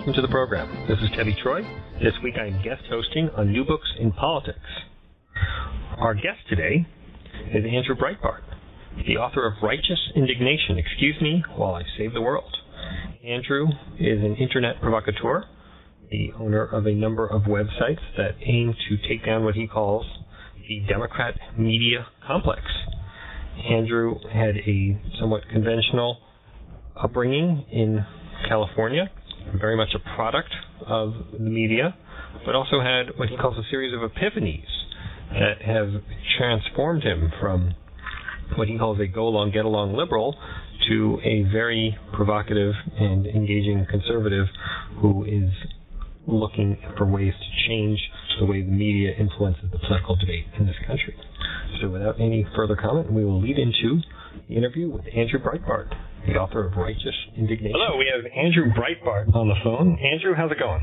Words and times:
welcome 0.00 0.14
to 0.14 0.22
the 0.22 0.32
program. 0.32 0.66
This 0.88 0.96
is 1.02 1.10
Tevi 1.10 1.36
Troy. 1.42 1.60
This 2.02 2.14
week 2.24 2.36
I 2.40 2.46
am 2.46 2.62
guest 2.62 2.80
hosting 2.88 3.28
on 3.36 3.52
New 3.52 3.66
Books 3.66 3.86
in 3.98 4.12
Politics. 4.12 4.58
Our 5.98 6.14
guest 6.14 6.38
today 6.48 6.86
is 7.52 7.66
Andrew 7.66 7.94
Breitbart, 7.94 8.40
the 9.06 9.18
author 9.18 9.46
of 9.46 9.62
Righteous 9.62 9.98
Indignation, 10.16 10.78
Excuse 10.78 11.16
Me 11.20 11.44
While 11.54 11.74
I 11.74 11.82
Save 11.98 12.14
the 12.14 12.22
World. 12.22 12.50
Andrew 13.22 13.66
is 13.98 14.24
an 14.24 14.36
internet 14.36 14.80
provocateur, 14.80 15.44
the 16.10 16.32
owner 16.40 16.64
of 16.64 16.86
a 16.86 16.94
number 16.94 17.26
of 17.26 17.42
websites 17.42 18.00
that 18.16 18.36
aim 18.46 18.74
to 18.88 18.96
take 19.06 19.26
down 19.26 19.44
what 19.44 19.54
he 19.54 19.66
calls 19.66 20.06
the 20.66 20.80
Democrat 20.88 21.34
media 21.58 22.06
complex. 22.26 22.62
Andrew 23.70 24.14
had 24.32 24.56
a 24.56 24.98
somewhat 25.20 25.42
conventional 25.52 26.16
upbringing 26.96 27.66
in 27.70 28.06
California, 28.48 29.10
very 29.58 29.76
much 29.76 29.90
a 29.94 30.14
product 30.14 30.50
of 30.86 31.14
the 31.32 31.38
media, 31.38 31.96
but 32.44 32.54
also 32.54 32.80
had 32.80 33.18
what 33.18 33.28
he 33.28 33.36
calls 33.36 33.56
a 33.58 33.68
series 33.70 33.92
of 33.94 34.00
epiphanies 34.00 34.66
that 35.32 35.62
have 35.62 36.02
transformed 36.38 37.02
him 37.02 37.32
from 37.40 37.74
what 38.56 38.68
he 38.68 38.78
calls 38.78 38.98
a 39.00 39.06
go 39.06 39.28
along, 39.28 39.52
get 39.52 39.64
along 39.64 39.94
liberal 39.94 40.36
to 40.88 41.18
a 41.22 41.42
very 41.52 41.96
provocative 42.12 42.74
and 42.98 43.26
engaging 43.26 43.86
conservative 43.88 44.46
who 45.00 45.24
is 45.24 45.50
looking 46.26 46.78
for 46.96 47.06
ways 47.06 47.32
to 47.38 47.68
change 47.68 47.98
the 48.38 48.46
way 48.46 48.62
the 48.62 48.70
media 48.70 49.12
influences 49.18 49.64
the 49.72 49.78
political 49.78 50.16
debate 50.16 50.46
in 50.58 50.66
this 50.66 50.76
country. 50.86 51.16
So, 51.80 51.88
without 51.88 52.20
any 52.20 52.46
further 52.56 52.76
comment, 52.76 53.12
we 53.12 53.24
will 53.24 53.40
lead 53.40 53.58
into 53.58 54.00
the 54.48 54.56
interview 54.56 54.90
with 54.90 55.04
Andrew 55.14 55.38
Breitbart, 55.38 55.90
the 56.26 56.36
author 56.36 56.66
of 56.66 56.76
Righteous 56.76 57.16
Indignation. 57.36 57.74
Hello, 57.74 57.96
we 57.96 58.10
have 58.10 58.24
Andrew 58.32 58.70
Breitbart 58.72 59.34
on 59.34 59.48
the 59.48 59.58
phone. 59.64 59.98
Andrew, 59.98 60.34
how's 60.36 60.50
it 60.50 60.58
going? 60.58 60.82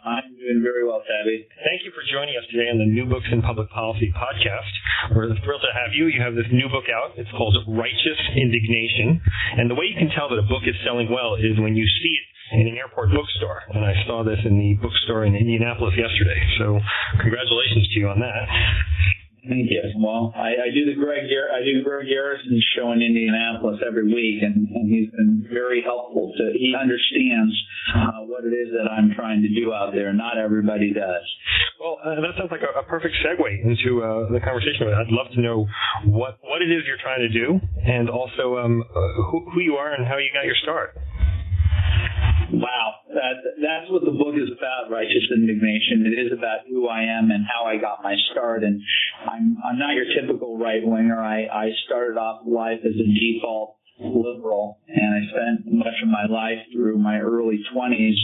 I'm 0.00 0.36
doing 0.38 0.62
very 0.62 0.86
well, 0.86 1.02
Tabby. 1.02 1.46
Thank 1.66 1.82
you 1.84 1.90
for 1.90 2.04
joining 2.06 2.36
us 2.36 2.46
today 2.50 2.70
on 2.70 2.78
the 2.78 2.86
New 2.86 3.06
Books 3.06 3.26
in 3.32 3.42
Public 3.42 3.70
Policy 3.70 4.12
podcast. 4.14 4.70
We're 5.16 5.32
thrilled 5.42 5.64
to 5.64 5.72
have 5.74 5.92
you. 5.92 6.06
You 6.06 6.22
have 6.22 6.34
this 6.34 6.48
new 6.52 6.68
book 6.68 6.86
out. 6.92 7.16
It's 7.16 7.30
called 7.34 7.56
Righteous 7.66 8.20
Indignation. 8.36 9.20
And 9.58 9.70
the 9.70 9.74
way 9.74 9.90
you 9.90 9.98
can 9.98 10.12
tell 10.14 10.28
that 10.30 10.38
a 10.38 10.46
book 10.46 10.62
is 10.64 10.76
selling 10.86 11.10
well 11.10 11.34
is 11.34 11.58
when 11.58 11.74
you 11.74 11.84
see 11.84 12.14
it 12.14 12.26
in 12.60 12.66
an 12.66 12.76
airport 12.76 13.10
bookstore. 13.14 13.62
And 13.74 13.84
I 13.84 13.94
saw 14.06 14.22
this 14.24 14.38
in 14.44 14.58
the 14.58 14.74
bookstore 14.82 15.24
in 15.24 15.34
Indianapolis 15.34 15.94
yesterday. 15.96 16.40
So 16.58 16.78
congratulations 17.20 17.86
to 17.94 17.96
you 17.98 18.08
on 18.08 18.20
that. 18.20 18.44
Thank 19.50 19.66
you. 19.66 19.82
Well, 19.98 20.30
I, 20.38 20.54
I 20.62 20.68
do 20.70 20.86
the 20.86 20.94
Greg 20.94 21.26
I 21.26 21.64
do 21.66 21.82
Greg 21.82 22.06
Garrison 22.06 22.62
show 22.78 22.92
in 22.92 23.02
Indianapolis 23.02 23.82
every 23.82 24.06
week, 24.06 24.46
and, 24.46 24.70
and 24.70 24.86
he's 24.86 25.10
been 25.10 25.44
very 25.50 25.82
helpful. 25.82 26.30
To 26.38 26.52
he 26.54 26.72
understands 26.78 27.50
uh, 27.90 28.30
what 28.30 28.44
it 28.46 28.54
is 28.54 28.70
that 28.70 28.86
I'm 28.86 29.10
trying 29.10 29.42
to 29.42 29.50
do 29.50 29.74
out 29.74 29.90
there. 29.92 30.12
Not 30.12 30.38
everybody 30.38 30.94
does. 30.94 31.26
Well, 31.82 31.98
uh, 31.98 32.22
that 32.22 32.38
sounds 32.38 32.54
like 32.54 32.62
a, 32.62 32.78
a 32.78 32.84
perfect 32.84 33.16
segue 33.26 33.50
into 33.66 34.06
uh, 34.06 34.30
the 34.30 34.38
conversation. 34.38 34.86
I'd 34.86 35.10
love 35.10 35.34
to 35.34 35.40
know 35.40 35.66
what 36.06 36.38
what 36.46 36.62
it 36.62 36.70
is 36.70 36.86
you're 36.86 37.02
trying 37.02 37.26
to 37.26 37.32
do, 37.34 37.58
and 37.82 38.08
also 38.08 38.54
um, 38.62 38.84
uh, 38.86 39.00
who, 39.34 39.50
who 39.50 39.60
you 39.66 39.74
are 39.82 39.92
and 39.92 40.06
how 40.06 40.18
you 40.18 40.30
got 40.32 40.46
your 40.46 40.58
start. 40.62 40.94
Wow, 42.52 42.94
that, 43.14 43.36
that's 43.62 43.90
what 43.90 44.04
the 44.04 44.10
book 44.10 44.34
is 44.34 44.50
about, 44.50 44.90
righteous 44.90 45.22
indignation. 45.30 46.02
It 46.06 46.18
is 46.18 46.32
about 46.32 46.66
who 46.68 46.88
I 46.88 47.02
am 47.02 47.30
and 47.30 47.46
how 47.46 47.64
I 47.64 47.76
got 47.76 48.02
my 48.02 48.16
start. 48.32 48.64
And 48.64 48.82
I'm 49.22 49.56
I'm 49.64 49.78
not 49.78 49.94
your 49.94 50.06
typical 50.18 50.58
right 50.58 50.82
winger. 50.82 51.20
I 51.20 51.46
I 51.46 51.70
started 51.86 52.18
off 52.18 52.42
life 52.46 52.80
as 52.84 52.94
a 52.98 53.06
default 53.06 53.76
liberal, 54.00 54.80
and 54.88 55.14
I 55.14 55.20
spent 55.30 55.72
much 55.74 55.94
of 56.02 56.08
my 56.08 56.26
life 56.26 56.58
through 56.72 56.98
my 56.98 57.20
early 57.20 57.60
20s 57.74 58.18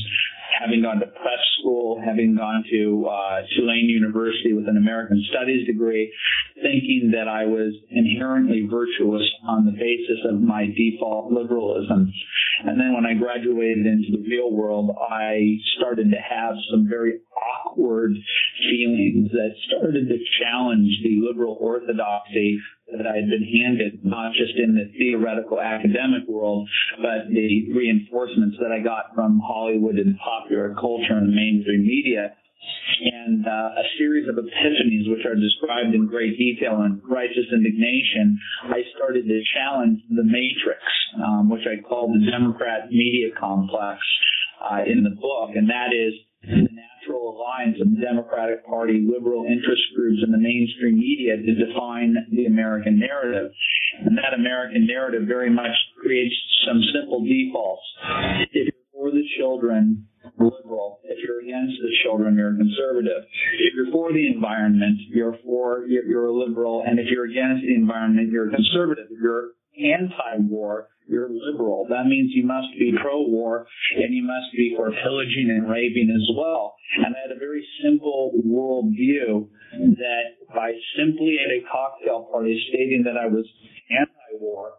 having 0.60 0.82
gone 0.82 1.00
to 1.00 1.06
prep 1.06 1.40
school, 1.58 2.00
having 2.04 2.36
gone 2.36 2.64
to 2.70 3.06
uh, 3.06 3.42
Tulane 3.56 3.88
University 3.88 4.52
with 4.52 4.68
an 4.68 4.76
American 4.76 5.22
Studies 5.30 5.66
degree, 5.66 6.12
thinking 6.54 7.12
that 7.12 7.28
I 7.28 7.44
was 7.44 7.74
inherently 7.90 8.66
virtuous 8.70 9.22
on 9.46 9.66
the 9.66 9.72
basis 9.72 10.18
of 10.30 10.40
my 10.40 10.66
default 10.66 11.32
liberalism. 11.32 12.12
And 12.64 12.80
then 12.80 12.94
when 12.94 13.04
I 13.04 13.14
graduated 13.14 13.86
into 13.86 14.12
the 14.12 14.24
real 14.28 14.50
world, 14.50 14.90
I 14.96 15.56
started 15.76 16.10
to 16.10 16.16
have 16.16 16.54
some 16.70 16.88
very 16.88 17.20
awkward 17.66 18.12
feelings 18.70 19.30
that 19.32 19.50
started 19.68 20.08
to 20.08 20.18
challenge 20.40 20.90
the 21.02 21.20
liberal 21.20 21.56
orthodoxy 21.60 22.58
that 22.92 23.06
I 23.06 23.16
had 23.18 23.26
been 23.26 23.42
handed, 23.42 24.04
not 24.04 24.32
just 24.32 24.54
in 24.54 24.74
the 24.78 24.86
theoretical 24.96 25.60
academic 25.60 26.28
world, 26.28 26.68
but 27.02 27.26
the 27.28 27.72
reinforcements 27.74 28.56
that 28.62 28.70
I 28.70 28.78
got 28.78 29.14
from 29.14 29.42
Hollywood 29.42 29.96
and 29.96 30.16
popular 30.18 30.74
culture 30.78 31.18
and 31.18 31.34
mainstream 31.34 31.82
media. 31.82 32.34
And 32.98 33.46
uh, 33.46 33.82
a 33.82 33.86
series 33.98 34.28
of 34.28 34.36
epiphanies, 34.36 35.10
which 35.10 35.26
are 35.26 35.34
described 35.34 35.94
in 35.94 36.06
great 36.06 36.38
detail 36.38 36.82
in 36.82 37.02
Righteous 37.04 37.46
Indignation, 37.52 38.38
I 38.64 38.82
started 38.96 39.26
to 39.26 39.42
challenge 39.54 40.00
the 40.10 40.24
matrix, 40.24 40.82
um, 41.22 41.50
which 41.50 41.66
I 41.66 41.82
call 41.82 42.12
the 42.12 42.30
Democrat 42.30 42.90
media 42.90 43.34
complex 43.38 44.00
uh, 44.62 44.82
in 44.86 45.02
the 45.02 45.10
book, 45.10 45.54
and 45.54 45.68
that 45.68 45.90
is 45.92 46.14
natural 47.06 47.36
alliance 47.36 47.76
of 47.80 47.90
the 47.90 48.00
Democratic 48.00 48.66
Party, 48.66 49.06
liberal 49.06 49.44
interest 49.44 49.82
groups, 49.94 50.22
and 50.22 50.32
the 50.32 50.38
mainstream 50.38 50.98
media 50.98 51.36
to 51.36 51.66
define 51.66 52.16
the 52.30 52.46
American 52.46 52.98
narrative. 52.98 53.52
And 54.04 54.16
that 54.18 54.34
American 54.34 54.86
narrative 54.86 55.22
very 55.26 55.50
much 55.50 55.72
creates 56.00 56.34
some 56.66 56.80
simple 56.94 57.24
defaults. 57.24 57.82
If 58.52 58.72
you're 58.72 58.92
for 58.92 59.10
the 59.10 59.24
children, 59.38 60.06
liberal. 60.38 61.00
If 61.04 61.18
you're 61.22 61.40
against 61.40 61.80
the 61.80 61.90
children, 62.02 62.36
you're 62.36 62.56
conservative. 62.56 63.24
If 63.60 63.74
you're 63.74 63.92
for 63.92 64.12
the 64.12 64.26
environment, 64.26 64.98
you're 65.08 65.38
for 65.44 65.86
you're, 65.86 66.26
a 66.26 66.32
liberal, 66.32 66.82
and 66.86 66.98
if 66.98 67.06
you're 67.10 67.26
against 67.26 67.62
the 67.62 67.74
environment, 67.74 68.30
you're 68.30 68.50
conservative. 68.50 69.06
If 69.10 69.20
you're 69.22 69.50
anti-war, 69.78 70.88
you're 71.08 71.28
liberal. 71.30 71.86
That 71.88 72.06
means 72.06 72.32
you 72.34 72.44
must 72.44 72.68
be 72.78 72.92
pro-war 73.00 73.66
and 73.96 74.14
you 74.14 74.24
must 74.24 74.50
be 74.56 74.74
for 74.76 74.90
pillaging 74.90 75.50
and 75.50 75.70
raping 75.70 76.10
as 76.10 76.36
well. 76.36 76.74
And 76.98 77.14
I 77.14 77.18
had 77.28 77.36
a 77.36 77.38
very 77.38 77.66
simple 77.82 78.32
world 78.44 78.90
view 78.90 79.50
that 79.72 80.26
by 80.54 80.72
simply 80.98 81.36
at 81.44 81.50
a 81.50 81.64
cocktail 81.70 82.28
party 82.30 82.60
stating 82.68 83.04
that 83.04 83.16
I 83.16 83.26
was 83.26 83.46
anti-war, 83.90 84.72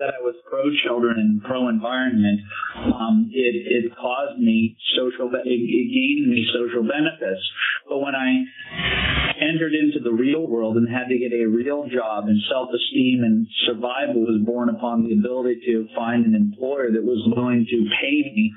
that 0.00 0.08
I 0.08 0.20
was 0.22 0.34
pro-children 0.48 1.18
and 1.18 1.42
pro-environment, 1.42 2.40
um, 2.76 3.30
it, 3.32 3.84
it 3.84 3.92
caused 3.96 4.40
me 4.40 4.76
social, 4.96 5.30
it, 5.32 5.46
it 5.46 5.86
gained 5.92 6.30
me 6.30 6.46
social 6.52 6.82
benefits. 6.82 7.42
But 7.88 7.98
when 7.98 8.14
I 8.14 9.13
entered 9.40 9.74
into 9.74 9.98
the 10.00 10.12
real 10.12 10.46
world 10.46 10.76
and 10.76 10.88
had 10.88 11.08
to 11.08 11.18
get 11.18 11.32
a 11.32 11.46
real 11.46 11.86
job 11.88 12.28
and 12.28 12.40
self-esteem 12.50 13.22
and 13.24 13.46
survival 13.66 14.22
was 14.22 14.40
born 14.44 14.68
upon 14.68 15.04
the 15.04 15.12
ability 15.12 15.60
to 15.66 15.88
find 15.94 16.26
an 16.26 16.34
employer 16.34 16.90
that 16.92 17.02
was 17.02 17.20
willing 17.34 17.66
to 17.68 17.78
pay 18.00 18.30
me, 18.30 18.52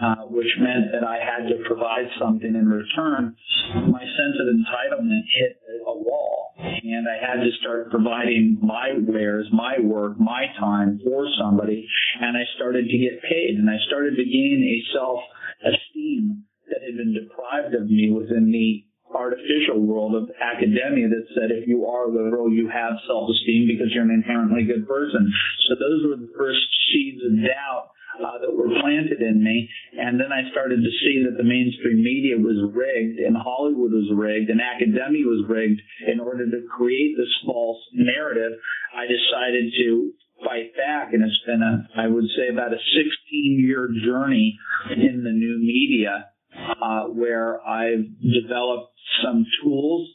uh, 0.00 0.26
which 0.26 0.50
meant 0.58 0.92
that 0.92 1.06
I 1.06 1.18
had 1.18 1.48
to 1.48 1.62
provide 1.66 2.08
something 2.20 2.54
in 2.54 2.68
return, 2.68 3.36
my 3.74 4.02
sense 4.02 4.36
of 4.40 4.46
entitlement 4.50 5.22
hit 5.38 5.60
a 5.86 5.94
wall. 5.94 6.54
And 6.58 7.06
I 7.06 7.18
had 7.20 7.42
to 7.42 7.50
start 7.60 7.90
providing 7.90 8.58
my 8.62 8.94
wares, 8.98 9.46
my 9.52 9.78
work, 9.80 10.18
my 10.18 10.46
time 10.58 11.00
for 11.04 11.26
somebody. 11.38 11.86
And 12.20 12.36
I 12.36 12.42
started 12.56 12.88
to 12.88 12.98
get 12.98 13.22
paid 13.22 13.56
and 13.58 13.70
I 13.70 13.76
started 13.86 14.16
to 14.16 14.24
gain 14.24 14.64
a 14.64 14.78
self-esteem 14.96 16.44
that 16.68 16.82
had 16.84 16.96
been 16.96 17.14
deprived 17.14 17.74
of 17.74 17.88
me 17.88 18.10
within 18.10 18.50
the 18.50 18.87
artificial 19.14 19.80
world 19.80 20.14
of 20.14 20.30
academia 20.40 21.08
that 21.08 21.26
said 21.34 21.50
if 21.50 21.66
you 21.66 21.86
are 21.86 22.08
liberal, 22.08 22.52
you 22.52 22.68
have 22.68 22.92
self-esteem 23.06 23.66
because 23.66 23.92
you're 23.92 24.04
an 24.04 24.10
inherently 24.10 24.64
good 24.64 24.86
person. 24.86 25.32
So 25.68 25.74
those 25.76 26.00
were 26.08 26.16
the 26.16 26.32
first 26.36 26.60
seeds 26.92 27.20
of 27.24 27.32
doubt 27.40 27.92
uh, 28.18 28.38
that 28.42 28.52
were 28.52 28.68
planted 28.80 29.22
in 29.22 29.42
me. 29.42 29.68
And 29.96 30.18
then 30.18 30.32
I 30.32 30.50
started 30.50 30.82
to 30.82 30.92
see 31.04 31.24
that 31.24 31.36
the 31.36 31.46
mainstream 31.46 32.02
media 32.02 32.36
was 32.36 32.58
rigged 32.74 33.18
and 33.20 33.36
Hollywood 33.36 33.92
was 33.92 34.10
rigged 34.14 34.50
and 34.50 34.60
academia 34.60 35.24
was 35.24 35.46
rigged 35.48 35.80
in 36.06 36.20
order 36.20 36.44
to 36.44 36.66
create 36.76 37.16
this 37.16 37.32
false 37.46 37.80
narrative. 37.92 38.58
I 38.94 39.06
decided 39.06 39.72
to 39.78 40.12
fight 40.44 40.76
back 40.76 41.12
and 41.12 41.22
it's 41.22 41.42
been 41.46 41.62
a, 41.62 41.88
I 41.98 42.06
would 42.06 42.26
say 42.36 42.52
about 42.52 42.72
a 42.72 42.78
16 42.78 43.64
year 43.64 43.88
journey 44.04 44.58
in 44.90 45.24
the 45.24 45.32
new 45.32 45.58
media 45.58 46.30
uh, 46.82 47.04
where 47.04 47.60
I've 47.62 48.06
developed 48.22 48.92
some 49.22 49.44
tools, 49.62 50.08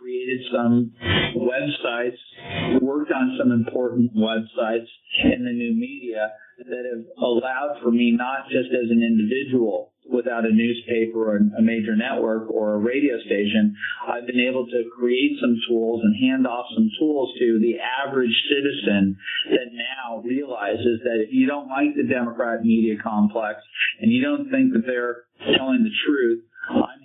created 0.00 0.40
some 0.52 0.92
websites, 1.36 2.80
worked 2.80 3.12
on 3.12 3.36
some 3.38 3.52
important 3.52 4.14
websites 4.16 4.88
in 5.24 5.44
the 5.44 5.52
new 5.52 5.74
media 5.74 6.32
that 6.58 6.84
have 6.92 7.04
allowed 7.18 7.78
for 7.82 7.90
me 7.90 8.12
not 8.12 8.48
just 8.48 8.70
as 8.70 8.90
an 8.90 9.02
individual 9.02 9.92
without 10.10 10.44
a 10.44 10.52
newspaper 10.52 11.32
or 11.32 11.36
a 11.36 11.62
major 11.62 11.96
network 11.96 12.50
or 12.50 12.74
a 12.74 12.78
radio 12.78 13.18
station, 13.20 13.74
I've 14.06 14.26
been 14.26 14.40
able 14.40 14.66
to 14.66 14.84
create 14.98 15.38
some 15.40 15.56
tools 15.68 16.02
and 16.04 16.14
hand 16.16 16.46
off 16.46 16.66
some 16.74 16.90
tools 16.98 17.32
to 17.38 17.58
the 17.60 17.78
average 17.80 18.34
citizen 18.48 19.16
that 19.50 19.72
now 19.72 20.22
realizes 20.22 21.00
that 21.04 21.22
if 21.22 21.32
you 21.32 21.46
don't 21.46 21.68
like 21.68 21.94
the 21.96 22.06
Democrat 22.06 22.62
media 22.62 22.96
complex 23.02 23.60
and 24.00 24.12
you 24.12 24.22
don't 24.22 24.50
think 24.50 24.72
that 24.72 24.84
they're 24.86 25.24
telling 25.56 25.82
the 25.82 25.94
truth, 26.06 26.44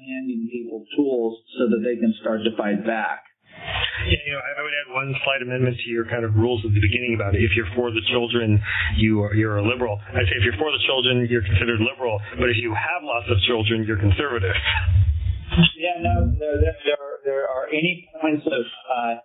handing 0.07 0.47
people 0.47 0.87
tools 0.95 1.43
so 1.59 1.67
that 1.67 1.83
they 1.83 1.99
can 1.99 2.15
start 2.21 2.41
to 2.47 2.55
fight 2.55 2.87
back. 2.87 3.27
Yeah, 4.07 4.21
you 4.23 4.31
know, 4.31 4.39
I 4.39 4.61
would 4.61 4.71
add 4.71 4.89
one 4.93 5.09
slight 5.25 5.41
amendment 5.41 5.77
to 5.83 5.89
your 5.89 6.05
kind 6.05 6.23
of 6.23 6.35
rules 6.35 6.63
at 6.63 6.71
the 6.71 6.79
beginning 6.79 7.17
about 7.17 7.35
it. 7.35 7.43
If 7.43 7.57
you're 7.57 7.69
for 7.75 7.91
the 7.91 8.01
children, 8.13 8.61
you 8.95 9.23
are 9.23 9.33
you're 9.33 9.57
a 9.57 9.65
liberal. 9.65 9.99
I 9.99 10.21
say 10.23 10.37
if 10.37 10.43
you're 10.45 10.57
for 10.61 10.71
the 10.71 10.81
children, 10.85 11.27
you're 11.29 11.43
considered 11.43 11.81
liberal. 11.81 12.21
But 12.39 12.53
if 12.53 12.57
you 12.61 12.71
have 12.71 13.01
lots 13.03 13.27
of 13.27 13.37
children, 13.49 13.83
you're 13.83 13.99
conservative. 13.99 14.55
Yeah, 15.77 15.97
no, 16.01 16.33
there, 16.37 16.61
there, 16.61 16.99
are, 17.01 17.17
there 17.25 17.49
are 17.49 17.67
any 17.69 18.09
points 18.21 18.45
of 18.45 18.61
uh, 18.61 19.15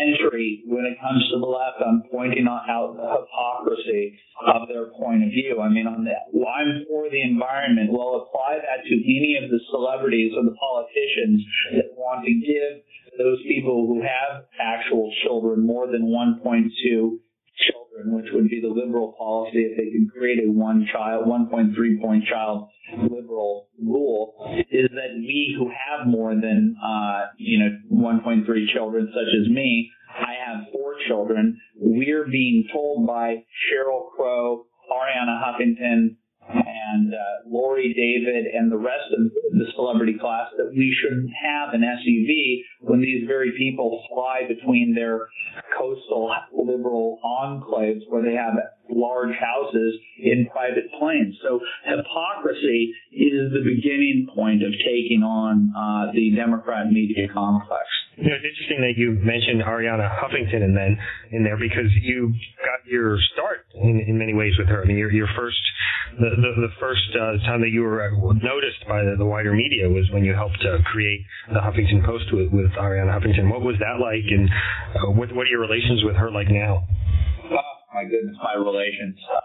entry 0.00 0.64
when 0.66 0.84
it 0.86 0.96
comes 1.00 1.20
to 1.32 1.38
the 1.38 1.46
left 1.46 1.80
on 1.84 2.04
pointing 2.10 2.46
out 2.48 2.96
the 2.96 3.04
hypocrisy 3.04 4.18
of 4.46 4.68
their 4.68 4.86
point 4.96 5.24
of 5.24 5.30
view. 5.30 5.60
I 5.60 5.68
mean, 5.68 5.86
on 5.86 6.04
the, 6.04 6.16
I'm 6.40 6.84
for 6.88 7.10
the 7.10 7.20
environment. 7.20 7.92
Well, 7.92 8.24
apply 8.24 8.64
that 8.64 8.84
to 8.88 8.94
any 8.94 9.36
of 9.42 9.50
the 9.50 9.60
celebrities 9.70 10.32
or 10.36 10.44
the 10.44 10.56
politicians 10.56 11.44
that 11.76 11.92
want 11.96 12.24
to 12.24 12.32
give 12.32 12.80
those 13.18 13.42
people 13.44 13.86
who 13.86 14.02
have 14.02 14.44
actual 14.60 15.12
children, 15.22 15.66
more 15.66 15.86
than 15.86 16.08
1.2 16.08 16.40
children, 16.40 17.20
which 18.06 18.26
would 18.32 18.48
be 18.48 18.60
the 18.60 18.68
liberal 18.68 19.14
policy 19.18 19.58
if 19.58 19.76
they 19.76 19.90
could 19.90 20.10
create 20.12 20.38
a 20.46 20.50
one 20.50 20.86
child, 20.92 21.26
1.3 21.26 22.00
point 22.00 22.24
child 22.26 22.68
liberal 23.10 23.68
rule, 23.82 24.34
is 24.70 24.90
that 24.90 25.14
we 25.16 25.54
who 25.58 25.68
have 25.68 26.06
more 26.06 26.34
than, 26.34 26.76
uh, 26.84 27.26
you 27.38 27.58
know, 27.58 27.70
1.3 27.92 28.44
children, 28.72 29.12
such 29.12 29.34
as 29.40 29.48
me, 29.48 29.90
I 30.14 30.34
have 30.46 30.66
four 30.72 30.94
children. 31.08 31.58
We're 31.76 32.26
being 32.28 32.68
told 32.72 33.06
by 33.06 33.44
Sheryl 33.66 34.10
Crow, 34.14 34.66
Arianna 34.92 35.42
Huffington, 35.42 36.16
and 36.74 37.14
uh, 37.14 37.18
Laurie 37.46 37.94
David 37.94 38.46
and 38.52 38.70
the 38.70 38.76
rest 38.76 39.12
of 39.12 39.30
the 39.52 39.66
celebrity 39.76 40.16
class 40.18 40.48
that 40.58 40.70
we 40.70 40.96
shouldn't 41.00 41.30
have 41.30 41.74
an 41.74 41.82
SUV 41.82 42.62
when 42.80 43.00
these 43.00 43.26
very 43.26 43.52
people 43.56 44.02
fly 44.12 44.42
between 44.48 44.94
their 44.94 45.28
coastal 45.78 46.34
liberal 46.52 47.18
enclaves 47.24 48.02
where 48.08 48.22
they 48.22 48.34
have 48.34 48.54
large 48.90 49.34
houses 49.34 49.94
in 50.18 50.46
private 50.52 50.90
planes. 50.98 51.34
So 51.42 51.60
hypocrisy 51.84 52.92
is 53.12 53.52
the 53.52 53.64
beginning 53.64 54.28
point 54.34 54.62
of 54.62 54.72
taking 54.84 55.22
on 55.22 55.72
uh, 55.72 56.12
the 56.12 56.34
Democrat 56.36 56.90
media 56.90 57.28
complex. 57.32 57.84
You 58.16 58.30
know, 58.30 58.36
it's 58.36 58.44
interesting 58.44 58.80
that 58.82 58.94
you 58.96 59.18
mentioned 59.22 59.62
Arianna 59.62 60.06
Huffington 60.06 60.62
and 60.62 60.76
then 60.76 60.98
in 61.32 61.42
there 61.42 61.56
because 61.56 61.90
you 62.02 62.32
got 62.62 62.86
your 62.86 63.18
start 63.32 63.66
in, 63.74 64.00
in 64.06 64.18
many 64.18 64.34
ways 64.34 64.52
with 64.58 64.68
her. 64.68 64.82
I 64.82 64.86
mean, 64.86 64.98
your, 64.98 65.10
your 65.10 65.28
first 65.36 65.58
the, 66.18 66.30
the, 66.30 66.63
the 66.64 66.72
first 66.80 67.04
uh, 67.12 67.36
time 67.44 67.60
that 67.60 67.68
you 67.68 67.82
were 67.82 68.00
uh, 68.00 68.32
noticed 68.40 68.80
by 68.88 69.04
the, 69.04 69.16
the 69.20 69.24
wider 69.28 69.52
media 69.52 69.84
was 69.84 70.08
when 70.12 70.24
you 70.24 70.32
helped 70.32 70.64
uh, 70.64 70.80
create 70.88 71.20
the 71.52 71.60
Huffington 71.60 72.00
Post 72.04 72.32
with, 72.32 72.48
with 72.52 72.72
Arianna 72.80 73.12
Huffington. 73.12 73.52
What 73.52 73.60
was 73.60 73.76
that 73.84 74.00
like, 74.00 74.24
and 74.24 74.48
uh, 74.96 75.12
what, 75.12 75.28
what 75.36 75.44
are 75.44 75.52
your 75.52 75.60
relations 75.60 76.00
with 76.04 76.16
her 76.16 76.30
like 76.30 76.48
now? 76.48 76.88
Oh, 77.52 77.76
my 77.92 78.04
goodness, 78.04 78.36
my 78.40 78.56
relations. 78.56 79.20
Uh, 79.28 79.40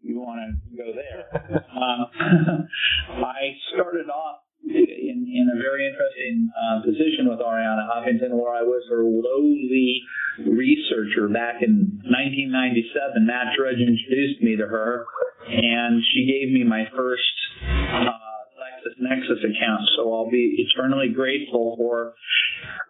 you 0.00 0.16
want 0.18 0.40
to 0.40 0.76
go 0.80 0.88
there? 0.96 1.28
um, 1.76 2.68
I 3.20 3.52
started 3.74 4.08
off 4.08 4.41
in, 4.64 5.26
in 5.28 5.46
a 5.52 5.58
very 5.58 5.86
interesting 5.86 6.50
uh, 6.54 6.82
position 6.82 7.28
with 7.28 7.40
Arianna 7.40 7.88
Huffington, 7.90 8.30
where 8.30 8.54
I 8.54 8.62
was 8.62 8.82
her 8.90 9.02
lowly 9.02 10.02
researcher 10.46 11.28
back 11.28 11.62
in 11.62 12.00
1997. 12.06 13.26
Matt 13.26 13.54
Drudge 13.56 13.80
introduced 13.80 14.42
me 14.42 14.56
to 14.56 14.66
her, 14.66 15.04
and 15.48 16.02
she 16.14 16.26
gave 16.26 16.52
me 16.52 16.64
my 16.64 16.84
first 16.96 17.34
uh, 17.62 18.22
LexisNexis 18.56 19.42
account. 19.42 19.82
So 19.96 20.12
I'll 20.12 20.30
be 20.30 20.64
eternally 20.66 21.08
grateful 21.14 21.76
for 21.76 22.14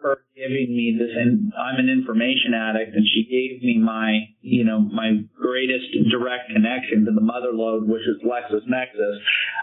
her 0.01 0.23
giving 0.35 0.75
me 0.75 0.97
this. 0.97 1.11
And 1.15 1.53
I'm 1.57 1.79
an 1.79 1.89
information 1.89 2.53
addict, 2.53 2.95
and 2.95 3.05
she 3.07 3.23
gave 3.29 3.63
me 3.63 3.79
my, 3.79 4.29
you 4.41 4.63
know, 4.63 4.79
my 4.79 5.23
greatest 5.35 5.85
direct 6.11 6.51
connection 6.51 7.05
to 7.05 7.11
the 7.11 7.21
mother 7.21 7.53
lode, 7.53 7.87
which 7.87 8.03
is 8.03 8.21
LexisNexis. 8.25 9.17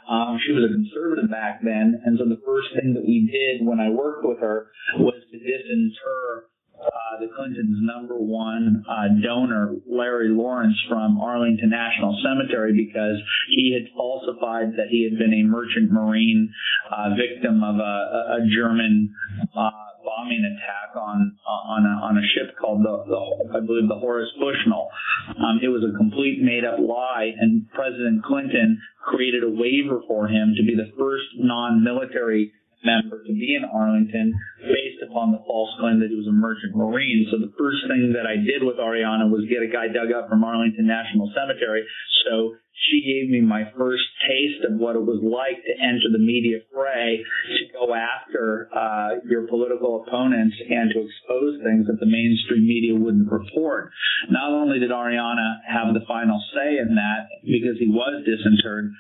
Um, 0.08 0.38
she 0.44 0.52
was 0.52 0.70
a 0.70 0.72
conservative 0.72 1.30
back 1.30 1.60
then, 1.62 2.00
and 2.04 2.18
so 2.18 2.24
the 2.24 2.40
first 2.46 2.68
thing 2.74 2.94
that 2.94 3.04
we 3.04 3.28
did 3.30 3.66
when 3.66 3.80
I 3.80 3.90
worked 3.90 4.24
with 4.24 4.40
her 4.40 4.70
was 4.98 5.14
to 5.30 5.38
disinter 5.38 6.50
uh, 6.80 7.20
the 7.20 7.28
Clintons' 7.36 7.76
number 7.82 8.16
one 8.16 8.82
uh, 8.88 9.08
donor, 9.22 9.76
Larry 9.86 10.30
Lawrence 10.30 10.76
from 10.88 11.20
Arlington 11.20 11.68
National 11.68 12.18
Cemetery, 12.24 12.72
because 12.72 13.20
he 13.50 13.76
had 13.76 13.92
falsified 13.94 14.72
that 14.76 14.88
he 14.90 15.04
had 15.04 15.18
been 15.18 15.34
a 15.34 15.44
merchant 15.44 15.92
marine 15.92 16.52
uh, 16.90 17.10
victim 17.14 17.62
of 17.62 17.76
a, 17.76 18.40
a 18.40 18.48
German 18.54 19.14
uh, 19.54 19.70
bombing 20.10 20.42
attack 20.42 20.98
on 20.98 21.38
on 21.46 21.86
a, 21.86 21.94
on 22.02 22.18
a 22.18 22.24
ship 22.34 22.58
called 22.58 22.82
the, 22.82 22.94
the 23.06 23.20
I 23.54 23.60
believe 23.62 23.86
the 23.86 24.02
Horace 24.02 24.30
Bushnell. 24.42 24.90
Um, 25.38 25.62
it 25.62 25.68
was 25.68 25.86
a 25.86 25.96
complete 25.96 26.42
made 26.42 26.64
up 26.64 26.82
lie, 26.82 27.30
and 27.38 27.70
President 27.70 28.24
Clinton 28.24 28.82
created 29.06 29.44
a 29.44 29.50
waiver 29.50 30.02
for 30.08 30.26
him 30.26 30.54
to 30.58 30.62
be 30.66 30.74
the 30.74 30.90
first 30.98 31.30
non-military 31.38 32.52
member 32.84 33.22
to 33.22 33.32
be 33.32 33.56
in 33.56 33.64
Arlington 33.64 34.32
based 34.62 35.02
upon 35.04 35.32
the 35.32 35.42
false 35.46 35.70
claim 35.80 36.00
that 36.00 36.08
he 36.08 36.16
was 36.16 36.28
a 36.28 36.34
merchant 36.34 36.76
marine. 36.76 37.26
So 37.30 37.38
the 37.38 37.52
first 37.56 37.84
thing 37.88 38.12
that 38.16 38.26
I 38.26 38.36
did 38.36 38.64
with 38.64 38.76
Arianna 38.76 39.28
was 39.28 39.48
get 39.48 39.64
a 39.64 39.70
guy 39.70 39.88
dug 39.88 40.12
up 40.12 40.28
from 40.28 40.44
Arlington 40.44 40.86
National 40.86 41.30
Cemetery. 41.36 41.84
So 42.24 42.56
she 42.88 43.04
gave 43.04 43.28
me 43.28 43.40
my 43.40 43.68
first 43.76 44.04
taste 44.24 44.64
of 44.64 44.80
what 44.80 44.96
it 44.96 45.04
was 45.04 45.20
like 45.20 45.60
to 45.64 45.74
enter 45.76 46.08
the 46.12 46.22
media 46.22 46.64
fray, 46.72 47.20
to 47.20 47.64
go 47.76 47.92
after 47.92 48.68
uh, 48.72 49.20
your 49.28 49.46
political 49.48 50.02
opponents 50.02 50.56
and 50.58 50.90
to 50.90 51.04
expose 51.04 51.60
things 51.60 51.86
that 51.86 52.00
the 52.00 52.08
mainstream 52.08 52.66
media 52.66 52.96
wouldn't 52.96 53.30
report. 53.30 53.92
Not 54.30 54.52
only 54.52 54.78
did 54.78 54.90
Arianna 54.90 55.60
have 55.68 55.92
the 55.92 56.04
final 56.08 56.40
say 56.54 56.78
in 56.78 56.96
that 56.96 57.28
because 57.44 57.76
he 57.78 57.88
was 57.88 58.24
disinterred, 58.24 58.92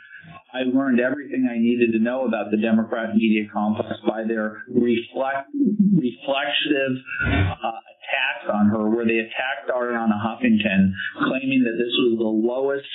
I 0.52 0.66
learned 0.66 1.00
everything 1.00 1.48
I 1.50 1.58
needed 1.58 1.92
to 1.92 1.98
know 1.98 2.26
about 2.26 2.50
the 2.50 2.56
Democrat 2.56 3.14
media 3.14 3.46
complex 3.52 3.94
by 4.06 4.24
their 4.26 4.64
reflect, 4.66 5.46
reflexive 5.54 6.94
uh, 7.22 7.78
attacks 8.10 8.50
on 8.52 8.66
her, 8.70 8.90
where 8.90 9.06
they 9.06 9.18
attacked 9.18 9.70
Arianna 9.70 10.18
Huffington, 10.18 10.92
claiming 11.22 11.62
that 11.62 11.78
this 11.78 11.94
was 12.02 12.18
the 12.18 12.34
lowest 12.34 12.88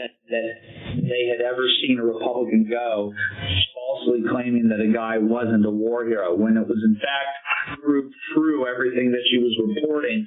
that, 0.00 0.16
that 0.30 0.52
they 0.96 1.28
had 1.28 1.44
ever 1.44 1.68
seen 1.84 1.98
a 2.00 2.04
Republican 2.04 2.68
go, 2.70 3.12
falsely 3.74 4.24
claiming 4.30 4.68
that 4.68 4.80
a 4.80 4.92
guy 4.92 5.18
wasn't 5.18 5.66
a 5.66 5.70
war 5.70 6.06
hero, 6.06 6.34
when 6.34 6.56
it 6.56 6.66
was 6.66 6.80
in 6.84 6.94
fact 6.96 7.80
proved 7.82 8.14
true 8.34 8.66
everything 8.66 9.12
that 9.12 9.24
she 9.30 9.36
was 9.36 9.52
reporting. 9.60 10.26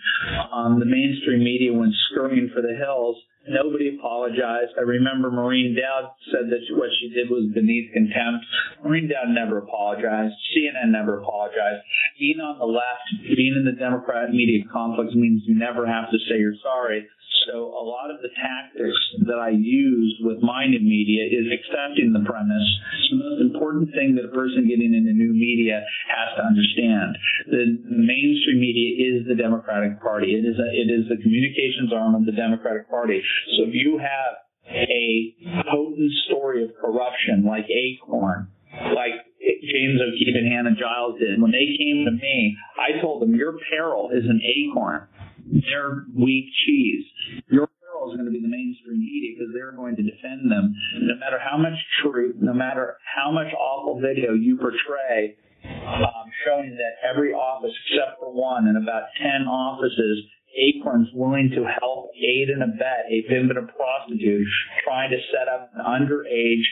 Um, 0.53 0.79
the 0.79 0.85
mainstream 0.85 1.43
media 1.43 1.73
went 1.73 1.93
scurrying 2.11 2.51
for 2.53 2.61
the 2.61 2.75
hills 2.77 3.17
Nobody 3.49 3.97
apologized. 3.97 4.77
I 4.77 4.81
remember 4.81 5.31
Maureen 5.31 5.73
Dowd 5.73 6.13
said 6.29 6.51
that 6.53 6.61
what 6.77 6.89
she 6.99 7.09
did 7.09 7.29
was 7.29 7.49
beneath 7.53 7.91
contempt. 7.91 8.45
Maureen 8.83 9.09
Dowd 9.09 9.33
never 9.33 9.57
apologized. 9.57 10.35
CNN 10.53 10.91
never 10.91 11.19
apologized. 11.19 11.81
Being 12.19 12.39
on 12.39 12.59
the 12.59 12.69
left, 12.69 13.01
being 13.35 13.57
in 13.57 13.65
the 13.65 13.77
Democrat 13.77 14.29
media 14.29 14.63
complex 14.71 15.15
means 15.15 15.41
you 15.45 15.57
never 15.57 15.87
have 15.87 16.11
to 16.11 16.17
say 16.29 16.37
you're 16.37 16.59
sorry. 16.61 17.07
So 17.47 17.73
a 17.73 17.83
lot 17.83 18.11
of 18.11 18.21
the 18.21 18.29
tactics 18.37 18.99
that 19.25 19.39
I 19.39 19.49
use 19.49 20.19
with 20.21 20.41
my 20.41 20.67
new 20.67 20.79
media 20.79 21.25
is 21.25 21.49
accepting 21.49 22.13
the 22.13 22.21
premise. 22.21 22.67
the 23.09 23.17
most 23.17 23.41
important 23.41 23.89
thing 23.95 24.15
that 24.15 24.25
a 24.25 24.33
person 24.33 24.67
getting 24.69 24.93
into 24.93 25.13
new 25.13 25.33
media 25.33 25.81
has 26.09 26.37
to 26.37 26.43
understand. 26.45 27.17
The 27.49 27.65
mainstream 27.89 28.59
media 28.61 28.89
is 28.93 29.27
the 29.27 29.35
Democratic 29.35 30.01
Party. 30.01 30.37
It 30.37 30.45
is 30.45 30.57
a, 30.59 30.67
it 30.69 30.89
is 30.93 31.09
the 31.09 31.17
communications 31.21 31.91
arm 31.93 32.15
of 32.15 32.25
the 32.25 32.35
Democratic 32.35 32.89
Party. 32.89 33.21
So 33.57 33.65
if 33.65 33.73
you 33.73 33.97
have 33.97 34.33
a 34.69 35.35
potent 35.71 36.11
story 36.27 36.63
of 36.63 36.71
corruption 36.79 37.43
like 37.45 37.65
Acorn, 37.69 38.47
like 38.95 39.17
James 39.41 39.99
O'Keefe 39.99 40.35
and 40.37 40.47
Hannah 40.51 40.75
Giles 40.77 41.19
did, 41.19 41.41
when 41.41 41.51
they 41.51 41.73
came 41.77 42.05
to 42.05 42.11
me, 42.11 42.55
I 42.77 43.01
told 43.01 43.21
them, 43.21 43.35
your 43.35 43.57
peril 43.69 44.09
is 44.13 44.23
an 44.25 44.41
acorn 44.45 45.07
their 45.49 46.05
weak 46.15 46.45
cheese. 46.65 47.05
Your 47.49 47.67
is 48.09 48.17
going 48.17 48.25
to 48.25 48.33
be 48.33 48.41
the 48.41 48.49
mainstream 48.49 48.97
media 48.97 49.37
because 49.37 49.53
they're 49.53 49.77
going 49.77 49.95
to 49.95 50.01
defend 50.01 50.49
them. 50.49 50.73
No 51.05 51.15
matter 51.21 51.37
how 51.37 51.57
much 51.57 51.77
truth, 52.01 52.35
no 52.41 52.53
matter 52.53 52.97
how 53.05 53.31
much 53.31 53.53
awful 53.53 54.01
video 54.01 54.33
you 54.33 54.57
portray, 54.57 55.37
um, 55.85 56.25
showing 56.45 56.73
that 56.73 56.97
every 57.05 57.33
office 57.33 57.69
except 57.85 58.17
for 58.19 58.33
one 58.33 58.67
and 58.67 58.77
about 58.77 59.13
10 59.21 59.45
offices 59.45 60.25
Acorn's 60.57 61.07
willing 61.13 61.49
to 61.55 61.63
help 61.63 62.11
aid 62.17 62.49
and 62.49 62.63
abet 62.63 63.07
a 63.07 63.23
pimp 63.29 63.51
and 63.51 63.59
a 63.59 63.71
prostitute 63.71 64.47
trying 64.83 65.11
to 65.11 65.17
set 65.31 65.47
up 65.47 65.71
an 65.75 65.85
underage 65.85 66.65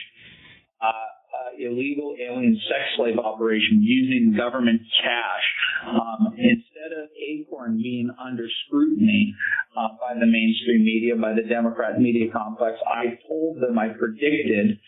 uh, 0.82 1.09
illegal 1.58 2.14
alien 2.20 2.60
sex 2.68 2.82
slave 2.96 3.18
operation 3.18 3.82
using 3.82 4.34
government 4.36 4.80
cash. 5.02 5.46
Um, 5.86 6.34
instead 6.36 6.92
of 6.92 7.08
Acorn 7.16 7.78
being 7.82 8.10
under 8.20 8.46
scrutiny 8.66 9.34
uh, 9.76 9.88
by 10.00 10.14
the 10.18 10.26
mainstream 10.26 10.84
media, 10.84 11.16
by 11.16 11.32
the 11.32 11.48
Democrat 11.48 12.00
media 12.00 12.30
complex, 12.32 12.76
I 12.86 13.18
told 13.26 13.60
them 13.60 13.78
I 13.78 13.88
predicted 13.88 14.78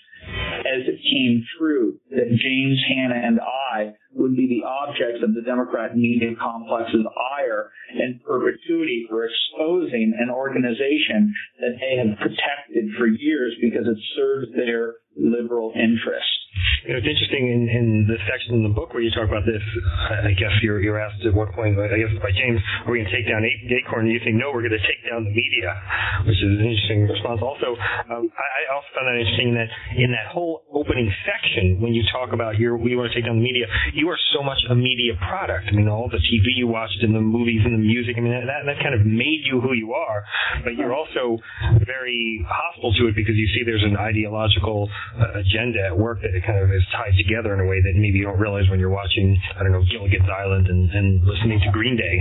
as 0.62 0.86
it 0.86 1.00
came 1.02 1.44
true 1.58 1.98
that 2.10 2.28
James 2.28 2.78
Hannah 2.88 3.20
and 3.26 3.40
I 3.40 3.94
would 4.14 4.36
be 4.36 4.46
the 4.46 4.66
objects 4.66 5.22
of 5.22 5.34
the 5.34 5.42
Democrat 5.42 5.96
media 5.96 6.30
complex's 6.40 7.06
ire 7.38 7.70
and 7.90 8.22
perpetuity 8.22 9.06
for 9.08 9.26
exposing 9.26 10.14
an 10.18 10.30
organization 10.30 11.34
that 11.60 11.76
they 11.80 11.96
have 11.96 12.18
protected 12.18 12.94
for 12.98 13.06
years 13.06 13.54
because 13.60 13.86
it 13.86 13.98
serves 14.14 14.52
their 14.54 14.94
liberal 15.16 15.72
interests. 15.74 16.41
You 16.82 16.94
know, 16.94 16.98
it's 16.98 17.06
interesting 17.06 17.46
in, 17.46 17.70
in 17.70 17.86
the 18.10 18.18
section 18.26 18.58
in 18.58 18.66
the 18.66 18.74
book 18.74 18.90
where 18.90 19.06
you 19.06 19.14
talk 19.14 19.30
about 19.30 19.46
this. 19.46 19.62
I 20.26 20.34
guess 20.34 20.50
you're 20.66 20.82
you're 20.82 20.98
asked 20.98 21.22
at 21.22 21.30
what 21.30 21.54
point, 21.54 21.78
I 21.78 21.94
guess 21.94 22.10
by 22.18 22.34
James, 22.34 22.58
are 22.82 22.90
we 22.90 22.98
going 22.98 23.06
to 23.06 23.14
take 23.14 23.30
down 23.30 23.46
Acorn? 23.46 24.10
And 24.10 24.14
you 24.14 24.18
think 24.18 24.34
no, 24.34 24.50
we're 24.50 24.66
going 24.66 24.74
to 24.74 24.82
take 24.82 24.98
down 25.06 25.22
the 25.22 25.30
media, 25.30 25.70
which 26.26 26.34
is 26.42 26.50
an 26.58 26.66
interesting 26.66 27.06
response. 27.06 27.38
Also, 27.38 27.78
um, 28.10 28.26
I, 28.34 28.46
I 28.50 28.62
also 28.74 28.90
found 28.98 29.06
that 29.06 29.14
interesting 29.14 29.54
that 29.54 29.70
in 29.94 30.10
that 30.10 30.34
whole 30.34 30.66
opening 30.74 31.06
section, 31.22 31.78
when 31.78 31.94
you 31.94 32.02
talk 32.10 32.34
about 32.34 32.58
your 32.58 32.74
we 32.74 32.98
want 32.98 33.10
to 33.10 33.14
take 33.14 33.30
down 33.30 33.38
the 33.38 33.46
media, 33.46 33.70
you 33.94 34.10
are 34.10 34.18
so 34.34 34.42
much 34.42 34.58
a 34.66 34.74
media 34.74 35.14
product. 35.22 35.70
I 35.70 35.78
mean, 35.78 35.86
all 35.86 36.10
the 36.10 36.18
TV 36.18 36.50
you 36.58 36.66
watched 36.66 36.98
and 36.98 37.14
the 37.14 37.22
movies 37.22 37.62
and 37.62 37.78
the 37.78 37.84
music. 37.84 38.18
I 38.18 38.26
mean, 38.26 38.34
that 38.34 38.66
that 38.66 38.82
kind 38.82 38.98
of 38.98 39.06
made 39.06 39.46
you 39.46 39.62
who 39.62 39.70
you 39.70 39.94
are. 39.94 40.26
But 40.66 40.74
you're 40.74 40.94
also 40.94 41.38
very 41.86 42.42
hostile 42.42 42.90
to 42.98 43.06
it 43.06 43.14
because 43.14 43.38
you 43.38 43.46
see 43.54 43.62
there's 43.62 43.86
an 43.86 43.94
ideological 43.94 44.90
uh, 45.14 45.38
agenda 45.38 45.86
at 45.86 45.94
work 45.94 46.18
that 46.26 46.34
it 46.34 46.42
kind 46.42 46.58
of 46.58 46.71
is 46.74 46.82
tied 46.92 47.16
together 47.16 47.54
in 47.54 47.60
a 47.60 47.68
way 47.68 47.80
that 47.80 47.94
maybe 47.94 48.18
you 48.18 48.24
don't 48.24 48.38
realize 48.38 48.68
when 48.70 48.80
you're 48.80 48.92
watching, 48.92 49.38
I 49.56 49.62
don't 49.62 49.72
know, 49.72 49.84
Gilligan's 49.90 50.28
Island 50.28 50.66
and, 50.68 50.90
and 50.90 51.24
listening 51.24 51.60
to 51.64 51.70
Green 51.70 51.96
Day. 51.96 52.16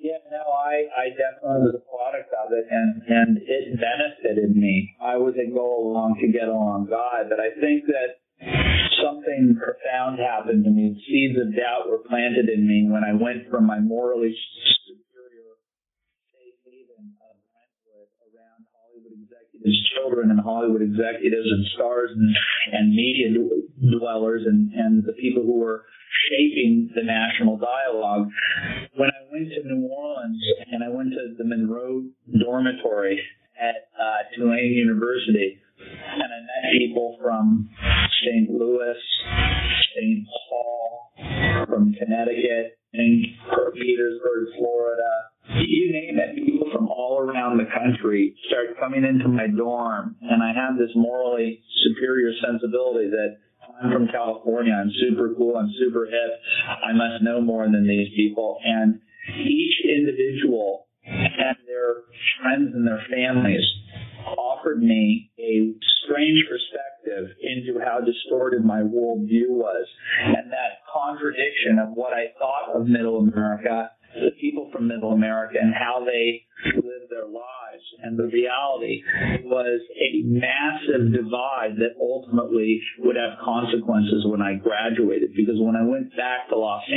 Yeah, 0.00 0.22
no, 0.30 0.40
I, 0.40 0.88
I 0.96 1.06
definitely 1.12 1.68
was 1.68 1.76
a 1.76 1.84
product 1.84 2.30
of 2.32 2.52
it, 2.52 2.66
and, 2.70 3.02
and 3.06 3.30
it 3.44 3.76
benefited 3.76 4.56
me. 4.56 4.94
I 5.02 5.16
was 5.16 5.34
a 5.36 5.50
go 5.52 5.88
along 5.88 6.18
to 6.20 6.28
get 6.28 6.48
along 6.48 6.88
guy, 6.88 7.28
but 7.28 7.40
I 7.40 7.52
think 7.60 7.84
that 7.86 8.24
something 9.02 9.58
profound 9.58 10.18
happened 10.18 10.64
to 10.64 10.70
me. 10.70 10.94
Seeds 11.06 11.38
of 11.38 11.54
doubt 11.54 11.90
were 11.90 12.02
planted 12.08 12.48
in 12.48 12.66
me 12.66 12.88
when 12.90 13.02
I 13.04 13.12
went 13.12 13.50
from 13.50 13.66
my 13.66 13.80
morally 13.80 14.34
executives' 19.64 19.90
children 19.96 20.30
and 20.30 20.40
Hollywood 20.40 20.82
executives 20.82 21.48
and 21.50 21.66
stars 21.74 22.10
and, 22.14 22.34
and 22.72 22.94
media 22.94 23.28
dwellers 23.98 24.42
and, 24.46 24.72
and 24.72 25.04
the 25.04 25.12
people 25.12 25.42
who 25.42 25.58
were 25.58 25.84
shaping 26.30 26.90
the 26.94 27.02
national 27.02 27.58
dialogue. 27.58 28.28
When 28.96 29.10
I 29.10 29.32
went 29.32 29.48
to 29.50 29.68
New 29.68 29.88
Orleans 29.88 30.42
and 30.72 30.82
I 30.84 30.88
went 30.88 31.10
to 31.10 31.34
the 31.36 31.44
Monroe 31.44 32.04
dormitory 32.40 33.20
at 33.60 33.88
uh, 33.98 34.22
Tulane 34.36 34.72
University, 34.72 35.58
and 35.78 36.22
I 36.22 36.40
met 36.40 36.72
people 36.78 37.18
from 37.20 37.67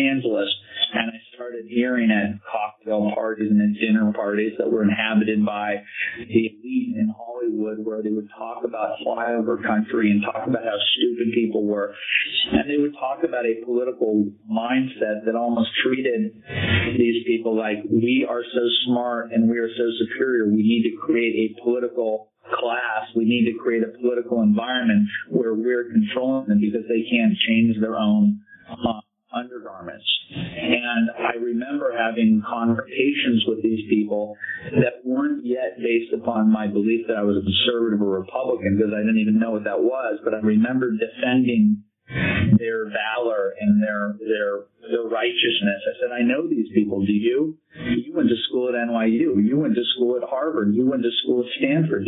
Angeles 0.07 0.49
and 0.93 1.11
I 1.11 1.19
started 1.35 1.65
hearing 1.67 2.11
at 2.11 2.35
cocktail 2.43 3.11
parties 3.15 3.49
and 3.49 3.61
at 3.61 3.79
dinner 3.79 4.11
parties 4.13 4.53
that 4.57 4.69
were 4.69 4.83
inhabited 4.83 5.45
by 5.45 5.83
the 6.17 6.41
elite 6.51 6.95
in 6.99 7.13
Hollywood 7.15 7.79
where 7.79 8.03
they 8.03 8.11
would 8.11 8.29
talk 8.37 8.63
about 8.65 8.97
flyover 9.05 9.61
country 9.65 10.11
and 10.11 10.21
talk 10.21 10.47
about 10.47 10.63
how 10.63 10.77
stupid 10.97 11.33
people 11.33 11.65
were. 11.65 11.93
And 12.51 12.69
they 12.69 12.77
would 12.77 12.93
talk 12.93 13.23
about 13.23 13.45
a 13.45 13.63
political 13.65 14.27
mindset 14.51 15.25
that 15.25 15.35
almost 15.35 15.69
treated 15.83 16.35
these 16.97 17.23
people 17.25 17.55
like 17.55 17.77
we 17.89 18.27
are 18.27 18.43
so 18.43 18.63
smart 18.85 19.31
and 19.31 19.49
we 19.49 19.57
are 19.59 19.69
so 19.69 19.87
superior. 19.99 20.47
We 20.47 20.63
need 20.63 20.83
to 20.91 20.97
create 21.05 21.55
a 21.55 21.61
political 21.63 22.31
class. 22.49 23.07
We 23.15 23.25
need 23.25 23.51
to 23.51 23.57
create 23.57 23.83
a 23.83 23.97
political 23.97 24.41
environment 24.41 25.07
where 25.29 25.53
we're 25.53 25.89
controlling 25.91 26.49
them 26.49 26.59
because 26.59 26.83
they 26.89 27.07
can't 27.09 27.33
change 27.47 27.79
their 27.79 27.95
own 27.95 28.41
uh, 28.69 28.99
And 30.31 31.09
I 31.17 31.35
remember 31.35 31.91
having 31.97 32.43
conversations 32.47 33.43
with 33.47 33.63
these 33.63 33.87
people 33.89 34.37
that 34.71 35.05
weren't 35.05 35.45
yet 35.45 35.77
based 35.77 36.13
upon 36.13 36.51
my 36.51 36.67
belief 36.67 37.07
that 37.07 37.17
I 37.17 37.23
was 37.23 37.37
a 37.37 37.43
conservative 37.43 38.01
or 38.01 38.19
Republican 38.19 38.77
because 38.77 38.93
I 38.93 38.99
didn't 38.99 39.19
even 39.19 39.39
know 39.39 39.51
what 39.51 39.63
that 39.65 39.81
was, 39.81 40.19
but 40.23 40.33
I 40.33 40.39
remember 40.39 40.91
defending 40.91 41.83
their 42.57 42.85
valor 42.91 43.53
and 43.59 43.81
their 43.81 44.15
their 44.19 44.53
their 44.89 45.07
righteousness. 45.07 45.81
I 45.87 45.93
said, 46.01 46.11
I 46.11 46.21
know 46.23 46.47
these 46.47 46.67
people. 46.73 47.05
Do 47.05 47.13
you? 47.13 47.57
You 47.75 48.13
went 48.15 48.29
to 48.29 48.35
school 48.49 48.69
at 48.69 48.75
NYU. 48.75 49.41
You 49.41 49.57
went 49.57 49.75
to 49.75 49.83
school 49.95 50.17
at 50.17 50.27
Harvard. 50.27 50.75
You 50.75 50.85
went 50.85 51.03
to 51.03 51.11
school 51.23 51.41
at 51.41 51.49
Stanford. 51.57 52.07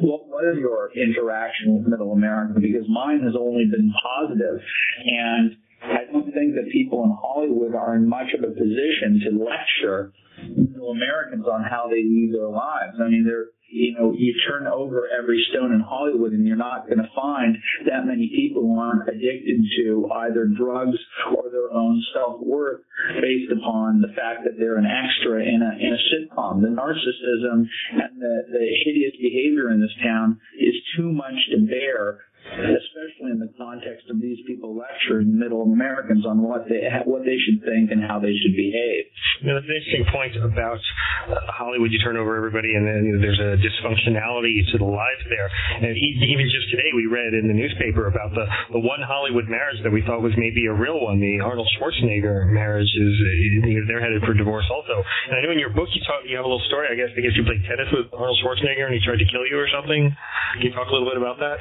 What 0.00 0.26
was 0.26 0.56
your 0.58 0.90
interaction 0.92 1.78
with 1.78 1.86
Middle 1.86 2.12
America? 2.12 2.58
Because 2.60 2.88
mine 2.88 3.22
has 3.22 3.34
only 3.38 3.64
been 3.66 3.92
positive, 4.02 4.60
and 5.04 5.56
I 5.86 6.10
don't 6.10 6.32
think 6.32 6.54
that 6.54 6.70
people 6.72 7.04
in 7.04 7.16
Hollywood 7.20 7.74
are 7.74 7.94
in 7.96 8.08
much 8.08 8.32
of 8.36 8.42
a 8.42 8.52
position 8.52 9.22
to 9.24 9.44
lecture 9.44 10.12
Middle 10.38 10.90
Americans 10.90 11.46
on 11.46 11.64
how 11.64 11.88
they 11.88 12.02
lead 12.02 12.34
their 12.34 12.48
lives. 12.48 12.96
I 13.00 13.08
mean, 13.08 13.24
they're 13.24 13.46
you 13.68 13.94
know, 13.94 14.12
you 14.16 14.34
turn 14.48 14.66
over 14.66 15.08
every 15.10 15.44
stone 15.50 15.72
in 15.72 15.80
Hollywood 15.80 16.32
and 16.32 16.46
you're 16.46 16.56
not 16.56 16.86
going 16.86 16.98
to 16.98 17.10
find 17.14 17.56
that 17.86 18.06
many 18.06 18.30
people 18.34 18.62
who 18.62 18.78
aren't 18.78 19.08
addicted 19.08 19.60
to 19.78 20.08
either 20.12 20.46
drugs 20.46 20.98
or 21.34 21.50
their 21.50 21.72
own 21.72 22.02
self-worth 22.14 22.80
based 23.20 23.50
upon 23.52 24.00
the 24.00 24.14
fact 24.14 24.44
that 24.44 24.54
they're 24.58 24.78
an 24.78 24.86
extra 24.86 25.42
in 25.42 25.62
a, 25.62 25.72
in 25.82 25.92
a 25.92 26.00
sitcom. 26.14 26.62
The 26.62 26.68
narcissism 26.68 27.66
and 27.92 28.20
the, 28.20 28.34
the 28.52 28.66
hideous 28.84 29.14
behavior 29.20 29.70
in 29.70 29.80
this 29.80 29.94
town 30.02 30.40
is 30.58 30.74
too 30.96 31.10
much 31.12 31.36
to 31.50 31.66
bear 31.66 32.20
especially 32.56 33.34
in 33.34 33.40
the 33.42 33.52
context 33.58 34.08
of 34.08 34.20
these 34.20 34.38
people 34.46 34.76
lecturing 34.76 35.34
middle 35.34 35.62
Americans 35.62 36.24
on 36.24 36.40
what 36.40 36.64
they 36.68 36.86
what 37.04 37.26
they 37.26 37.36
should 37.42 37.60
think 37.66 37.90
and 37.90 38.00
how 38.00 38.18
they 38.18 38.32
should 38.32 38.56
behave. 38.56 39.04
You 39.42 39.52
know, 39.52 39.60
that's 39.60 39.68
an 39.68 39.76
interesting 39.76 40.06
point 40.08 40.34
about 40.40 40.80
uh, 41.28 41.36
Hollywood. 41.52 41.92
You 41.92 42.00
turn 42.00 42.16
over 42.16 42.36
everybody, 42.36 42.72
and 42.74 42.86
then 42.86 43.04
you 43.04 43.12
know, 43.16 43.20
there's 43.20 43.40
a 43.40 43.60
dysfunctionality 43.60 44.64
to 44.72 44.76
the 44.78 44.88
lives 44.88 45.24
there. 45.28 45.48
And 45.82 45.92
even 45.96 46.46
just 46.48 46.70
today, 46.72 46.90
we 46.96 47.06
read 47.06 47.34
in 47.34 47.50
the 47.50 47.56
newspaper 47.56 48.08
about 48.08 48.32
the 48.32 48.46
the 48.72 48.82
one 48.82 49.02
Hollywood 49.04 49.48
marriage 49.50 49.82
that 49.84 49.92
we 49.92 50.00
thought 50.06 50.22
was 50.22 50.32
maybe 50.40 50.66
a 50.66 50.74
real 50.74 51.02
one. 51.02 51.20
The 51.20 51.40
Arnold 51.44 51.68
Schwarzenegger 51.76 52.48
marriage 52.48 52.88
is 52.88 53.14
uh, 53.20 53.84
they're 53.90 54.00
headed 54.00 54.22
for 54.24 54.32
divorce 54.32 54.66
also. 54.72 55.02
And 55.28 55.36
I 55.36 55.44
know 55.44 55.52
in 55.52 55.60
your 55.60 55.74
book 55.74 55.88
you 55.92 56.00
talk 56.08 56.24
you 56.24 56.36
have 56.36 56.46
a 56.46 56.50
little 56.50 56.64
story. 56.70 56.88
I 56.88 56.96
guess 56.96 57.12
I 57.12 57.20
guess 57.20 57.36
you 57.36 57.44
played 57.44 57.64
tennis 57.68 57.90
with 57.92 58.08
Arnold 58.16 58.38
Schwarzenegger 58.40 58.88
and 58.88 58.94
he 58.94 59.02
tried 59.04 59.20
to 59.20 59.28
kill 59.28 59.44
you 59.44 59.58
or 59.58 59.68
something. 59.68 60.14
Can 60.56 60.62
you 60.62 60.72
talk 60.72 60.88
a 60.88 60.92
little 60.92 61.08
bit 61.08 61.20
about 61.20 61.38
that? 61.44 61.58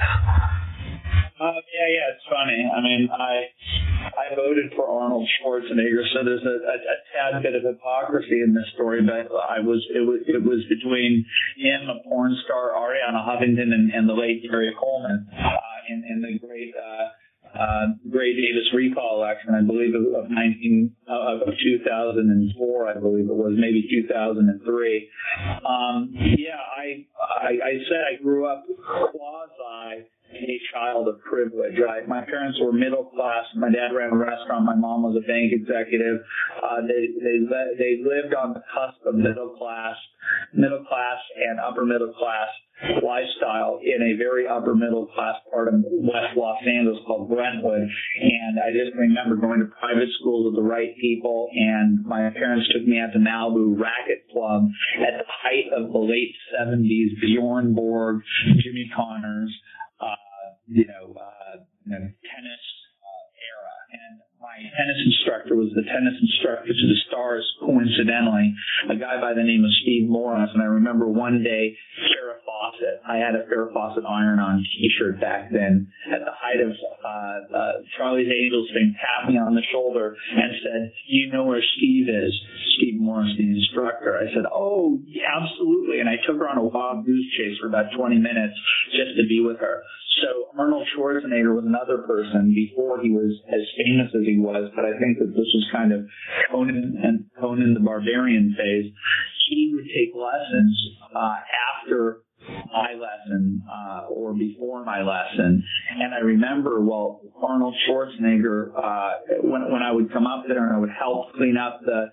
Funny. 2.45 2.69
I 2.69 2.81
mean, 2.81 3.09
I 3.11 3.33
I 4.13 4.35
voted 4.35 4.73
for 4.75 4.87
Arnold 4.87 5.27
Schwarzenegger, 5.37 6.05
so 6.13 6.23
there's 6.23 6.45
a, 6.45 6.57
a, 6.69 6.75
a 6.77 6.97
tad 7.13 7.43
bit 7.43 7.55
of 7.55 7.63
hypocrisy 7.63 8.41
in 8.41 8.53
this 8.53 8.65
story. 8.73 9.01
But 9.01 9.33
I 9.33 9.59
was 9.59 9.81
it 9.93 10.05
was 10.05 10.21
it 10.27 10.41
was 10.43 10.63
between 10.69 11.25
him, 11.57 11.89
a 11.89 12.07
porn 12.07 12.37
star, 12.45 12.71
Arianna 12.73 13.25
Huffington, 13.25 13.73
and, 13.73 13.91
and 13.91 14.07
the 14.07 14.13
late 14.13 14.43
Gary 14.43 14.73
Coleman 14.79 15.27
uh, 15.33 15.89
in 15.89 16.03
in 16.09 16.21
the 16.21 16.39
great. 16.39 16.73
Uh, 16.75 17.09
uh, 17.55 17.87
Gray 18.11 18.35
Davis 18.35 18.67
recall 18.73 19.23
election, 19.23 19.55
I 19.55 19.61
believe 19.61 19.95
of, 19.95 20.25
of 20.25 20.29
19 20.29 20.91
uh, 21.07 21.47
of 21.47 21.53
2004, 21.63 22.89
I 22.89 22.99
believe 22.99 23.29
it 23.29 23.33
was 23.33 23.55
maybe 23.55 23.87
2003. 23.89 25.09
Um, 25.63 26.11
yeah, 26.35 26.59
I, 26.59 27.07
I 27.15 27.51
I 27.55 27.73
said 27.87 28.03
I 28.11 28.21
grew 28.21 28.45
up 28.45 28.65
quasi 28.67 30.03
a 30.36 30.60
child 30.74 31.08
of 31.08 31.22
privilege. 31.22 31.75
I, 31.80 32.06
my 32.08 32.24
parents 32.24 32.60
were 32.62 32.72
middle 32.72 33.06
class. 33.15 33.46
My 33.56 33.70
dad 33.70 33.96
ran 33.96 34.12
a 34.12 34.18
restaurant. 34.18 34.65
My 34.65 34.75
mom 34.75 35.04
was 35.04 35.15
a 35.15 35.25
bank 35.25 35.51
executive. 35.51 36.22
Uh, 36.62 36.82
they 36.88 37.12
they 37.20 37.38
they 37.77 37.94
lived 38.04 38.34
on 38.36 38.54
the 38.54 38.63
cusp 38.74 39.00
of 39.06 39.15
middle 39.15 39.56
class, 39.58 39.96
middle 40.54 40.84
class 40.86 41.20
and 41.36 41.60
upper 41.60 41.86
middle 41.86 42.13
class 42.13 42.50
lifestyle 43.01 43.80
in 43.82 44.01
a 44.04 44.18
very 44.18 44.48
upper 44.48 44.75
middle 44.75 45.08
class 45.08 45.36
part 45.51 45.70
of 45.70 45.75
West 45.88 46.36
Los 46.36 46.60
Angeles 46.68 47.00
called 47.08 47.30
Brentwood. 47.30 47.82
And 47.82 48.60
I 48.60 48.72
just 48.72 48.96
remember 48.96 49.36
going 49.36 49.60
to 49.60 49.68
private 49.80 50.10
schools 50.20 50.46
with 50.46 50.56
the 50.56 50.68
right 50.68 50.96
people. 51.00 51.50
And 51.54 52.04
my 52.06 52.30
parents 52.32 52.68
took 52.74 52.86
me 52.86 53.00
out 53.00 53.13
to 53.13 53.20
Malibu 53.20 53.80
Racquet 53.80 54.27
Club 54.32 54.68
at 55.00 55.24
the 55.24 55.25
height 55.27 55.72
of 55.75 55.92
the 55.92 56.00
late 56.00 56.36
70s, 56.60 57.20
Bjorn 57.22 57.74
Borg, 57.75 58.22
Jimmy 58.60 58.92
Connors, 58.96 59.56
uh, 60.01 60.15
you 60.67 60.86
know, 60.86 61.13
uh, 61.13 61.57
tennis 61.89 62.65
uh, 63.01 63.25
era. 63.38 63.75
And 63.93 64.22
my 64.41 64.57
tennis 64.57 65.00
instructor 65.05 65.55
was 65.55 65.69
the 65.74 65.86
tennis 65.86 66.17
instructor 66.22 66.74
to 66.74 66.86
the 66.89 67.00
Stars, 67.07 67.45
coincidentally, 67.62 68.53
a 68.89 68.95
guy 68.95 69.22
by 69.22 69.34
the 69.34 69.45
name 69.45 69.63
of 69.63 69.72
Steve 69.81 70.10
Morris. 70.10 70.50
And 70.53 70.62
I 70.62 70.65
remember 70.65 71.07
one 71.07 71.41
day, 71.43 71.77
Farrah 72.13 72.41
Fawcett, 72.45 73.01
I 73.07 73.17
had 73.17 73.38
a 73.38 73.45
Farrah 73.45 73.74
Fawcett 73.74 74.05
iron-on 74.05 74.65
T-shirt 74.65 75.22
back 75.22 75.51
then. 75.51 75.88
At 76.12 76.25
the 76.25 76.34
height 76.34 76.62
of 76.62 76.74
uh, 76.74 77.55
uh, 77.55 77.74
Charlie's 77.98 78.29
Angels 78.29 78.69
thing, 78.74 78.95
tapped 78.98 79.31
me 79.31 79.38
on 79.38 79.55
the 79.55 79.65
shoulder 79.72 80.15
and 80.34 80.51
said, 80.62 80.93
"You 81.07 81.31
know 81.31 81.45
where 81.45 81.63
Steve 81.77 82.10
is?" 82.10 82.34
Steve 82.77 83.00
Morris, 83.00 83.31
the 83.38 83.45
instructor. 83.45 84.17
I 84.17 84.34
said, 84.34 84.45
"Oh, 84.51 85.00
yeah, 85.05 85.29
absolutely." 85.41 86.00
And 86.01 86.10
I 86.10 86.17
took 86.25 86.38
her 86.38 86.50
on 86.50 86.57
a 86.57 86.63
wild 86.63 87.05
goose 87.05 87.25
chase 87.38 87.57
for 87.62 87.67
about 87.67 87.93
20 87.95 88.17
minutes 88.17 88.55
just 88.91 89.15
to 89.17 89.25
be 89.27 89.41
with 89.41 89.60
her. 89.60 89.84
So 90.22 90.57
Arnold 90.57 90.88
Schwarzenegger 90.95 91.55
was 91.55 91.65
another 91.65 92.03
person 92.03 92.53
before 92.55 93.01
he 93.01 93.12
was 93.12 93.36
as 93.48 93.62
famous 93.77 94.12
as 94.15 94.25
he 94.25 94.38
was, 94.38 94.72
but 94.75 94.86
I 94.86 94.98
think 95.00 95.19
that 95.19 95.27
this 95.27 95.50
was 95.53 95.67
kind 95.72 95.91
of 95.91 96.05
Conan 96.51 96.95
and 97.03 97.25
Conan 97.39 97.74
the 97.74 97.81
Barbarian 97.81 98.55
phase. 98.57 98.93
He 99.50 99.74
would 99.75 99.86
take 99.86 100.15
lessons 100.15 100.74
uh, 101.13 101.36
after 101.79 102.22
my 102.48 102.93
lesson 102.93 103.62
uh, 103.69 104.07
or 104.10 104.34
before 104.34 104.86
my 104.86 105.01
lesson, 105.01 105.63
and 106.00 106.13
I 106.13 106.19
remember 106.19 106.81
well 106.81 107.22
Arnold 107.41 107.75
Schwarzenegger 107.88 108.72
uh, 108.77 109.12
when 109.41 109.72
when 109.72 109.81
I 109.81 109.91
would 109.91 110.12
come 110.13 110.27
up 110.27 110.45
there 110.48 110.65
and 110.65 110.75
I 110.75 110.79
would 110.79 110.93
help 110.98 111.34
clean 111.34 111.57
up 111.57 111.81
the 111.84 112.12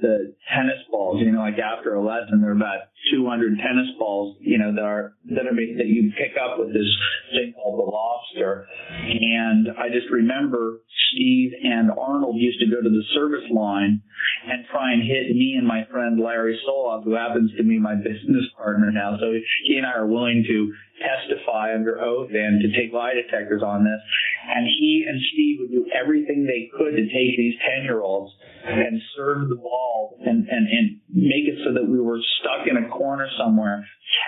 the 0.00 0.34
tennis 0.54 0.80
balls. 0.90 1.20
You 1.20 1.32
know, 1.32 1.40
like 1.40 1.58
after 1.58 1.94
a 1.94 2.04
lesson, 2.04 2.40
there 2.40 2.50
are 2.50 2.56
about 2.56 2.92
200 3.12 3.58
tennis 3.58 3.90
balls. 3.98 4.36
You 4.40 4.58
know, 4.58 4.74
that 4.74 4.84
are 4.84 5.14
that 5.34 5.46
are 5.46 5.52
made, 5.52 5.78
that 5.78 5.86
you 5.86 6.12
pick 6.16 6.36
up 6.38 6.58
with 6.58 6.72
this 6.72 6.88
thing 7.32 7.54
called 7.54 7.78
the 7.78 7.90
lobster. 7.90 8.66
And 8.90 9.68
I 9.78 9.88
just 9.88 10.10
remember 10.10 10.80
Steve 11.12 11.52
and 11.62 11.90
Arnold 11.90 12.36
used 12.36 12.60
to 12.60 12.66
go 12.66 12.80
to 12.82 12.88
the 12.88 13.04
service 13.14 13.48
line 13.50 14.02
and 14.48 14.64
try 14.70 14.92
and 14.92 15.02
hit 15.02 15.34
me 15.34 15.54
and 15.58 15.66
my 15.66 15.84
friend 15.90 16.20
Larry 16.20 16.58
Solov, 16.66 17.04
who 17.04 17.14
happens 17.14 17.50
to 17.56 17.62
be 17.62 17.78
my 17.78 17.94
business 17.94 18.44
partner 18.56 18.90
now. 18.90 19.16
So 19.20 19.32
he 19.64 19.76
and 19.76 19.86
I 19.86 19.92
are 19.92 20.06
willing 20.06 20.44
to 20.46 20.72
testify 21.02 21.74
under 21.74 22.00
oath 22.00 22.30
and 22.32 22.62
to 22.62 22.68
take 22.72 22.92
lie 22.92 23.14
detectors 23.14 23.62
on 23.62 23.84
this. 23.84 24.00
And 24.48 24.66
he 24.66 25.04
and 25.06 25.20
Steve 25.32 25.56
would 25.60 25.70
do 25.70 25.86
everything 25.92 26.46
they 26.46 26.70
could 26.70 26.96
to 26.96 27.04
take 27.10 27.36
these 27.36 27.54
10 27.76 27.84
year 27.84 28.00
olds 28.00 28.32
and 28.64 29.00
serve 29.16 29.48
the 29.48 29.56
ball 29.56 30.18
and, 30.24 30.46
and, 30.48 30.68
and 30.68 31.00
make 31.10 31.50
it 31.50 31.58
so 31.66 31.74
that 31.74 31.86
we 31.86 32.00
were 32.00 32.20
stuck 32.40 32.66
in 32.70 32.76
a 32.76 32.88
corner 32.88 33.28
somewhere 33.38 33.84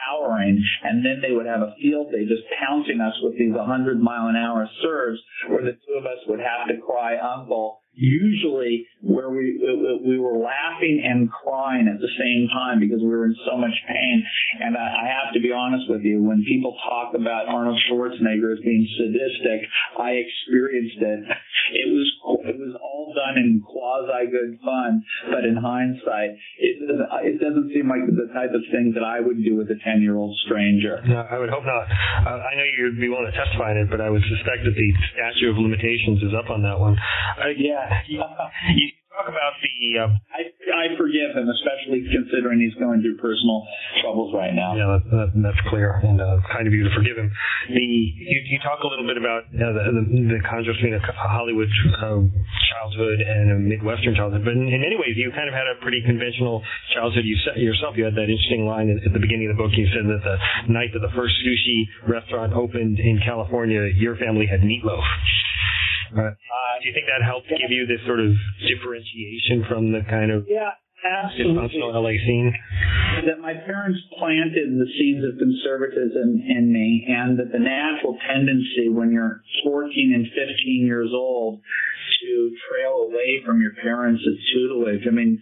cowering 0.07 0.63
and 0.83 1.05
then 1.05 1.21
they 1.21 1.35
would 1.35 1.47
have 1.47 1.61
a 1.61 1.75
field 1.81 2.11
day 2.11 2.25
just 2.25 2.43
pouncing 2.59 3.01
us 3.01 3.15
with 3.23 3.39
these 3.39 3.53
100 3.53 4.01
mile 4.01 4.29
an 4.29 4.37
hour 4.37 4.69
serves 4.83 5.21
where 5.49 5.63
the 5.63 5.77
two 5.87 5.95
of 5.99 6.07
us 6.07 6.19
would 6.27 6.41
have 6.41 6.67
to 6.69 6.81
cry 6.81 7.17
uncle 7.19 7.84
usually 7.95 8.87
where 9.01 9.31
we 9.31 9.61
we 10.05 10.19
were 10.19 10.37
laughing 10.39 11.03
and 11.05 11.31
crying 11.31 11.89
at 11.89 12.01
the 12.01 12.11
same 12.19 12.49
time 12.53 12.81
because 12.81 13.01
we 13.01 13.09
were 13.09 13.27
in 13.27 13.37
so 13.49 13.57
much 13.57 13.75
pain. 13.87 14.25
And 14.61 14.77
I, 14.77 15.05
I 15.05 15.07
have 15.07 15.35
to 15.35 15.41
be 15.41 15.53
honest 15.53 15.89
with 15.89 16.03
you, 16.03 16.23
when 16.23 16.45
people 16.47 16.77
talk 16.89 17.15
about 17.15 17.49
Arnold 17.49 17.81
Schwarzenegger 17.89 18.53
as 18.53 18.61
being 18.65 18.87
sadistic, 18.99 19.69
I 19.99 20.23
experienced 20.23 21.01
it. 21.01 21.21
It 21.75 21.89
was 21.89 22.09
it 22.45 22.57
was 22.59 22.75
all 22.81 23.13
done 23.15 23.37
in 23.39 23.63
quasi 23.65 24.31
good 24.31 24.59
fun, 24.65 25.05
but 25.31 25.45
in 25.45 25.57
hindsight, 25.57 26.37
it 26.59 26.81
doesn't, 26.81 27.09
it 27.25 27.37
doesn't 27.41 27.73
seem 27.73 27.89
like 27.89 28.05
the 28.09 28.29
type 28.33 28.53
of 28.53 28.63
thing 28.73 28.93
that 28.95 29.05
I 29.05 29.21
would 29.21 29.43
do 29.43 29.57
with 29.57 29.71
a 29.71 29.79
ten 29.85 30.03
year 30.03 30.17
old 30.17 30.37
stranger. 30.45 31.01
No, 31.07 31.21
I 31.25 31.39
would 31.39 31.51
hope 31.51 31.65
not. 31.65 31.85
Uh, 32.25 32.41
I 32.41 32.57
know 32.57 32.65
you'd 32.65 33.01
be 33.01 33.09
willing 33.09 33.31
to 33.31 33.37
testify 33.37 33.73
in 33.73 33.85
it, 33.85 33.89
but 33.91 34.01
I 34.01 34.11
would 34.11 34.25
suspect 34.29 34.65
that 34.65 34.75
the 34.77 34.91
statute 35.13 35.51
of 35.53 35.57
limitations 35.57 36.23
is 36.23 36.33
up 36.33 36.51
on 36.51 36.63
that 36.63 36.79
one. 36.79 36.97
Uh, 37.41 37.53
yeah, 37.57 37.84
you, 38.09 38.23
you 38.77 38.87
talk 39.15 39.31
about 39.31 39.55
the. 39.63 39.77
Uh, 39.99 40.11
I 40.35 40.43
I 40.75 40.85
forgive 40.99 41.31
him, 41.39 41.47
especially 41.47 42.03
considering 42.11 42.59
he's 42.59 42.75
going 42.83 43.01
through 43.01 43.17
personal 43.23 43.63
troubles 44.03 44.35
right 44.35 44.53
now. 44.53 44.75
Yeah, 44.75 44.99
that, 44.99 45.05
that, 45.11 45.29
that's 45.39 45.63
clear, 45.71 46.03
and 46.03 46.19
uh, 46.19 46.43
kind 46.51 46.67
of 46.67 46.75
you 46.75 46.83
to 46.85 46.93
forgive 46.93 47.17
him. 47.17 47.31
The 47.71 47.87
you, 47.87 48.39
you 48.51 48.59
talk 48.61 48.83
a 48.83 48.89
little 48.91 49.07
bit 49.07 49.17
about 49.17 49.47
uh, 49.55 49.71
the, 49.71 49.83
the 49.95 50.05
the 50.35 50.41
contrast 50.43 50.83
between 50.83 50.99
a 50.99 51.03
Hollywood 51.15 51.71
uh, 51.71 52.27
childhood 52.75 53.19
and 53.23 53.55
a 53.55 53.59
Midwestern 53.59 54.19
childhood, 54.19 54.43
but 54.43 54.53
in, 54.59 54.67
in 54.67 54.81
many 54.83 54.99
ways 54.99 55.15
you 55.15 55.31
kind 55.31 55.49
of 55.49 55.55
had 55.55 55.71
a 55.71 55.79
pretty 55.81 56.03
conventional 56.03 56.61
childhood. 56.93 57.25
You 57.25 57.39
said 57.47 57.61
yourself 57.63 57.95
you 57.97 58.05
had 58.05 58.19
that 58.19 58.29
interesting 58.29 58.67
line 58.67 58.91
at, 58.91 59.07
at 59.07 59.13
the 59.15 59.23
beginning 59.23 59.49
of 59.49 59.57
the 59.57 59.61
book. 59.63 59.73
You 59.79 59.87
said 59.95 60.05
that 60.11 60.23
the 60.27 60.37
night 60.73 60.91
that 60.93 61.01
the 61.01 61.15
first 61.15 61.39
sushi 61.47 61.87
restaurant 62.09 62.53
opened 62.53 62.99
in 62.99 63.23
California, 63.23 63.89
your 63.95 64.17
family 64.17 64.47
had 64.51 64.61
meatloaf. 64.61 65.07
Uh, 66.23 66.75
do 66.81 66.89
you 66.89 66.95
think 66.95 67.07
that 67.07 67.25
helped 67.25 67.49
give 67.49 67.71
you 67.71 67.87
this 67.87 68.01
sort 68.07 68.21
of 68.21 68.31
differentiation 68.63 69.65
from 69.69 69.93
the 69.93 70.03
kind 70.09 70.31
of 70.31 70.47
yeah, 70.49 70.71
absolutely. 71.03 71.59
dysfunctional 71.59 71.95
LA 71.95 72.15
scene? 72.23 72.55
That 73.27 73.41
my 73.41 73.55
parents 73.55 74.01
planted 74.19 74.75
the 74.79 74.89
seeds 74.99 75.25
of 75.25 75.39
conservatism 75.39 76.43
in 76.45 76.73
me, 76.73 77.07
and 77.09 77.39
that 77.39 77.53
the 77.53 77.59
natural 77.59 78.19
tendency 78.27 78.89
when 78.89 79.13
you're 79.13 79.43
14 79.65 79.91
and 80.15 80.27
15 80.27 80.87
years 80.87 81.11
old 81.13 81.61
to 82.25 82.51
trail 82.69 83.05
away 83.11 83.43
from 83.45 83.61
your 83.61 83.73
parents' 83.83 84.25
tutelage. 84.53 85.07
I 85.07 85.11
mean, 85.11 85.41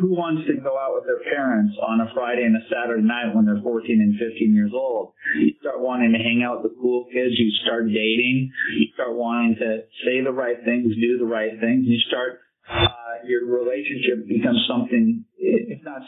who 0.00 0.12
wants 0.12 0.46
to 0.48 0.56
go 0.60 0.76
out 0.76 0.96
with 0.96 1.04
their 1.04 1.20
parents 1.32 1.76
on 1.80 2.00
a 2.00 2.08
Friday 2.14 2.44
and 2.44 2.56
a 2.56 2.64
Saturday 2.68 3.04
night 3.04 3.34
when 3.34 3.44
they're 3.44 3.62
14 3.62 4.00
and 4.00 4.16
15 4.16 4.54
years 4.54 4.72
old? 4.74 5.12
You 5.36 5.52
start 5.60 5.80
wanting 5.80 6.12
to 6.12 6.18
hang 6.18 6.42
out 6.42 6.62
with 6.62 6.72
the 6.72 6.78
cool 6.80 7.04
kids. 7.12 7.36
You 7.36 7.50
start 7.64 7.86
dating. 7.88 8.52
You 8.78 8.86
start 8.94 9.14
wanting 9.14 9.56
to 9.60 9.84
say 10.04 10.24
the 10.24 10.32
right 10.32 10.56
things, 10.64 10.94
do 10.96 11.18
the 11.18 11.28
right 11.28 11.52
things. 11.60 11.84
You 11.86 11.98
start 12.08 12.40
uh, 12.68 13.26
your 13.26 13.46
relationship 13.46 14.26
becomes 14.28 14.64
something, 14.68 15.24
if 15.38 15.82
not 15.84 16.02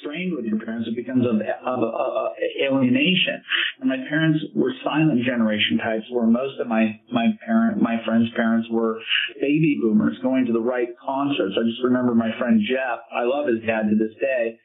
strained 0.00 0.34
with 0.36 0.44
your 0.44 0.58
parents, 0.60 0.88
it 0.88 0.96
becomes 0.96 1.24
of, 1.26 1.36
of, 1.36 1.80
of, 1.82 2.32
alienation. 2.62 3.42
And 3.80 3.88
my 3.88 3.98
parents 4.08 4.40
were 4.54 4.72
silent 4.84 5.24
generation 5.24 5.78
types, 5.78 6.04
where 6.10 6.26
most 6.26 6.60
of 6.60 6.66
my 6.66 7.00
my 7.12 7.26
parent, 7.44 7.82
my 7.82 7.96
friends' 8.04 8.30
parents 8.36 8.68
were 8.70 8.98
baby 9.40 9.78
boomers, 9.80 10.16
going 10.22 10.46
to 10.46 10.52
the 10.52 10.60
right 10.60 10.88
concerts. 11.04 11.54
I 11.58 11.64
just 11.68 11.82
remember 11.82 12.14
my 12.14 12.30
friend 12.38 12.60
Jeff. 12.68 13.00
I 13.12 13.24
love 13.24 13.46
his 13.46 13.60
dad 13.66 13.90
to 13.90 13.96
this 13.96 14.14
day, 14.20 14.58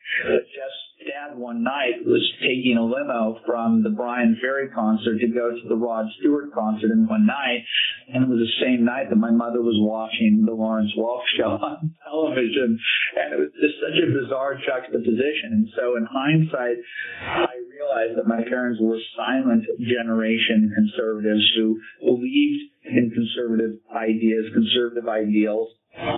dad 1.09 1.37
one 1.37 1.63
night 1.63 2.05
was 2.05 2.21
taking 2.41 2.77
a 2.77 2.85
limo 2.85 3.39
from 3.45 3.81
the 3.81 3.89
Bryan 3.89 4.37
Ferry 4.41 4.69
concert 4.69 5.19
to 5.19 5.27
go 5.27 5.49
to 5.49 5.67
the 5.67 5.75
Rod 5.75 6.05
Stewart 6.19 6.53
concert 6.53 6.91
in 6.91 7.07
one 7.07 7.25
night, 7.25 7.65
and 8.13 8.23
it 8.23 8.29
was 8.29 8.39
the 8.39 8.65
same 8.65 8.85
night 8.85 9.09
that 9.09 9.17
my 9.17 9.31
mother 9.31 9.61
was 9.61 9.77
watching 9.81 10.45
the 10.45 10.53
Lawrence 10.53 10.91
Welk 10.97 11.25
show 11.37 11.57
on 11.57 11.95
television, 12.05 12.77
and 13.17 13.33
it 13.33 13.39
was 13.39 13.51
just 13.57 13.81
such 13.81 13.97
a 13.97 14.13
bizarre 14.13 14.55
juxtaposition. 14.61 15.49
And 15.51 15.67
so, 15.73 15.97
in 15.97 16.05
hindsight, 16.05 16.77
I 17.25 17.57
realized 17.73 18.17
that 18.17 18.27
my 18.27 18.43
parents 18.45 18.79
were 18.81 18.99
silent 19.17 19.65
generation 19.81 20.71
conservatives 20.75 21.45
who 21.55 21.79
believed 22.05 22.63
in 22.85 23.11
conservative 23.11 23.81
ideas, 23.95 24.53
conservative 24.53 25.07
ideals, 25.09 25.69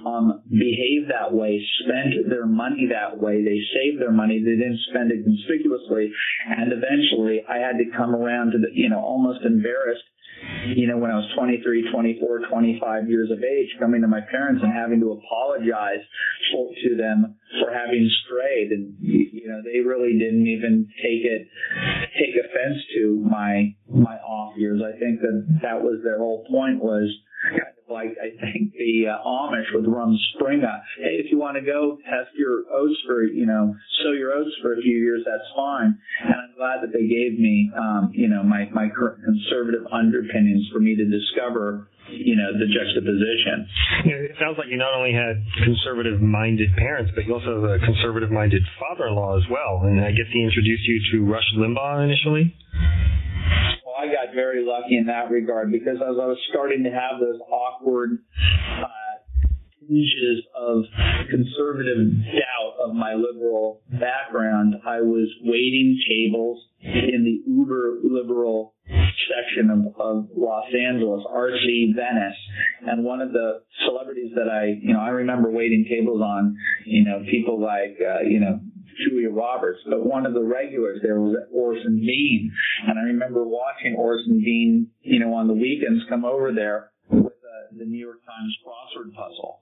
um, 0.05 0.43
behave 0.49 1.09
that 1.09 1.33
way, 1.33 1.61
spent 1.83 2.29
their 2.29 2.45
money 2.45 2.89
that 2.91 3.19
way. 3.19 3.43
They 3.43 3.59
saved 3.73 4.01
their 4.01 4.11
money. 4.11 4.39
They 4.39 4.57
didn't 4.57 4.79
spend 4.89 5.11
it 5.11 5.23
conspicuously. 5.23 6.11
And 6.47 6.71
eventually 6.71 7.41
I 7.47 7.57
had 7.57 7.77
to 7.77 7.85
come 7.95 8.15
around 8.15 8.51
to 8.51 8.57
the, 8.59 8.69
you 8.73 8.89
know, 8.89 8.99
almost 8.99 9.45
embarrassed 9.45 10.03
you 10.75 10.87
know, 10.87 10.97
when 10.97 11.11
I 11.11 11.15
was 11.15 11.29
23, 11.35 11.91
24, 11.91 12.47
25 12.49 13.09
years 13.09 13.29
of 13.31 13.43
age, 13.43 13.69
coming 13.79 14.01
to 14.01 14.07
my 14.07 14.21
parents 14.29 14.61
and 14.63 14.73
having 14.73 14.99
to 15.01 15.11
apologize 15.11 16.01
for, 16.51 16.69
to 16.83 16.97
them 16.97 17.35
for 17.59 17.71
having 17.71 18.09
strayed. 18.25 18.71
And, 18.71 18.95
you 18.99 19.47
know, 19.47 19.61
they 19.63 19.79
really 19.79 20.17
didn't 20.17 20.47
even 20.47 20.87
take 20.97 21.25
it, 21.25 21.47
take 22.17 22.35
offense 22.37 22.77
to 22.95 23.25
my, 23.29 23.75
my 23.89 24.17
off 24.17 24.57
years. 24.57 24.81
I 24.81 24.97
think 24.97 25.21
that 25.21 25.59
that 25.61 25.81
was 25.81 26.01
their 26.03 26.19
whole 26.19 26.45
point 26.49 26.81
was, 26.81 27.09
kind 27.49 27.73
of 27.77 27.89
like 27.89 28.15
I 28.21 28.37
think 28.39 28.73
the 28.73 29.07
uh, 29.09 29.27
Amish 29.27 29.73
with 29.73 29.85
Rumspringa. 29.85 30.81
Hey, 30.97 31.19
if 31.19 31.31
you 31.31 31.37
want 31.37 31.57
to 31.57 31.61
go 31.61 31.97
test 32.05 32.35
your 32.35 32.63
oats 32.71 32.97
for, 33.05 33.23
you 33.23 33.45
know, 33.45 33.75
sow 34.03 34.11
your 34.11 34.33
oats 34.33 34.51
for 34.61 34.73
a 34.73 34.81
few 34.81 34.97
years, 34.97 35.23
that's 35.25 35.47
fine. 35.55 35.97
And 36.23 36.33
I'm 36.33 36.55
glad 36.57 36.81
that 36.81 36.93
they 36.93 37.07
gave 37.07 37.39
me, 37.39 37.71
um, 37.75 38.11
you 38.13 38.27
know, 38.27 38.43
my 38.43 38.69
my 38.71 38.89
conservative 38.89 39.85
underpinnings 39.91 40.67
for 40.71 40.79
me 40.79 40.95
to 40.95 41.05
discover 41.05 41.87
you 42.09 42.35
know 42.35 42.51
the 42.57 42.67
juxtaposition. 42.67 43.67
it 44.05 44.35
sounds 44.39 44.57
like 44.57 44.67
you 44.69 44.77
not 44.77 44.93
only 44.93 45.13
had 45.13 45.39
conservative-minded 45.63 46.75
parents, 46.75 47.11
but 47.15 47.25
you 47.25 47.33
also 47.33 47.61
have 47.61 47.69
a 47.69 47.79
conservative-minded 47.85 48.61
father-in-law 48.79 49.37
as 49.37 49.43
well. 49.49 49.87
And 49.87 50.03
I 50.03 50.11
guess 50.11 50.27
he 50.33 50.43
introduced 50.43 50.83
you 50.83 50.99
to 51.13 51.31
Rush 51.31 51.47
Limbaugh 51.55 52.03
initially. 52.03 52.55
I 54.01 54.07
got 54.07 54.33
very 54.33 54.65
lucky 54.65 54.97
in 54.97 55.05
that 55.05 55.29
regard 55.29 55.71
because 55.71 55.97
as 55.97 56.17
I 56.17 56.25
was 56.25 56.37
starting 56.49 56.83
to 56.85 56.89
have 56.89 57.19
those 57.19 57.39
awkward 57.41 58.17
uh, 58.81 59.21
tinges 59.79 60.41
of 60.57 60.85
conservative 61.29 62.09
doubt 62.33 62.73
of 62.83 62.95
my 62.95 63.13
liberal 63.13 63.81
background, 63.91 64.75
I 64.87 65.01
was 65.01 65.29
waiting 65.43 66.01
tables 66.09 66.65
in 66.81 67.23
the 67.23 67.51
uber 67.51 67.99
liberal 68.03 68.73
section 68.87 69.69
of, 69.69 70.01
of 70.01 70.29
Los 70.35 70.65
Angeles, 70.73 71.23
RC 71.31 71.95
Venice, 71.95 72.37
and 72.87 73.03
one 73.03 73.21
of 73.21 73.31
the 73.31 73.61
celebrities 73.85 74.31
that 74.35 74.49
I, 74.49 74.79
you 74.81 74.93
know, 74.93 74.99
I 74.99 75.09
remember 75.09 75.51
waiting 75.51 75.85
tables 75.87 76.21
on, 76.21 76.57
you 76.85 77.05
know, 77.05 77.23
people 77.29 77.61
like, 77.61 77.97
uh, 78.01 78.21
you 78.27 78.39
know, 78.39 78.59
Julia 78.97 79.29
Roberts, 79.29 79.79
but 79.89 80.05
one 80.05 80.25
of 80.25 80.33
the 80.33 80.43
regulars 80.43 80.99
there 81.01 81.19
was 81.19 81.35
Orson 81.53 81.99
Bean. 81.99 82.51
And 82.87 82.99
I 82.99 83.03
remember 83.03 83.43
watching 83.43 83.95
Orson 83.95 84.41
Bean, 84.43 84.87
you 85.01 85.19
know, 85.19 85.33
on 85.33 85.47
the 85.47 85.53
weekends 85.53 86.03
come 86.09 86.25
over 86.25 86.51
there 86.51 86.91
with 87.09 87.25
uh, 87.25 87.77
the 87.77 87.85
New 87.85 87.99
York 87.99 88.19
Times 88.25 88.55
crossword 88.65 89.13
puzzle. 89.13 89.61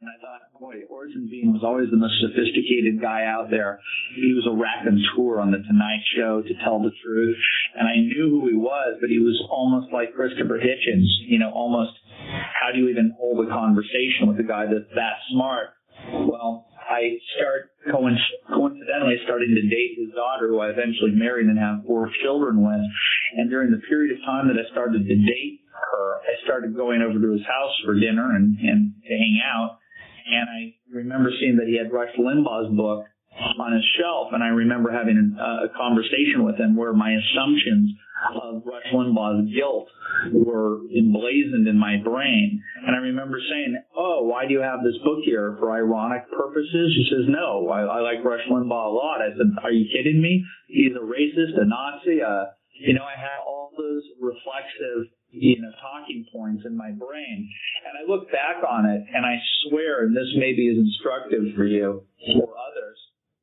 And 0.00 0.08
I 0.08 0.16
thought, 0.16 0.40
boy, 0.58 0.80
Orson 0.88 1.28
Bean 1.30 1.52
was 1.52 1.60
always 1.62 1.90
the 1.90 2.00
most 2.00 2.16
sophisticated 2.24 3.02
guy 3.02 3.28
out 3.28 3.50
there. 3.50 3.80
He 4.16 4.32
was 4.32 4.48
a 4.48 4.56
raconteur 4.56 5.40
on 5.40 5.52
the 5.52 5.60
Tonight 5.60 6.00
Show 6.16 6.40
to 6.40 6.54
tell 6.64 6.80
the 6.80 6.92
truth. 7.04 7.36
And 7.76 7.86
I 7.86 7.96
knew 8.00 8.40
who 8.40 8.48
he 8.48 8.56
was, 8.56 8.96
but 9.00 9.10
he 9.10 9.18
was 9.18 9.36
almost 9.50 9.92
like 9.92 10.14
Christopher 10.16 10.56
Hitchens, 10.56 11.04
you 11.28 11.38
know, 11.38 11.52
almost 11.52 11.92
how 12.56 12.72
do 12.72 12.78
you 12.78 12.88
even 12.88 13.12
hold 13.20 13.44
a 13.44 13.50
conversation 13.50 14.24
with 14.24 14.40
a 14.40 14.48
guy 14.48 14.64
that's 14.64 14.88
that 14.96 15.20
smart? 15.32 15.76
Well, 16.08 16.69
I 16.90 17.22
start 17.38 17.70
coincidentally 17.86 19.22
starting 19.22 19.54
to 19.54 19.62
date 19.62 19.94
his 19.96 20.10
daughter, 20.10 20.48
who 20.48 20.58
I 20.58 20.70
eventually 20.70 21.14
married 21.14 21.46
and 21.46 21.58
have 21.58 21.86
four 21.86 22.10
children 22.22 22.66
with. 22.66 22.82
And 23.38 23.48
during 23.48 23.70
the 23.70 23.80
period 23.88 24.18
of 24.18 24.24
time 24.26 24.48
that 24.48 24.58
I 24.58 24.66
started 24.72 25.06
to 25.06 25.14
date 25.14 25.60
her, 25.70 26.18
I 26.18 26.34
started 26.44 26.74
going 26.74 27.00
over 27.00 27.14
to 27.14 27.32
his 27.32 27.46
house 27.46 27.74
for 27.84 27.94
dinner 27.94 28.34
and, 28.34 28.58
and 28.58 28.92
to 29.06 29.14
hang 29.14 29.40
out. 29.46 29.78
And 30.26 30.48
I 30.50 30.74
remember 30.90 31.30
seeing 31.38 31.56
that 31.56 31.68
he 31.68 31.78
had 31.78 31.92
Rush 31.92 32.14
Limbaugh's 32.18 32.74
book 32.74 33.06
on 33.40 33.72
his 33.72 33.84
shelf, 33.98 34.32
and 34.32 34.42
I 34.42 34.48
remember 34.48 34.90
having 34.90 35.16
a, 35.16 35.66
a 35.66 35.68
conversation 35.76 36.44
with 36.44 36.56
him 36.56 36.76
where 36.76 36.92
my 36.92 37.12
assumptions 37.12 37.90
of 38.42 38.62
Rush 38.66 38.86
Limbaugh's 38.92 39.48
guilt 39.54 39.88
were 40.32 40.84
emblazoned 40.92 41.66
in 41.66 41.78
my 41.78 41.96
brain. 42.04 42.62
And 42.86 42.94
I 42.94 42.98
remember 42.98 43.40
saying, 43.40 43.80
"Oh, 43.96 44.24
why 44.24 44.46
do 44.46 44.52
you 44.52 44.60
have 44.60 44.84
this 44.84 44.96
book 45.04 45.24
here 45.24 45.56
for 45.58 45.72
ironic 45.72 46.30
purposes?" 46.30 46.92
He 46.96 47.08
says, 47.10 47.24
"No, 47.28 47.68
I, 47.68 47.82
I 47.82 48.00
like 48.00 48.24
Rush 48.24 48.44
Limbaugh 48.50 48.92
a 48.92 48.94
lot." 48.94 49.22
I 49.22 49.32
said, 49.32 49.48
"Are 49.64 49.72
you 49.72 49.88
kidding 49.88 50.20
me? 50.20 50.44
He's 50.68 50.92
a 50.92 51.04
racist, 51.04 51.56
a 51.56 51.64
Nazi, 51.64 52.20
a 52.20 52.52
you 52.80 52.94
know, 52.94 53.04
I 53.04 53.12
had 53.12 53.44
all 53.46 53.70
those 53.76 54.02
reflexive, 54.18 55.12
you 55.30 55.60
know, 55.60 55.70
talking 55.84 56.24
points 56.32 56.64
in 56.64 56.76
my 56.76 56.90
brain. 56.90 57.48
And 57.84 57.92
I 58.00 58.08
look 58.08 58.32
back 58.32 58.64
on 58.64 58.88
it 58.88 59.04
and 59.12 59.24
I 59.24 59.36
swear, 59.68 60.04
and 60.04 60.16
this 60.16 60.32
maybe 60.36 60.66
is 60.66 60.78
instructive 60.78 61.54
for 61.54 61.64
you 61.64 62.08
or 62.40 62.48
others, 62.56 62.98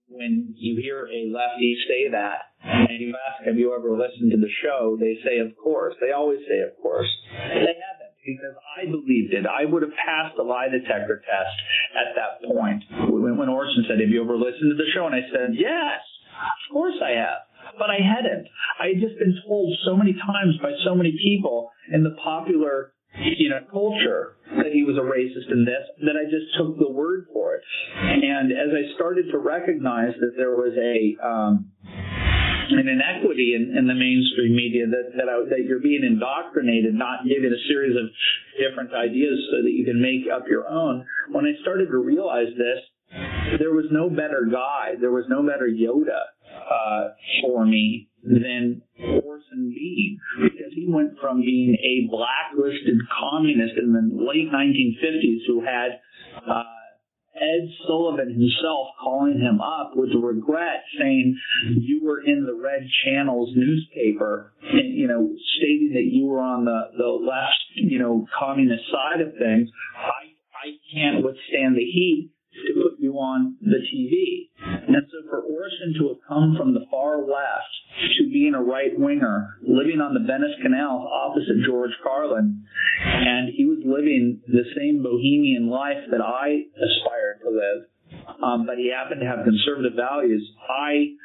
when 0.09 0.53
you 0.55 0.81
hear 0.81 1.07
a 1.07 1.29
lefty 1.31 1.77
say 1.87 2.11
that 2.11 2.55
and 2.63 2.99
you 2.99 3.15
ask, 3.15 3.45
have 3.45 3.57
you 3.57 3.75
ever 3.75 3.91
listened 3.91 4.31
to 4.31 4.37
the 4.37 4.51
show? 4.63 4.97
They 4.99 5.19
say, 5.23 5.39
of 5.39 5.55
course. 5.61 5.95
They 6.01 6.11
always 6.11 6.39
say, 6.47 6.61
of 6.61 6.75
course. 6.81 7.09
They 7.31 7.75
haven't 7.75 8.15
because 8.25 8.55
I 8.75 8.85
believed 8.91 9.33
it. 9.33 9.45
I 9.47 9.63
would 9.63 9.83
have 9.83 9.95
passed 9.95 10.35
the 10.35 10.43
lie 10.43 10.67
detector 10.67 11.23
test 11.23 11.55
at 11.95 12.11
that 12.19 12.43
point. 12.43 12.83
When, 13.07 13.37
when 13.37 13.49
Orson 13.49 13.85
said, 13.87 13.99
have 13.99 14.09
you 14.09 14.23
ever 14.23 14.35
listened 14.35 14.71
to 14.71 14.79
the 14.79 14.91
show? 14.93 15.07
And 15.07 15.15
I 15.15 15.23
said, 15.31 15.55
yes, 15.55 16.03
of 16.35 16.73
course 16.73 16.99
I 17.03 17.15
have. 17.15 17.47
But 17.79 17.89
I 17.89 17.99
hadn't. 17.99 18.47
I 18.79 18.95
had 18.95 18.99
just 18.99 19.19
been 19.19 19.35
told 19.47 19.75
so 19.85 19.95
many 19.95 20.13
times 20.13 20.59
by 20.61 20.71
so 20.83 20.95
many 20.95 21.11
people 21.23 21.71
in 21.91 22.03
the 22.03 22.15
popular 22.23 22.93
you 23.19 23.49
know, 23.49 23.59
culture 23.71 24.37
that 24.57 24.71
he 24.71 24.83
was 24.83 24.97
a 24.97 25.05
racist 25.05 25.51
in 25.51 25.65
this, 25.65 25.83
that 26.05 26.15
I 26.15 26.25
just 26.29 26.53
took 26.57 26.77
the 26.77 26.89
word 26.89 27.27
for 27.33 27.55
it. 27.55 27.63
And 27.97 28.51
as 28.51 28.69
I 28.71 28.93
started 28.95 29.31
to 29.31 29.37
recognize 29.37 30.13
that 30.19 30.33
there 30.37 30.55
was 30.55 30.73
a 30.77 31.17
um, 31.25 31.71
an 32.69 32.87
inequity 32.87 33.55
in, 33.55 33.77
in 33.77 33.87
the 33.87 33.95
mainstream 33.95 34.55
media 34.55 34.85
that 34.87 35.15
that, 35.15 35.29
I, 35.29 35.39
that 35.49 35.63
you're 35.65 35.79
being 35.79 36.03
indoctrinated, 36.03 36.93
not 36.93 37.23
given 37.23 37.53
a 37.53 37.61
series 37.67 37.95
of 37.95 38.11
different 38.59 38.93
ideas 38.93 39.39
so 39.51 39.63
that 39.63 39.71
you 39.71 39.85
can 39.85 40.01
make 40.01 40.29
up 40.31 40.47
your 40.47 40.67
own. 40.67 41.05
When 41.31 41.45
I 41.45 41.55
started 41.61 41.87
to 41.87 41.97
realize 41.97 42.51
this, 42.57 42.79
there 43.59 43.71
was 43.71 43.85
no 43.91 44.09
better 44.09 44.47
guide, 44.51 44.99
there 44.99 45.11
was 45.11 45.25
no 45.29 45.41
better 45.41 45.67
Yoda 45.67 46.36
uh, 46.69 47.09
for 47.41 47.65
me 47.65 48.09
than 48.23 48.81
Orson 48.99 49.73
Bean 49.73 50.19
because 50.43 50.73
he 50.73 50.87
went 50.89 51.19
from 51.21 51.41
being 51.41 51.75
a 51.75 52.09
blacklisted 52.09 52.97
communist 53.19 53.73
in 53.77 53.93
the 53.93 54.23
late 54.23 54.51
1950s 54.51 55.45
who 55.47 55.63
had 55.63 55.99
uh, 56.49 56.63
Ed 57.35 57.69
Sullivan 57.85 58.33
himself 58.33 58.87
calling 59.01 59.39
him 59.39 59.61
up 59.61 59.91
with 59.95 60.09
regret, 60.15 60.83
saying 60.99 61.37
you 61.77 62.03
were 62.03 62.21
in 62.21 62.45
the 62.45 62.55
Red 62.55 62.87
Channels 63.05 63.53
newspaper, 63.55 64.53
and, 64.63 64.95
you 64.95 65.07
know, 65.07 65.35
stating 65.57 65.91
that 65.93 66.05
you 66.05 66.25
were 66.25 66.39
on 66.39 66.65
the 66.65 66.89
the 66.97 67.07
left, 67.07 67.61
you 67.75 67.99
know, 67.99 68.25
communist 68.37 68.83
side 68.91 69.21
of 69.21 69.33
things. 69.33 69.69
I 69.95 70.33
I 70.57 70.77
can't 70.91 71.23
withstand 71.23 71.75
the 71.75 71.85
heat 71.85 72.31
to 72.67 72.73
put 72.81 72.99
you 72.99 73.13
on 73.13 73.55
the 73.61 73.79
TV. 73.91 74.49
And 74.63 74.95
so 74.95 75.29
for 75.29 75.41
Orson 75.41 75.93
to 75.99 76.07
have 76.09 76.21
come 76.27 76.55
from 76.57 76.73
the 76.73 76.85
far 76.89 77.19
left 77.19 77.73
to 78.17 78.29
being 78.31 78.53
a 78.55 78.63
right 78.63 78.97
winger, 78.97 79.57
living 79.61 80.01
on 80.01 80.13
the 80.13 80.25
Venice 80.25 80.55
Canal 80.61 81.09
opposite 81.11 81.65
George 81.65 81.91
Carlin, 82.03 82.65
and 83.03 83.49
he 83.55 83.65
was 83.65 83.79
living 83.85 84.41
the 84.47 84.65
same 84.75 85.03
bohemian 85.03 85.69
life 85.69 86.03
that 86.11 86.21
I 86.21 86.65
aspired 86.75 87.41
to 87.43 87.49
live 87.49 87.89
um, 88.43 88.65
but 88.65 88.77
he 88.77 88.91
happened 88.91 89.21
to 89.21 89.27
have 89.27 89.45
conservative 89.45 89.93
values. 89.95 90.43
I, 90.69 91.15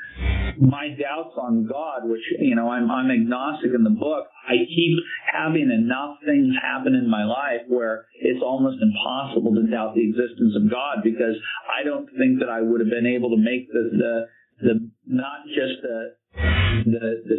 my 0.58 0.88
doubts 0.94 1.34
on 1.36 1.66
God, 1.66 2.08
which 2.08 2.22
you 2.40 2.54
know, 2.54 2.68
I'm 2.70 2.90
I'm 2.90 3.10
agnostic 3.10 3.72
in 3.74 3.84
the 3.84 3.90
book. 3.90 4.26
I 4.48 4.54
keep 4.68 4.98
having 5.26 5.70
enough 5.70 6.18
things 6.24 6.54
happen 6.60 6.94
in 6.94 7.08
my 7.08 7.24
life 7.24 7.62
where 7.68 8.06
it's 8.20 8.42
almost 8.42 8.78
impossible 8.82 9.54
to 9.54 9.62
doubt 9.70 9.94
the 9.94 10.02
existence 10.08 10.54
of 10.56 10.70
God 10.70 11.02
because 11.02 11.36
I 11.66 11.84
don't 11.84 12.08
think 12.18 12.40
that 12.40 12.48
I 12.48 12.60
would 12.60 12.80
have 12.80 12.90
been 12.90 13.06
able 13.06 13.30
to 13.30 13.38
make 13.38 13.70
the 13.72 13.90
the 13.92 14.14
the 14.60 14.90
not 15.06 15.46
just 15.46 15.82
the 15.82 16.14
the 16.34 17.22
the 17.26 17.38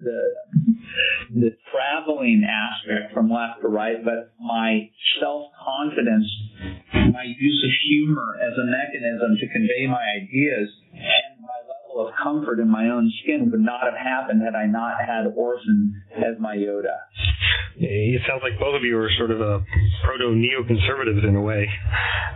the, 0.00 0.20
the 1.34 1.50
traveling 1.72 2.46
aspect 2.48 3.12
from 3.12 3.30
left 3.30 3.60
to 3.62 3.68
right, 3.68 4.04
but 4.04 4.32
my 4.40 4.90
self 5.20 5.50
confidence, 5.64 6.26
my 6.92 7.24
use 7.38 7.64
of 7.64 7.72
humor 7.88 8.38
as 8.40 8.52
a 8.56 8.64
mechanism 8.64 9.36
to 9.40 9.46
convey 9.52 9.86
my 9.86 10.02
ideas, 10.22 10.68
level 11.96 12.08
of 12.08 12.14
comfort 12.22 12.60
in 12.60 12.68
my 12.68 12.88
own 12.88 13.12
skin 13.22 13.50
would 13.50 13.60
not 13.60 13.80
have 13.82 13.96
happened 13.96 14.42
had 14.42 14.54
I 14.54 14.66
not 14.66 14.94
had 15.00 15.32
Orson 15.34 16.02
as 16.16 16.38
my 16.38 16.56
Yoda. 16.56 16.96
It 17.78 18.22
sounds 18.26 18.40
like 18.42 18.58
both 18.58 18.74
of 18.74 18.82
you 18.84 18.96
are 18.96 19.10
sort 19.18 19.30
of 19.30 19.40
a 19.40 19.60
proto 20.02 20.32
neoconservatives 20.32 21.28
in 21.28 21.36
a 21.36 21.42
way. 21.42 21.68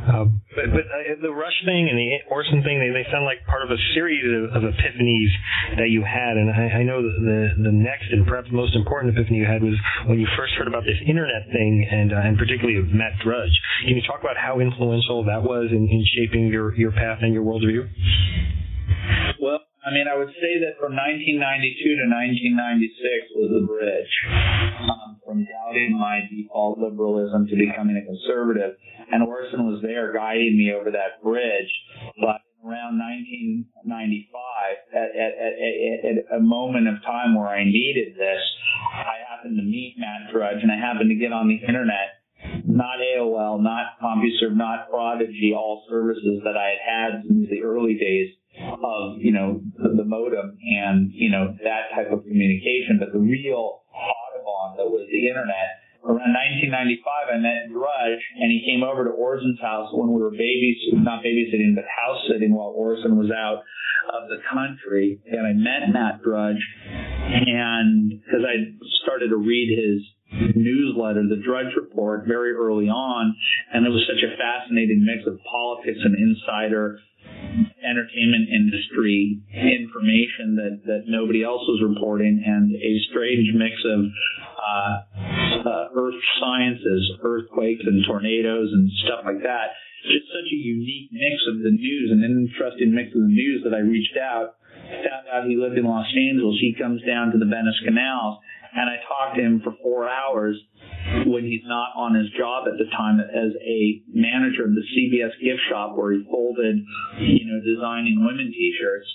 Uh, 0.00 0.24
but 0.52 0.68
but 0.68 0.84
uh, 0.84 1.16
the 1.22 1.32
Rush 1.32 1.56
thing 1.64 1.88
and 1.88 1.96
the 1.96 2.28
Orson 2.28 2.62
thing, 2.62 2.76
they, 2.76 2.92
they 2.92 3.08
sound 3.08 3.24
like 3.24 3.40
part 3.46 3.64
of 3.64 3.70
a 3.70 3.80
series 3.94 4.20
of, 4.24 4.52
of 4.52 4.62
epiphanies 4.68 5.32
that 5.76 5.88
you 5.88 6.04
had. 6.04 6.36
And 6.36 6.50
I, 6.52 6.80
I 6.80 6.82
know 6.82 7.00
the 7.00 7.56
the 7.56 7.72
next 7.72 8.12
and 8.12 8.26
perhaps 8.26 8.48
most 8.52 8.76
important 8.76 9.16
epiphany 9.16 9.38
you 9.38 9.46
had 9.48 9.62
was 9.62 9.76
when 10.06 10.20
you 10.20 10.28
first 10.36 10.52
heard 10.60 10.68
about 10.68 10.84
this 10.84 11.00
internet 11.08 11.48
thing, 11.52 11.88
and 11.90 12.12
uh, 12.12 12.20
and 12.20 12.36
particularly 12.36 12.80
Matt 12.92 13.16
Drudge. 13.24 13.56
Can 13.88 13.96
you 13.96 14.02
talk 14.04 14.20
about 14.20 14.36
how 14.36 14.60
influential 14.60 15.24
that 15.24 15.42
was 15.42 15.68
in, 15.72 15.88
in 15.88 16.04
shaping 16.16 16.48
your 16.48 16.74
your 16.76 16.92
path 16.92 17.20
and 17.22 17.32
your 17.32 17.44
worldview? 17.44 17.88
Well, 19.40 19.60
I 19.80 19.90
mean, 19.94 20.04
I 20.04 20.16
would 20.16 20.28
say 20.36 20.60
that 20.60 20.76
from 20.76 20.92
1992 20.92 21.40
to 21.40 22.04
1996 22.04 23.40
was 23.40 23.48
the 23.48 23.64
bridge. 23.64 24.12
um, 24.80 25.20
from 25.24 25.44
doubting 25.44 25.96
my 25.98 26.20
default 26.28 26.78
liberalism 26.78 27.46
to 27.48 27.56
becoming 27.56 27.96
a 27.96 28.04
conservative. 28.04 28.76
And 29.12 29.22
Orson 29.22 29.64
was 29.64 29.80
there 29.82 30.12
guiding 30.12 30.56
me 30.56 30.72
over 30.72 30.90
that 30.90 31.22
bridge. 31.22 31.72
But 32.20 32.44
around 32.60 33.00
1995, 33.00 33.64
at, 34.92 35.10
at, 35.16 35.32
at, 35.40 35.54
at, 36.04 36.16
a 36.36 36.40
moment 36.40 36.88
of 36.88 37.00
time 37.02 37.34
where 37.34 37.48
I 37.48 37.64
needed 37.64 38.14
this, 38.16 38.42
I 38.92 39.24
happened 39.28 39.56
to 39.56 39.64
meet 39.64 39.96
Matt 39.96 40.32
Drudge 40.32 40.62
and 40.62 40.70
I 40.70 40.76
happened 40.76 41.08
to 41.08 41.16
get 41.16 41.32
on 41.32 41.48
the 41.48 41.56
internet 41.56 42.20
not 42.64 42.96
AOL, 42.98 43.62
not 43.62 44.00
CompuServe, 44.00 44.56
not 44.56 44.88
Prodigy, 44.88 45.52
all 45.54 45.84
services 45.90 46.40
that 46.44 46.56
I 46.56 46.72
had 46.72 47.12
had 47.12 47.22
since 47.28 47.50
the 47.50 47.62
early 47.62 47.94
days 47.94 48.30
of, 48.58 49.18
you 49.18 49.32
know, 49.32 49.60
the, 49.76 50.02
the 50.02 50.04
modem 50.04 50.58
and, 50.60 51.10
you 51.12 51.30
know, 51.30 51.56
that 51.62 51.94
type 51.94 52.12
of 52.12 52.24
communication. 52.24 52.98
But 52.98 53.12
the 53.12 53.20
real 53.20 53.82
Audubon 53.94 54.76
that 54.76 54.90
was 54.90 55.06
the 55.10 55.28
internet 55.28 55.80
around 56.04 56.32
1995, 56.32 57.04
I 57.28 57.36
met 57.38 57.68
Drudge, 57.68 58.22
and 58.40 58.50
he 58.50 58.64
came 58.64 58.82
over 58.82 59.04
to 59.04 59.10
Orson's 59.10 59.60
house 59.60 59.90
when 59.92 60.12
we 60.12 60.22
were 60.22 60.30
babies, 60.30 60.76
not 60.92 61.22
babysitting, 61.22 61.74
but 61.74 61.84
house 61.84 62.20
sitting 62.30 62.54
while 62.54 62.72
Orson 62.72 63.16
was 63.16 63.30
out 63.30 63.62
of 64.12 64.28
the 64.28 64.40
country. 64.48 65.20
And 65.26 65.46
I 65.46 65.52
met 65.52 65.92
Matt 65.92 66.22
Drudge, 66.22 66.62
and 67.28 68.10
because 68.10 68.44
I 68.44 68.76
started 69.02 69.28
to 69.28 69.36
read 69.36 69.76
his 69.76 70.56
newsletter, 70.56 71.26
the 71.28 71.42
Drudge 71.44 71.74
Report, 71.76 72.24
very 72.26 72.52
early 72.52 72.88
on, 72.88 73.36
and 73.72 73.84
it 73.84 73.90
was 73.90 74.06
such 74.06 74.22
a 74.24 74.36
fascinating 74.36 75.04
mix 75.04 75.26
of 75.26 75.38
politics 75.44 75.98
and 76.02 76.16
insider 76.16 76.98
entertainment 77.82 78.48
industry 78.48 79.40
information 79.50 80.56
that, 80.56 80.74
that 80.86 81.02
nobody 81.08 81.42
else 81.42 81.62
was 81.66 81.82
reporting 81.82 82.42
and 82.44 82.70
a 82.76 82.92
strange 83.10 83.50
mix 83.54 83.74
of 83.84 84.00
uh, 84.60 84.94
uh, 85.66 85.86
earth 85.96 86.20
sciences, 86.40 87.02
earthquakes 87.24 87.82
and 87.84 88.04
tornadoes 88.06 88.70
and 88.72 88.90
stuff 89.04 89.24
like 89.24 89.42
that. 89.42 89.74
Just 90.06 90.32
such 90.32 90.48
a 90.48 90.56
unique 90.56 91.12
mix 91.12 91.36
of 91.52 91.60
the 91.60 91.72
news, 91.72 92.08
an 92.12 92.24
interesting 92.24 92.94
mix 92.94 93.12
of 93.12 93.20
the 93.20 93.34
news 93.34 93.60
that 93.64 93.74
I 93.74 93.84
reached 93.84 94.16
out. 94.16 94.56
Found 94.90 95.26
out 95.28 95.46
he 95.46 95.60
lived 95.60 95.76
in 95.76 95.84
Los 95.84 96.08
Angeles. 96.16 96.56
He 96.60 96.74
comes 96.74 97.02
down 97.04 97.32
to 97.32 97.38
the 97.38 97.44
Venice 97.44 97.78
Canals 97.84 98.40
and 98.72 98.86
I 98.88 98.96
talked 99.06 99.36
to 99.36 99.42
him 99.42 99.60
for 99.64 99.74
four 99.82 100.08
hours 100.08 100.56
when 101.26 101.44
he's 101.44 101.64
not 101.64 101.96
on 101.96 102.14
his 102.14 102.30
job 102.38 102.68
at 102.68 102.78
the 102.78 102.86
time 102.94 103.18
as 103.20 103.52
a 103.58 104.02
manager 104.12 104.64
of 104.64 104.74
the 104.74 104.84
CBS 104.94 105.34
gift 105.42 105.60
shop 105.68 105.96
where 105.96 106.12
he 106.12 106.22
folded, 106.30 106.84
you 107.18 107.44
know, 107.50 107.58
designing 107.64 108.22
women 108.22 108.52
t-shirts. 108.52 109.08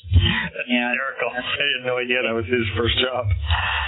And, 0.67 0.97
hysterical. 0.97 1.29
I 1.31 1.65
had 1.79 1.85
no 1.85 1.97
idea 1.97 2.23
that 2.23 2.35
was 2.35 2.45
his 2.45 2.65
first 2.75 2.97
job. 2.99 3.27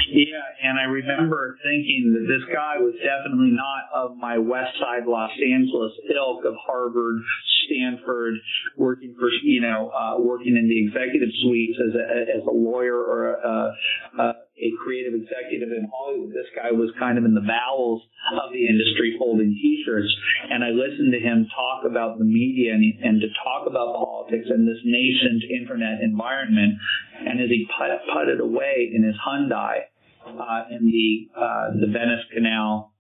Yeah, 0.08 0.40
and 0.64 0.80
I 0.80 0.88
remember 0.88 1.58
thinking 1.64 2.16
that 2.16 2.26
this 2.32 2.46
guy 2.54 2.80
was 2.80 2.96
definitely 3.04 3.52
not 3.52 3.92
of 3.92 4.16
my 4.16 4.38
West 4.38 4.78
Side 4.80 5.04
Los 5.06 5.32
Angeles 5.36 5.92
ilk 6.16 6.46
of 6.46 6.56
Harvard, 6.56 7.20
Stanford, 7.66 8.36
working 8.78 9.16
for, 9.20 9.28
you 9.44 9.62
know, 9.62 9.92
uh, 9.92 10.16
working 10.20 10.56
in 10.56 10.70
the 10.70 10.80
executive 10.88 11.30
suites 11.44 11.78
as 11.82 11.94
a, 11.96 12.40
as 12.40 12.44
a 12.48 12.56
lawyer 12.56 12.96
or 12.96 13.36
a, 13.36 13.74
a 14.16 14.24
a 14.24 14.34
creative 14.82 15.13
executive 15.13 15.70
in 15.70 15.86
Hollywood. 15.93 16.34
This 16.34 16.50
guy 16.58 16.74
was 16.74 16.89
kind 16.98 17.17
of 17.17 17.26
in 17.26 17.38
the 17.38 17.46
bowels 17.46 18.02
of 18.34 18.50
the 18.52 18.65
industry 18.65 19.15
folding 19.17 19.54
t-shirts. 19.54 20.10
And 20.50 20.63
I 20.63 20.74
listened 20.74 21.13
to 21.13 21.22
him 21.22 21.46
talk 21.54 21.86
about 21.86 22.17
the 22.17 22.26
media 22.26 22.74
and, 22.74 22.82
and 22.82 23.22
to 23.22 23.30
talk 23.46 23.70
about 23.70 23.93
politics 23.93 24.50
in 24.50 24.65
this 24.65 24.82
nascent 24.82 25.46
internet 25.46 26.02
environment. 26.02 26.82
And 27.22 27.39
as 27.41 27.50
he 27.50 27.70
put, 27.70 27.93
putted 28.10 28.41
away 28.41 28.89
in 28.89 29.06
his 29.06 29.15
Hyundai 29.22 29.93
uh, 30.26 30.63
in 30.74 30.89
the 30.89 31.30
uh, 31.38 31.72
the 31.80 31.88
Venice 31.88 32.26
Canal 32.34 32.93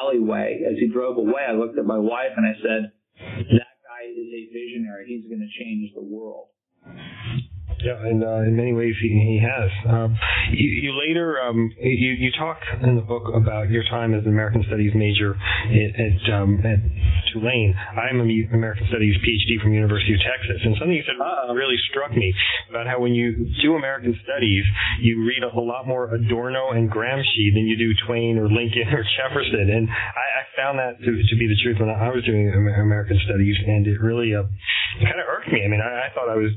alleyway, 0.00 0.62
as 0.64 0.78
he 0.78 0.88
drove 0.88 1.18
away, 1.18 1.42
I 1.46 1.52
looked 1.52 1.78
at 1.78 1.84
my 1.84 1.98
wife 1.98 2.32
and 2.36 2.46
I 2.46 2.54
said, 2.62 2.92
"That 3.18 3.76
guy 3.84 4.08
is 4.08 4.16
a 4.16 4.42
visionary. 4.52 5.04
He's 5.06 5.28
going 5.28 5.44
to 5.44 5.52
change 5.62 5.92
the 5.94 6.02
world." 6.02 6.48
Yeah, 7.84 7.96
and 7.96 8.22
uh, 8.22 8.44
in 8.44 8.56
many 8.56 8.72
ways 8.72 8.94
he, 9.00 9.08
he 9.08 9.40
has. 9.40 9.70
Um, 9.88 10.18
you, 10.52 10.68
you 10.68 10.92
later 10.98 11.40
um, 11.40 11.72
you, 11.80 12.12
you 12.12 12.30
talk 12.38 12.58
in 12.82 12.96
the 12.96 13.02
book 13.02 13.32
about 13.34 13.70
your 13.70 13.84
time 13.84 14.14
as 14.14 14.24
an 14.24 14.30
American 14.30 14.64
Studies 14.66 14.92
major 14.94 15.34
at 15.34 15.92
at, 15.96 16.16
um, 16.34 16.60
at 16.60 16.78
Tulane. 17.32 17.74
I'm 17.96 18.20
an 18.20 18.28
American 18.52 18.86
Studies 18.88 19.16
PhD 19.24 19.62
from 19.62 19.72
University 19.72 20.14
of 20.14 20.20
Texas, 20.20 20.60
and 20.64 20.76
something 20.78 20.96
you 20.96 21.04
said 21.06 21.16
really 21.54 21.76
struck 21.90 22.12
me 22.12 22.32
about 22.68 22.86
how 22.86 23.00
when 23.00 23.14
you 23.14 23.52
do 23.62 23.74
American 23.74 24.18
Studies, 24.24 24.64
you 25.00 25.24
read 25.26 25.42
a 25.42 25.60
lot 25.60 25.86
more 25.86 26.14
Adorno 26.14 26.70
and 26.70 26.90
Gramsci 26.90 27.52
than 27.54 27.66
you 27.66 27.76
do 27.76 27.92
Twain 28.06 28.38
or 28.38 28.48
Lincoln 28.48 28.88
or 28.92 29.04
Jefferson, 29.16 29.70
and 29.70 29.88
I, 29.88 30.26
I 30.40 30.42
found 30.56 30.78
that 30.78 30.98
to, 31.00 31.10
to 31.10 31.34
be 31.36 31.46
the 31.48 31.56
truth 31.62 31.78
when 31.80 31.90
I 31.90 32.08
was 32.08 32.24
doing 32.24 32.48
American 32.52 33.18
Studies, 33.24 33.56
and 33.66 33.86
it 33.86 34.00
really 34.00 34.34
uh, 34.34 34.44
kind 34.98 35.20
of 35.20 35.26
irked 35.30 35.52
me. 35.52 35.62
I 35.64 35.68
mean, 35.68 35.80
I, 35.80 36.08
I 36.08 36.14
thought 36.14 36.28
I 36.28 36.36
was 36.36 36.50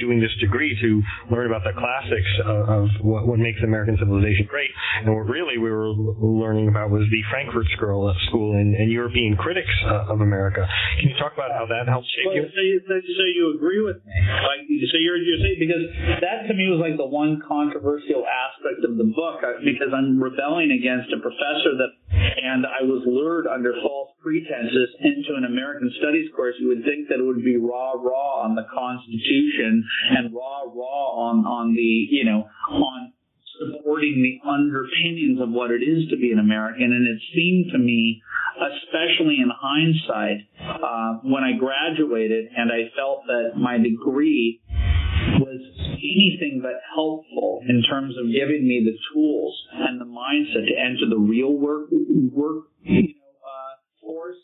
doing 0.00 0.20
this 0.20 0.32
degree 0.40 0.72
to 0.80 0.88
learn 1.28 1.46
about 1.46 1.60
the 1.62 1.76
classics 1.76 2.32
of, 2.44 2.64
of 2.68 2.84
what, 3.04 3.28
what, 3.28 3.38
makes 3.38 3.60
American 3.60 3.96
civilization 4.00 4.48
great. 4.48 4.72
And 5.04 5.12
what 5.12 5.28
really 5.28 5.60
we 5.60 5.68
were 5.68 5.92
learning 5.92 6.68
about 6.68 6.88
was 6.88 7.04
the 7.12 7.20
Frankfurt 7.28 7.68
School, 7.76 8.08
School 8.28 8.56
and, 8.56 8.74
and 8.74 8.90
European 8.90 9.36
critics 9.36 9.70
uh, 9.84 10.12
of 10.12 10.20
America. 10.20 10.64
Can 10.98 11.12
you 11.12 11.16
talk 11.20 11.36
about 11.36 11.52
how 11.52 11.68
that 11.68 11.84
helped 11.88 12.08
shape 12.16 12.32
well, 12.32 12.36
you? 12.36 12.48
So 12.48 12.60
you? 12.64 12.76
So 12.88 13.24
you 13.28 13.44
agree 13.56 13.84
with 13.84 14.00
me? 14.04 14.16
Like, 14.16 14.64
so 14.88 14.96
you're, 14.96 15.20
you're 15.20 15.40
saying 15.40 15.60
because 15.60 15.84
that 16.24 16.48
to 16.48 16.52
me 16.56 16.72
was 16.72 16.80
like 16.80 16.96
the 16.96 17.08
one 17.08 17.40
controversial 17.44 18.24
aspect 18.24 18.84
of 18.84 18.96
the 18.96 19.08
book 19.12 19.44
uh, 19.44 19.60
because 19.60 19.92
I'm 19.92 20.16
rebelling 20.16 20.72
against 20.72 21.12
a 21.12 21.20
professor 21.20 21.76
that, 21.76 21.92
and 22.12 22.64
I 22.64 22.84
was 22.88 23.04
lured 23.04 23.46
under 23.46 23.76
false 23.84 24.09
pretenses 24.22 24.90
into 25.00 25.36
an 25.36 25.44
American 25.44 25.90
Studies 25.98 26.30
course. 26.34 26.54
You 26.60 26.68
would 26.68 26.84
think 26.84 27.08
that 27.08 27.18
it 27.18 27.26
would 27.26 27.44
be 27.44 27.56
raw, 27.56 27.92
raw 27.92 28.44
on 28.44 28.54
the 28.54 28.66
Constitution 28.72 29.84
and 30.16 30.34
raw 30.34 30.62
raw, 30.68 31.30
on 31.30 31.44
on 31.46 31.74
the 31.74 31.92
you 32.10 32.24
know 32.24 32.48
on 32.70 33.12
supporting 33.60 34.22
the 34.22 34.48
underpinnings 34.48 35.40
of 35.40 35.50
what 35.50 35.70
it 35.70 35.82
is 35.82 36.08
to 36.10 36.16
be 36.16 36.32
an 36.32 36.38
American. 36.38 36.92
And 36.92 37.06
it 37.06 37.20
seemed 37.34 37.72
to 37.72 37.78
me, 37.78 38.22
especially 38.56 39.36
in 39.36 39.50
hindsight, 39.52 40.48
uh, 40.60 41.20
when 41.24 41.44
I 41.44 41.58
graduated 41.58 42.46
and 42.56 42.72
I 42.72 42.88
felt 42.96 43.26
that 43.26 43.60
my 43.60 43.76
degree 43.76 44.60
was 45.40 45.60
anything 46.00 46.60
but 46.62 46.80
helpful 46.94 47.60
in 47.68 47.82
terms 47.82 48.16
of 48.16 48.32
giving 48.32 48.66
me 48.66 48.82
the 48.84 48.96
tools 49.12 49.54
and 49.72 50.00
the 50.00 50.04
mindset 50.04 50.66
to 50.66 50.74
enter 50.76 51.08
the 51.08 51.18
real 51.18 51.52
work 51.52 51.88
work 52.32 52.64
you 52.82 53.02
know, 53.02 53.19
force. 54.00 54.36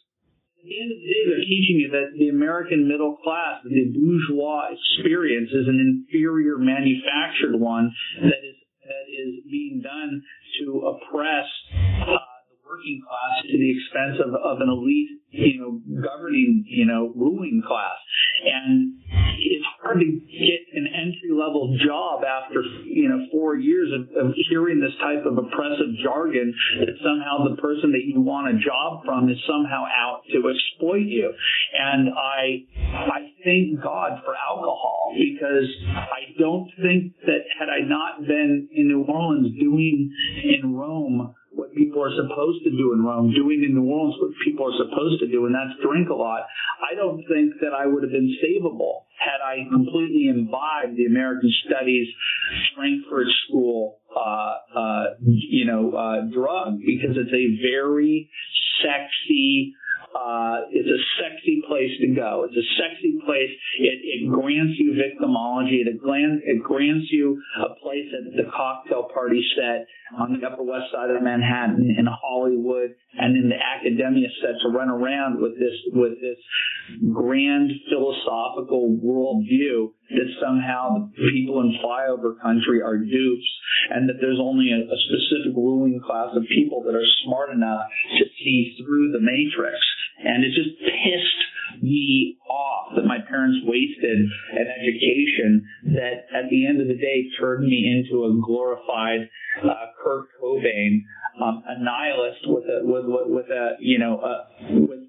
At 0.59 0.64
the 0.64 0.81
end 0.81 0.90
of 0.92 0.99
the 0.99 1.07
day, 1.07 1.23
they're 1.27 1.47
teaching 1.47 1.79
you 1.79 1.88
that 1.92 2.19
the 2.19 2.29
American 2.29 2.88
middle 2.88 3.16
class, 3.23 3.62
the 3.64 3.92
bourgeois 3.95 4.71
experience, 4.73 5.51
is 5.51 5.69
an 5.69 5.79
inferior 5.79 6.59
manufactured 6.59 7.55
one 7.55 7.92
that 8.21 8.42
is 8.42 8.57
that 8.87 9.07
is 9.11 9.42
being 9.51 9.83
done 9.83 10.23
to 10.61 10.95
oppress 10.95 11.47
uh, 11.75 12.36
working 12.69 13.01
class 13.07 13.47
to 13.47 13.57
the 13.57 13.71
expense 13.71 14.19
of, 14.27 14.35
of 14.35 14.61
an 14.61 14.69
elite, 14.69 15.23
you 15.31 15.61
know, 15.61 15.81
governing, 16.03 16.65
you 16.67 16.87
know, 16.87 17.13
ruling 17.15 17.63
class. 17.67 17.97
And 18.45 18.99
it's 19.39 19.67
hard 19.81 20.01
to 20.01 20.07
get 20.07 20.61
an 20.75 20.87
entry 20.87 21.31
level 21.33 21.77
job 21.85 22.23
after 22.25 22.63
you 22.85 23.09
know 23.09 23.27
four 23.33 23.57
years 23.57 23.89
of, 23.93 24.09
of 24.17 24.33
hearing 24.49 24.81
this 24.81 24.95
type 25.01 25.25
of 25.25 25.39
oppressive 25.39 25.95
jargon 26.03 26.55
that 26.81 26.95
somehow 27.03 27.49
the 27.49 27.61
person 27.61 27.93
that 27.93 28.05
you 28.05 28.21
want 28.21 28.49
a 28.49 28.59
job 28.59 29.05
from 29.05 29.29
is 29.31 29.39
somehow 29.47 29.85
out 29.87 30.23
to 30.33 30.43
exploit 30.49 31.07
you. 31.07 31.33
And 31.73 32.11
I 32.11 32.67
I 32.83 33.33
thank 33.45 33.81
God 33.83 34.23
for 34.25 34.35
alcohol 34.35 35.15
because 35.15 35.71
I 35.87 36.35
don't 36.39 36.69
think 36.83 37.15
that 37.27 37.43
had 37.59 37.69
I 37.69 37.87
not 37.87 38.27
been 38.27 38.69
in 38.73 38.89
New 38.89 39.05
Orleans 39.05 39.59
doing 39.59 40.13
in 40.45 40.75
Rome 40.75 41.35
what 41.57 41.73
people 41.75 42.05
are 42.05 42.12
supposed 42.12 42.62
to 42.64 42.71
do 42.71 42.92
in 42.92 43.03
Rome, 43.03 43.33
doing 43.33 43.64
in 43.64 43.75
New 43.75 43.88
Orleans 43.88 44.21
what 44.21 44.31
people 44.45 44.69
are 44.69 44.77
supposed 44.77 45.21
to 45.21 45.27
do, 45.27 45.47
and 45.47 45.55
that's 45.57 45.73
drink 45.81 46.09
a 46.11 46.14
lot. 46.14 46.45
I 46.85 46.95
don't 46.95 47.25
think 47.25 47.57
that 47.64 47.73
I 47.73 47.87
would 47.87 48.05
have 48.05 48.12
been 48.12 48.37
savable 48.45 49.09
had 49.16 49.40
I 49.40 49.64
completely 49.71 50.29
imbibed 50.29 50.97
the 50.97 51.07
American 51.07 51.51
Studies 51.66 52.07
Frankfurt 52.77 53.27
School, 53.49 53.99
uh, 54.14 54.79
uh, 54.79 55.05
you 55.25 55.64
know, 55.64 55.92
uh, 55.92 56.29
drug 56.33 56.79
because 56.85 57.16
it's 57.16 57.33
a 57.33 57.47
very 57.64 58.31
sexy, 58.83 59.75
uh, 60.17 60.65
it's 60.71 60.89
a 60.89 61.01
sexy 61.21 61.63
place 61.69 61.93
to 62.01 62.09
go. 62.09 62.49
It's 62.49 62.57
a 62.57 62.69
sexy 62.81 63.19
place. 63.25 63.53
It, 63.79 64.01
it 64.03 64.31
grants 64.31 64.75
you 64.79 64.97
victimology. 64.97 65.85
It, 65.85 65.89
it 65.93 66.63
grants 66.63 67.07
you 67.11 67.43
a 67.61 67.75
place 67.81 68.09
at 68.17 68.37
the 68.37 68.51
cocktail 68.51 69.09
party 69.13 69.45
set 69.57 69.87
on 70.19 70.39
the 70.39 70.47
Upper 70.47 70.63
West 70.63 70.93
Side 70.93 71.11
of 71.11 71.23
Manhattan, 71.23 71.95
in 71.99 72.07
Hollywood, 72.07 72.95
and 73.19 73.37
in 73.37 73.49
the 73.51 73.59
academia 73.59 74.29
set 74.41 74.55
to 74.63 74.69
run 74.69 74.89
around 74.89 75.41
with 75.41 75.59
this 75.59 75.75
with 75.93 76.21
this 76.21 76.39
grand 77.13 77.73
philosophical 77.91 78.97
worldview 79.03 79.91
that 80.11 80.29
somehow 80.40 81.11
the 81.16 81.31
people 81.33 81.61
in 81.61 81.79
flyover 81.83 82.40
country 82.40 82.83
are 82.83 82.99
dupes, 82.99 83.51
and 83.90 84.09
that 84.09 84.19
there's 84.21 84.40
only 84.40 84.71
a, 84.71 84.81
a 84.81 84.99
specific 85.11 85.55
ruling 85.57 86.01
class 86.05 86.31
of 86.37 86.45
people 86.49 86.83
that 86.87 86.95
are 86.95 87.09
smart 87.25 87.51
enough 87.51 87.87
to 88.19 88.25
see 88.38 88.77
through 88.79 89.12
the 89.12 89.21
matrix. 89.21 89.77
And 90.23 90.45
it 90.45 90.53
just 90.55 90.79
pissed 90.81 91.83
me 91.83 92.38
off 92.49 92.95
that 92.97 93.05
my 93.05 93.19
parents 93.29 93.59
wasted 93.64 94.19
an 94.53 94.66
education 94.81 95.66
that 95.95 96.27
at 96.33 96.49
the 96.51 96.66
end 96.66 96.81
of 96.81 96.88
the 96.88 96.95
day 96.95 97.27
turned 97.38 97.66
me 97.66 97.85
into 97.90 98.25
a 98.25 98.40
glorified 98.45 99.29
uh, 99.62 99.92
Kurt 100.03 100.27
Cobain, 100.40 101.03
um, 101.42 101.62
a 101.69 101.83
nihilist 101.83 102.47
with 102.47 102.64
a 102.64 102.81
with, 102.85 103.05
with, 103.07 103.27
with 103.27 103.47
a 103.51 103.77
you 103.81 103.99
know 103.99 104.21
a, 104.21 104.47
with 104.73 105.01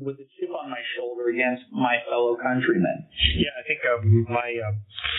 with 0.00 0.18
a 0.18 0.26
chip 0.38 0.50
on 0.50 0.70
my 0.70 0.80
shoulder 0.96 1.30
against 1.30 1.62
my 1.70 1.98
fellow 2.08 2.36
countrymen. 2.36 3.06
Yeah, 3.36 3.52
I 3.54 3.62
think 3.66 3.80
uh, 3.86 4.00
my 4.30 4.48
uh, 4.58 4.74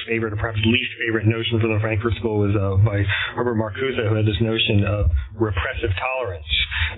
favorite, 0.07 0.33
or 0.33 0.39
perhaps 0.39 0.59
least 0.65 0.91
favorite 0.99 1.27
notion 1.27 1.59
from 1.59 1.73
the 1.73 1.81
Frankfurt 1.81 2.13
School 2.19 2.43
was 2.43 2.53
uh, 2.55 2.79
by 2.83 3.03
Herbert 3.35 3.55
Marcuse, 3.55 3.95
who 3.95 4.15
had 4.15 4.25
this 4.25 4.39
notion 4.41 4.83
of 4.85 5.11
repressive 5.35 5.91
tolerance, 5.99 6.47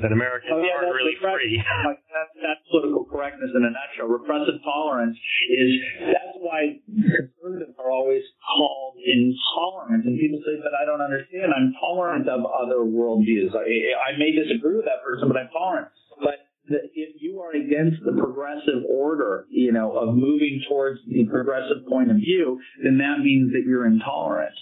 that 0.01 0.11
Americans 0.11 0.53
oh, 0.53 0.61
yeah, 0.61 0.77
aren't 0.77 0.93
really 0.93 1.17
free. 1.19 1.59
Like 1.87 2.03
that, 2.11 2.27
that's 2.41 2.63
political 2.67 3.05
correctness 3.05 3.53
in 3.53 3.63
a 3.63 3.71
nutshell. 3.71 4.11
Repressive 4.11 4.59
tolerance 4.65 5.15
is, 5.47 5.71
that's 6.03 6.35
why 6.41 6.81
conservatives 6.83 7.77
are 7.79 7.91
always 7.91 8.23
called 8.43 8.99
intolerant. 8.99 10.03
And 10.03 10.19
people 10.19 10.41
say, 10.43 10.59
but 10.59 10.73
I 10.75 10.83
don't 10.83 10.99
understand. 10.99 11.53
I'm 11.53 11.71
tolerant 11.79 12.27
of 12.27 12.43
other 12.43 12.83
worldviews. 12.83 13.55
I, 13.55 14.11
I 14.11 14.17
may 14.19 14.35
disagree 14.35 14.75
with 14.75 14.89
that 14.89 15.05
person, 15.05 15.29
but 15.29 15.37
I'm 15.37 15.51
tolerant. 15.53 15.87
But 16.19 16.46
that 16.69 16.89
if 16.93 17.21
you 17.21 17.41
are 17.41 17.51
against 17.51 18.03
the 18.03 18.11
progressive 18.11 18.83
order, 18.89 19.45
you 19.49 19.71
know, 19.71 19.97
of 19.97 20.15
moving 20.15 20.61
towards 20.67 20.99
the 21.07 21.25
progressive 21.25 21.87
point 21.87 22.11
of 22.11 22.17
view, 22.17 22.59
then 22.83 22.97
that 22.97 23.19
means 23.23 23.51
that 23.53 23.63
you're 23.65 23.85
intolerant. 23.85 24.55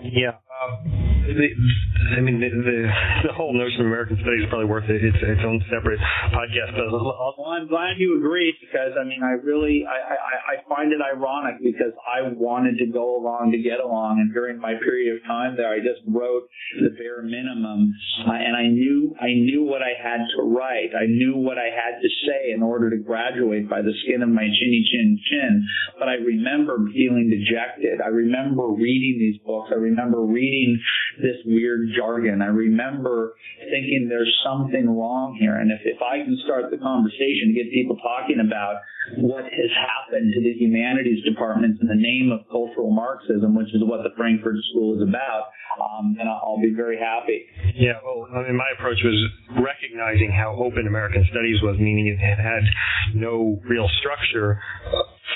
Yeah. 0.00 0.38
Um, 0.62 1.09
the, 1.34 1.48
I 2.16 2.20
mean, 2.20 2.40
the, 2.40 2.50
the, 2.50 2.78
the 3.28 3.32
whole 3.32 3.52
notion 3.52 3.80
of 3.82 3.86
American 3.86 4.16
studies 4.20 4.44
is 4.44 4.48
probably 4.48 4.66
worth 4.66 4.88
it. 4.88 5.02
It's 5.02 5.18
its 5.20 5.44
own 5.44 5.62
separate 5.70 6.00
podcast. 6.34 6.74
Well, 6.76 7.50
I'm 7.50 7.68
glad 7.68 7.98
you 7.98 8.18
agree 8.18 8.54
because 8.60 8.96
I 8.98 9.04
mean, 9.04 9.22
I 9.22 9.38
really 9.40 9.84
I, 9.86 10.14
I, 10.14 10.36
I 10.52 10.54
find 10.68 10.92
it 10.92 11.00
ironic 11.00 11.62
because 11.62 11.92
I 12.06 12.28
wanted 12.34 12.78
to 12.78 12.86
go 12.86 13.16
along 13.16 13.52
to 13.52 13.58
get 13.58 13.80
along, 13.80 14.20
and 14.20 14.32
during 14.32 14.58
my 14.58 14.74
period 14.82 15.16
of 15.16 15.22
time 15.26 15.56
there, 15.56 15.70
I 15.70 15.78
just 15.78 16.02
wrote 16.06 16.48
the 16.80 16.90
bare 16.96 17.22
minimum, 17.22 17.94
uh, 18.26 18.32
and 18.32 18.56
I 18.56 18.66
knew 18.68 19.14
I 19.20 19.34
knew 19.34 19.64
what 19.64 19.82
I 19.82 19.94
had 19.96 20.22
to 20.36 20.42
write. 20.42 20.94
I 20.94 21.06
knew 21.06 21.36
what 21.36 21.58
I 21.58 21.70
had 21.70 22.00
to 22.00 22.08
say 22.26 22.52
in 22.52 22.62
order 22.62 22.90
to 22.90 22.96
graduate 22.96 23.68
by 23.68 23.82
the 23.82 23.92
skin 24.04 24.22
of 24.22 24.28
my 24.28 24.46
chinny 24.46 24.82
chin 24.90 25.18
chin. 25.30 25.66
But 25.98 26.08
I 26.08 26.14
remember 26.14 26.78
feeling 26.92 27.30
dejected. 27.30 28.00
I 28.00 28.08
remember 28.08 28.68
reading 28.68 29.18
these 29.18 29.40
books. 29.44 29.70
I 29.72 29.78
remember 29.78 30.22
reading 30.22 30.80
this 31.22 31.38
weird 31.44 31.88
jargon. 31.96 32.42
I 32.42 32.50
remember 32.52 33.34
thinking 33.70 34.08
there's 34.08 34.32
something 34.44 34.88
wrong 34.88 35.36
here. 35.38 35.56
And 35.56 35.70
if, 35.70 35.80
if 35.84 36.00
I 36.02 36.24
can 36.24 36.36
start 36.44 36.70
the 36.70 36.78
conversation 36.78 37.52
to 37.52 37.54
get 37.54 37.72
people 37.72 37.96
talking 37.96 38.40
about 38.40 38.82
what 39.18 39.44
has 39.44 39.72
happened 39.74 40.32
to 40.34 40.40
the 40.40 40.52
humanities 40.54 41.24
departments 41.24 41.78
in 41.80 41.88
the 41.88 41.98
name 41.98 42.30
of 42.32 42.46
cultural 42.50 42.90
Marxism, 42.90 43.54
which 43.54 43.72
is 43.74 43.82
what 43.84 44.02
the 44.02 44.14
Frankfurt 44.16 44.56
School 44.70 44.96
is 44.96 45.02
about, 45.02 45.52
um, 45.80 46.14
then 46.16 46.28
I'll 46.28 46.60
be 46.60 46.74
very 46.74 46.98
happy. 46.98 47.46
Yeah, 47.74 47.98
well, 48.04 48.28
I 48.34 48.48
mean, 48.48 48.56
my 48.56 48.68
approach 48.76 48.98
was 49.02 49.18
recognizing 49.56 50.30
how 50.30 50.56
open 50.58 50.86
American 50.86 51.26
Studies 51.30 51.62
was, 51.62 51.76
meaning 51.78 52.08
it 52.08 52.18
had 52.18 52.64
no 53.14 53.60
real 53.68 53.88
structure 54.00 54.60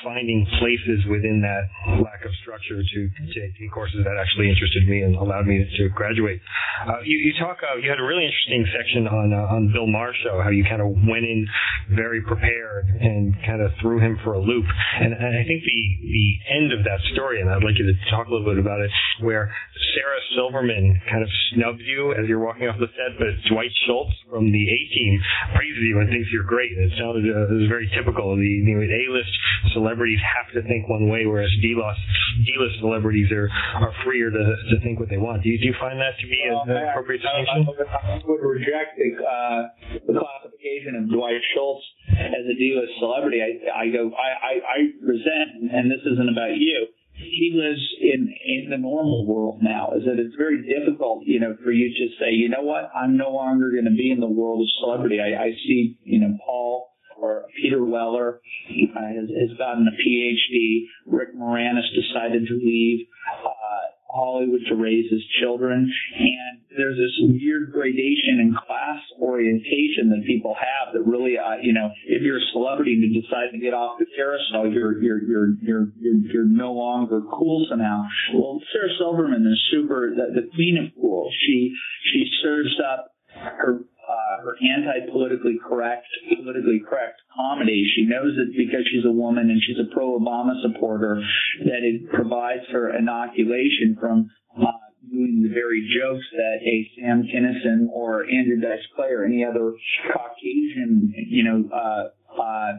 finding 0.02 0.46
places 0.58 1.04
within 1.06 1.40
that 1.44 1.68
lack 2.02 2.24
of 2.24 2.32
structure 2.42 2.80
to 2.80 2.98
take 3.34 3.54
courses 3.72 4.02
that 4.04 4.16
actually 4.18 4.50
interested 4.50 4.88
me 4.88 5.02
and 5.02 5.16
allowed 5.16 5.46
me 5.46 5.62
to 5.62 5.88
graduate. 5.90 6.40
Uh, 6.86 7.00
you, 7.04 7.16
you 7.18 7.32
talk, 7.38 7.58
uh, 7.62 7.76
you 7.78 7.88
had 7.88 8.00
a 8.00 8.06
really 8.06 8.24
interesting 8.24 8.66
section 8.72 9.06
on 9.06 9.32
uh, 9.32 9.54
on 9.54 9.70
Bill 9.72 9.86
Maher's 9.86 10.16
show, 10.24 10.40
how 10.42 10.50
you 10.50 10.64
kind 10.64 10.82
of 10.82 10.90
went 10.90 11.24
in 11.24 11.46
very 11.94 12.22
prepared 12.22 12.88
and 12.88 13.34
kind 13.46 13.60
of 13.60 13.70
threw 13.80 14.00
him 14.00 14.18
for 14.24 14.34
a 14.34 14.40
loop. 14.40 14.64
And, 15.00 15.12
and 15.12 15.32
I 15.36 15.44
think 15.44 15.62
the 15.62 15.82
the 16.02 16.28
end 16.50 16.72
of 16.72 16.84
that 16.84 17.00
story, 17.12 17.40
and 17.40 17.50
I'd 17.50 17.64
like 17.64 17.78
you 17.78 17.86
to 17.86 17.96
talk 18.10 18.26
a 18.26 18.30
little 18.30 18.46
bit 18.46 18.58
about 18.58 18.80
it, 18.80 18.90
where 19.20 19.52
Sarah 19.94 20.22
Silverman 20.34 21.00
kind 21.10 21.22
of 21.22 21.30
snubs 21.52 21.84
you 21.84 22.12
as 22.12 22.26
you're 22.26 22.42
walking 22.42 22.68
off 22.68 22.78
the 22.80 22.90
set, 22.96 23.18
but 23.18 23.30
Dwight 23.50 23.70
Schultz 23.86 24.14
from 24.30 24.50
the 24.50 24.64
A 24.64 24.78
Team 24.94 25.12
praises 25.54 25.82
you 25.82 26.00
and 26.00 26.08
thinks 26.10 26.28
you're 26.32 26.48
great. 26.48 26.72
It 26.72 26.92
sounded 26.98 27.24
uh, 27.28 27.52
it 27.52 27.56
was 27.62 27.68
very 27.68 27.90
typical. 27.94 28.34
The, 28.36 28.52
the 28.64 28.74
A-list 28.74 29.34
celebrities 29.84 30.20
have 30.24 30.48
to 30.56 30.64
think 30.64 30.88
one 30.88 31.12
way, 31.12 31.28
whereas 31.28 31.52
D-list 31.60 32.00
D-list 32.48 32.80
celebrities 32.80 33.28
are 33.28 33.52
are 33.76 33.92
freer 34.04 34.32
to, 34.32 34.44
to 34.72 34.76
think 34.80 34.98
what 34.98 35.12
they 35.12 35.20
want. 35.20 35.44
Do 35.44 35.52
you, 35.52 35.60
do 35.60 35.68
you 35.68 35.76
find 35.76 36.00
that 36.00 36.16
to 36.16 36.26
be 36.26 36.40
well, 36.48 36.64
an 36.64 36.88
appropriate 36.88 37.20
distinction? 37.20 37.68
I, 37.68 38.24
would 38.24 38.40
reject 38.40 38.96
the, 38.96 39.10
uh, 39.20 39.60
the 40.08 40.14
classification 40.16 40.96
of 40.96 41.12
Dwight 41.12 41.36
Schultz 41.52 41.84
as 42.16 42.48
a 42.48 42.56
D-list 42.56 42.96
celebrity. 42.96 43.44
I, 43.44 43.60
I 43.68 43.84
go, 43.92 44.08
I, 44.16 44.28
I, 44.32 44.52
I 44.64 44.78
resent, 45.04 45.68
and 45.68 45.92
this 45.92 46.00
isn't 46.08 46.32
about 46.32 46.56
you 46.56 46.88
he 47.14 47.54
lives 47.54 47.80
in 48.00 48.26
in 48.44 48.70
the 48.70 48.76
normal 48.76 49.24
world 49.24 49.62
now 49.62 49.92
is 49.96 50.02
that 50.04 50.18
it's 50.18 50.34
very 50.34 50.66
difficult 50.66 51.22
you 51.24 51.38
know 51.38 51.56
for 51.62 51.70
you 51.70 51.88
to 51.88 52.14
say 52.18 52.32
you 52.32 52.48
know 52.48 52.62
what 52.62 52.90
i'm 52.90 53.16
no 53.16 53.30
longer 53.30 53.70
going 53.70 53.84
to 53.84 53.94
be 53.96 54.10
in 54.10 54.18
the 54.18 54.26
world 54.26 54.60
of 54.60 54.68
celebrity 54.80 55.20
i, 55.20 55.44
I 55.44 55.50
see 55.62 55.96
you 56.02 56.18
know 56.18 56.36
paul 56.44 56.93
or 57.20 57.44
Peter 57.60 57.84
Weller 57.84 58.40
uh, 58.40 59.00
has, 59.00 59.28
has 59.28 59.58
gotten 59.58 59.86
a 59.88 59.92
PhD. 59.92 60.84
Rick 61.06 61.36
Moranis 61.36 61.88
decided 61.94 62.46
to 62.48 62.54
leave 62.54 63.06
uh, 63.44 63.84
Hollywood 64.14 64.60
to 64.68 64.76
raise 64.76 65.10
his 65.10 65.22
children, 65.40 65.90
and 66.18 66.60
there's 66.76 66.96
this 66.96 67.14
weird 67.34 67.72
gradation 67.72 68.38
in 68.40 68.54
class 68.54 69.02
orientation 69.20 70.10
that 70.10 70.22
people 70.26 70.54
have 70.54 70.94
that 70.94 71.02
really, 71.02 71.38
uh, 71.38 71.56
you 71.62 71.72
know, 71.72 71.90
if 72.06 72.22
you're 72.22 72.38
a 72.38 72.50
celebrity 72.52 72.94
and 72.94 73.02
you 73.02 73.22
decide 73.22 73.50
to 73.52 73.58
get 73.58 73.74
off 73.74 73.98
the 73.98 74.06
carousel, 74.14 74.70
you're 74.70 75.02
you're 75.02 75.22
you're 75.22 75.48
you're 75.62 75.86
you're, 75.98 76.20
you're 76.32 76.44
no 76.48 76.72
longer 76.72 77.22
cool 77.32 77.66
somehow. 77.68 78.02
Well, 78.34 78.60
Sarah 78.72 78.90
Silverman 78.98 79.46
is 79.46 79.58
super, 79.70 80.14
the, 80.14 80.42
the 80.42 80.48
queen 80.54 80.78
of 80.78 80.94
cool. 80.94 81.30
She 81.46 81.74
she 82.12 82.30
serves 82.42 82.74
up 82.86 83.13
her 83.44 83.80
uh, 84.04 84.42
her 84.42 84.56
anti-politically 84.60 85.58
correct, 85.66 86.06
politically 86.36 86.82
correct 86.88 87.20
comedy. 87.34 87.84
She 87.96 88.04
knows 88.04 88.36
it 88.36 88.56
because 88.56 88.86
she's 88.90 89.04
a 89.04 89.10
woman 89.10 89.50
and 89.50 89.60
she's 89.64 89.78
a 89.78 89.92
pro-Obama 89.94 90.60
supporter 90.62 91.22
that 91.64 91.82
it 91.82 92.10
provides 92.10 92.62
her 92.70 92.94
inoculation 92.96 93.96
from 93.98 94.30
uh, 94.60 94.66
doing 95.10 95.42
the 95.42 95.54
very 95.54 95.88
jokes 95.88 96.24
that 96.32 96.58
a 96.62 96.90
Sam 96.96 97.24
Kinison 97.24 97.88
or 97.92 98.24
Andrew 98.24 98.60
Dice 98.60 98.84
Clay 98.94 99.08
or 99.08 99.24
any 99.24 99.44
other 99.44 99.72
Caucasian, 100.12 101.14
you 101.28 101.44
know, 101.44 101.64
uh, 101.72 102.40
uh, 102.40 102.72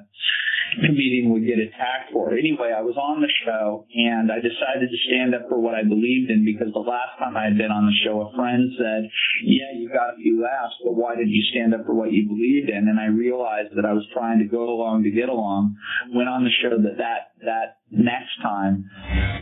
comedian 0.81 1.31
would 1.31 1.45
get 1.45 1.59
attacked 1.59 2.11
for. 2.11 2.33
Anyway, 2.33 2.73
I 2.75 2.81
was 2.81 2.97
on 2.97 3.21
the 3.21 3.31
show 3.45 3.85
and 3.93 4.31
I 4.31 4.37
decided 4.37 4.89
to 4.89 4.99
stand 5.07 5.35
up 5.35 5.47
for 5.49 5.59
what 5.59 5.75
I 5.75 5.83
believed 5.83 6.31
in 6.31 6.45
because 6.45 6.73
the 6.73 6.83
last 6.83 7.17
time 7.19 7.37
I 7.37 7.45
had 7.45 7.57
been 7.57 7.71
on 7.71 7.85
the 7.85 7.97
show, 8.03 8.21
a 8.21 8.35
friend 8.35 8.71
said, 8.77 9.09
yeah, 9.43 9.71
you 9.75 9.89
got 9.89 10.13
a 10.13 10.17
few 10.17 10.41
laughs, 10.41 10.75
but 10.83 10.95
why 10.95 11.15
did 11.15 11.29
you 11.29 11.43
stand 11.51 11.73
up 11.73 11.85
for 11.85 11.93
what 11.93 12.11
you 12.11 12.27
believed 12.27 12.69
in? 12.69 12.87
And 12.87 12.99
I 12.99 13.07
realized 13.07 13.75
that 13.75 13.85
I 13.85 13.93
was 13.93 14.05
trying 14.13 14.39
to 14.39 14.45
go 14.45 14.69
along 14.69 15.03
to 15.03 15.11
get 15.11 15.29
along. 15.29 15.75
Went 16.13 16.29
on 16.29 16.43
the 16.43 16.53
show 16.61 16.75
that 16.75 16.97
that, 16.97 17.35
that 17.45 17.83
next 17.91 18.35
time 18.41 18.89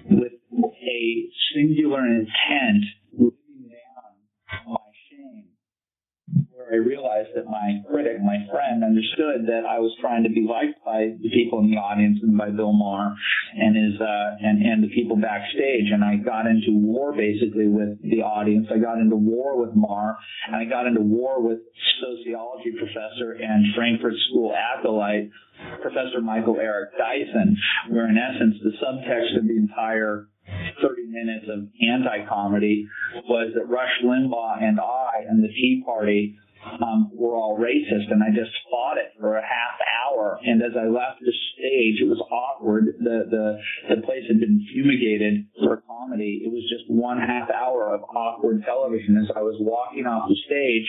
with 0.09 0.33
a 0.53 1.29
singular 1.55 2.05
intent 2.05 2.85
I 6.53 6.75
realized 6.75 7.29
that 7.35 7.45
my 7.45 7.81
critic, 7.89 8.21
my 8.21 8.45
friend, 8.51 8.83
understood 8.83 9.47
that 9.47 9.65
I 9.65 9.79
was 9.79 9.91
trying 9.99 10.23
to 10.23 10.29
be 10.29 10.45
liked 10.45 10.83
by 10.85 11.17
the 11.21 11.29
people 11.33 11.59
in 11.59 11.71
the 11.71 11.77
audience 11.77 12.19
and 12.21 12.37
by 12.37 12.49
Bill 12.49 12.73
Maher 12.73 13.15
and 13.57 13.75
his 13.75 13.99
uh, 13.99 14.37
and 14.39 14.61
and 14.61 14.83
the 14.83 14.89
people 14.93 15.17
backstage. 15.17 15.89
And 15.91 16.03
I 16.03 16.17
got 16.17 16.45
into 16.45 16.77
war 16.77 17.13
basically 17.13 17.67
with 17.67 17.97
the 18.01 18.21
audience. 18.21 18.67
I 18.69 18.77
got 18.77 18.99
into 18.99 19.15
war 19.15 19.59
with 19.59 19.75
Maher, 19.75 20.17
and 20.47 20.55
I 20.55 20.65
got 20.65 20.85
into 20.85 21.01
war 21.01 21.41
with 21.41 21.59
sociology 22.01 22.71
professor 22.77 23.33
and 23.33 23.73
Frankfurt 23.75 24.13
School 24.29 24.53
acolyte 24.53 25.29
Professor 25.81 26.21
Michael 26.21 26.57
Eric 26.59 26.97
Dyson, 26.97 27.57
where 27.89 28.07
in 28.09 28.17
essence 28.17 28.55
the 28.63 28.73
subtext 28.77 29.37
of 29.37 29.47
the 29.47 29.57
entire 29.57 30.29
30 30.81 31.07
minutes 31.07 31.45
of 31.49 31.67
anti-comedy 31.81 32.87
was 33.29 33.53
that 33.55 33.67
Rush 33.67 33.93
Limbaugh 34.03 34.61
and 34.61 34.79
I 34.79 35.25
and 35.29 35.43
the 35.43 35.47
Tea 35.47 35.83
Party 35.85 36.37
um, 36.81 37.11
were 37.13 37.35
all 37.35 37.57
racist, 37.59 38.11
and 38.11 38.23
I 38.23 38.29
just 38.29 38.51
fought 38.71 38.97
it 38.97 39.11
for 39.19 39.37
a 39.37 39.41
half 39.41 39.79
hour. 39.83 40.39
And 40.43 40.61
as 40.61 40.71
I 40.79 40.87
left 40.87 41.19
the 41.19 41.33
stage, 41.53 41.99
it 42.01 42.07
was 42.07 42.19
awkward. 42.31 42.95
The 42.99 43.27
the 43.29 43.95
the 43.95 44.01
place 44.01 44.23
had 44.27 44.39
been 44.39 44.65
fumigated 44.71 45.47
for 45.59 45.83
comedy. 45.87 46.41
It 46.45 46.51
was 46.51 46.63
just 46.71 46.89
one 46.89 47.19
half 47.19 47.49
hour 47.51 47.93
of 47.93 48.03
awkward 48.03 48.63
television 48.63 49.17
as 49.17 49.29
I 49.35 49.41
was 49.41 49.55
walking 49.59 50.05
off 50.05 50.29
the 50.29 50.37
stage 50.45 50.87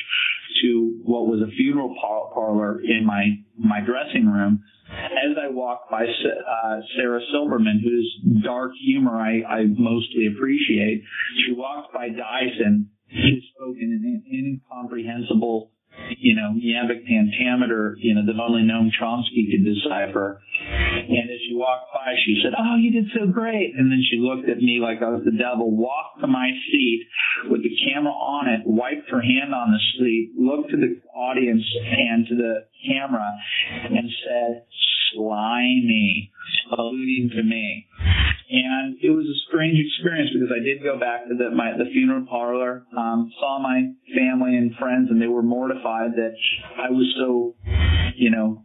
to 0.63 1.01
what 1.03 1.27
was 1.27 1.41
a 1.41 1.51
funeral 1.57 1.95
parlor 2.35 2.81
in 2.81 3.05
my 3.05 3.39
my 3.59 3.81
dressing 3.81 4.27
room. 4.27 4.63
As 4.91 5.37
I 5.41 5.49
walked 5.51 5.91
by 5.91 6.05
uh, 6.05 6.81
Sarah 6.97 7.21
Silverman, 7.33 7.81
whose 7.83 8.43
dark 8.45 8.73
humor 8.85 9.19
I, 9.19 9.43
I 9.43 9.65
mostly 9.67 10.27
appreciate, 10.27 11.03
she 11.45 11.53
walked 11.53 11.93
by 11.93 12.09
Dyson, 12.09 12.91
who 13.11 13.41
spoke 13.55 13.77
in 13.81 13.91
an 13.91 14.23
incomprehensible 14.31 15.71
you 16.19 16.35
know, 16.35 16.55
iambic 16.57 17.07
pentameter, 17.07 17.97
you 17.99 18.15
know, 18.15 18.25
that 18.27 18.41
only 18.41 18.63
Noam 18.63 18.91
Chomsky 18.93 19.51
could 19.51 19.65
decipher. 19.65 20.41
And 20.65 21.31
as 21.31 21.41
she 21.47 21.55
walked 21.55 21.93
by, 21.93 22.15
she 22.25 22.41
said, 22.43 22.55
"Oh, 22.57 22.77
you 22.77 22.91
did 22.91 23.11
so 23.15 23.27
great!" 23.27 23.75
And 23.77 23.91
then 23.91 24.03
she 24.11 24.19
looked 24.19 24.49
at 24.49 24.59
me 24.59 24.81
like 24.81 25.03
I 25.03 25.11
was 25.11 25.25
the 25.25 25.37
devil, 25.37 25.71
walked 25.71 26.21
to 26.21 26.27
my 26.27 26.51
seat 26.71 27.07
with 27.51 27.63
the 27.63 27.77
camera 27.85 28.13
on 28.13 28.49
it, 28.49 28.67
wiped 28.67 29.11
her 29.11 29.21
hand 29.21 29.55
on 29.55 29.73
the 29.73 29.81
seat, 29.99 30.33
looked 30.39 30.71
to 30.71 30.77
the 30.77 31.01
audience 31.15 31.65
and 31.85 32.27
to 32.29 32.35
the 32.35 32.67
camera, 32.87 33.33
and 33.85 34.11
said, 34.25 34.65
"Slimy," 35.15 36.31
alluding 36.77 37.31
to 37.37 37.43
me. 37.43 37.87
And 38.51 38.97
it 39.03 39.11
was 39.11 39.27
a 39.27 39.39
strange 39.49 39.79
experience 39.79 40.31
because 40.33 40.53
I 40.55 40.63
did 40.63 40.83
go 40.83 40.99
back 40.99 41.27
to 41.29 41.35
the, 41.35 41.51
my, 41.51 41.73
the 41.77 41.91
funeral 41.91 42.27
parlor, 42.29 42.85
um, 42.97 43.33
saw 43.41 43.59
my 43.59 43.91
family 44.15 44.57
and 44.57 44.75
friends, 44.77 45.09
and 45.11 45.21
they 45.21 45.27
were 45.27 45.43
mortified 45.43 46.13
that 46.17 46.35
I 46.77 46.91
was 46.91 47.13
so, 47.19 47.55
you 48.17 48.31
know, 48.31 48.63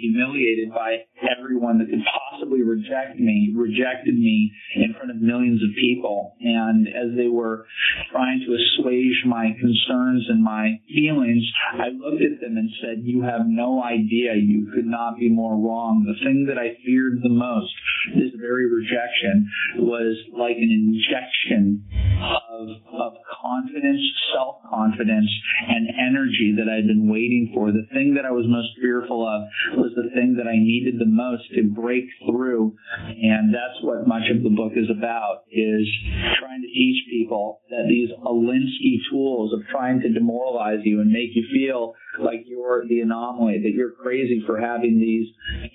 humiliated 0.00 0.70
by 0.70 1.04
everyone 1.20 1.78
that 1.78 1.90
could 1.90 2.04
possibly 2.30 2.62
reject 2.62 3.18
me, 3.18 3.52
rejected 3.54 4.14
me 4.14 4.52
in 4.76 4.94
front 4.94 5.10
of 5.10 5.16
millions 5.20 5.62
of 5.62 5.70
people. 5.76 6.36
And 6.40 6.88
as 6.88 7.16
they 7.16 7.28
were 7.28 7.66
trying 8.10 8.40
to 8.46 8.54
assuage 8.54 9.24
my 9.26 9.52
concerns 9.58 10.26
and 10.28 10.42
my 10.42 10.80
feelings, 10.88 11.44
I 11.74 11.88
looked 11.88 12.22
at 12.22 12.40
them 12.40 12.56
and 12.56 12.70
said, 12.80 13.04
you 13.04 13.22
have 13.22 13.42
no 13.46 13.82
idea. 13.82 14.34
You 14.34 14.70
could 14.74 14.86
not 14.86 15.18
be 15.18 15.28
more 15.28 15.56
wrong. 15.56 16.04
The 16.04 16.18
thing 16.24 16.46
that 16.48 16.58
I 16.58 16.76
feared 16.84 17.20
the 17.22 17.28
most, 17.28 17.72
this 18.14 18.32
very 18.38 18.70
rejection, 18.70 19.50
was 19.78 20.16
like 20.32 20.56
an 20.56 20.70
injection 20.70 21.84
of, 22.22 22.68
of 22.92 23.12
confidence, 23.42 24.02
self-confidence, 24.34 25.30
and 25.68 25.88
energy 25.98 26.54
that 26.56 26.68
I'd 26.70 26.86
been 26.86 27.10
waiting 27.10 27.50
for. 27.54 27.72
The 27.72 27.86
thing 27.92 28.14
that 28.14 28.24
I 28.24 28.30
was 28.30 28.46
most 28.48 28.68
fearful 28.80 29.26
of 29.26 29.42
was 29.82 29.90
the 29.98 30.14
thing 30.14 30.38
that 30.38 30.46
I 30.46 30.54
needed 30.54 31.02
the 31.02 31.10
most 31.10 31.42
to 31.58 31.66
break 31.66 32.06
through. 32.22 32.78
And 33.02 33.52
that's 33.52 33.82
what 33.82 34.06
much 34.06 34.30
of 34.30 34.46
the 34.46 34.54
book 34.54 34.78
is 34.78 34.86
about, 34.86 35.42
is 35.50 35.90
trying 36.38 36.62
to 36.62 36.70
teach 36.70 37.02
people 37.10 37.60
that 37.70 37.90
these 37.90 38.14
Alinsky 38.22 39.02
tools 39.10 39.52
of 39.52 39.66
trying 39.66 40.00
to 40.00 40.14
demoralize 40.14 40.80
you 40.84 41.00
and 41.00 41.10
make 41.10 41.34
you 41.34 41.42
feel 41.52 41.94
like 42.22 42.44
you're 42.46 42.86
the 42.86 43.00
anomaly, 43.00 43.58
that 43.62 43.72
you're 43.74 43.90
crazy 43.90 44.42
for 44.46 44.60
having 44.60 45.00
these 45.00 45.26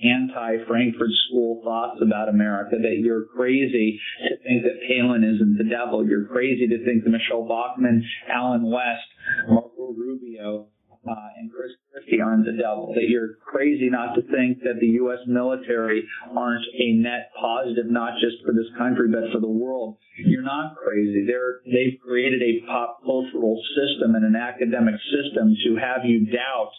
anti-Frankfurt 0.03 1.11
School 1.27 1.61
thoughts 1.63 1.99
about 2.01 2.29
America, 2.29 2.77
that 2.79 2.99
you're 2.99 3.25
crazy 3.35 3.99
to 4.29 4.37
think 4.37 4.63
that 4.63 4.79
Palin 4.87 5.23
isn't 5.23 5.57
the 5.57 5.67
devil, 5.67 6.07
you're 6.07 6.27
crazy 6.27 6.67
to 6.67 6.85
think 6.85 7.03
that 7.03 7.09
Michele 7.09 7.47
Bachmann, 7.47 8.05
Allen 8.31 8.69
West, 8.69 9.09
Marco 9.49 9.93
Rubio, 9.97 10.67
uh, 11.07 11.37
and 11.37 11.51
Chris 11.51 11.71
Christie 11.91 12.21
aren't 12.21 12.45
the 12.45 12.53
devil. 12.53 12.93
That 12.95 13.07
you're 13.07 13.35
crazy 13.45 13.89
not 13.89 14.15
to 14.15 14.21
think 14.21 14.59
that 14.63 14.79
the 14.79 14.99
U.S. 15.01 15.19
military 15.27 16.03
aren't 16.35 16.65
a 16.77 16.93
net 16.93 17.31
positive, 17.39 17.89
not 17.89 18.19
just 18.19 18.43
for 18.45 18.53
this 18.53 18.67
country 18.77 19.07
but 19.09 19.31
for 19.31 19.39
the 19.39 19.49
world. 19.49 19.97
You're 20.17 20.43
not 20.43 20.75
crazy. 20.75 21.25
They're 21.25 21.61
they've 21.65 21.99
created 22.01 22.41
a 22.41 22.65
pop 22.65 22.99
cultural 23.05 23.61
system 23.75 24.15
and 24.15 24.25
an 24.25 24.35
academic 24.35 24.95
system 25.13 25.55
to 25.65 25.75
have 25.77 26.05
you 26.05 26.25
doubt. 26.25 26.71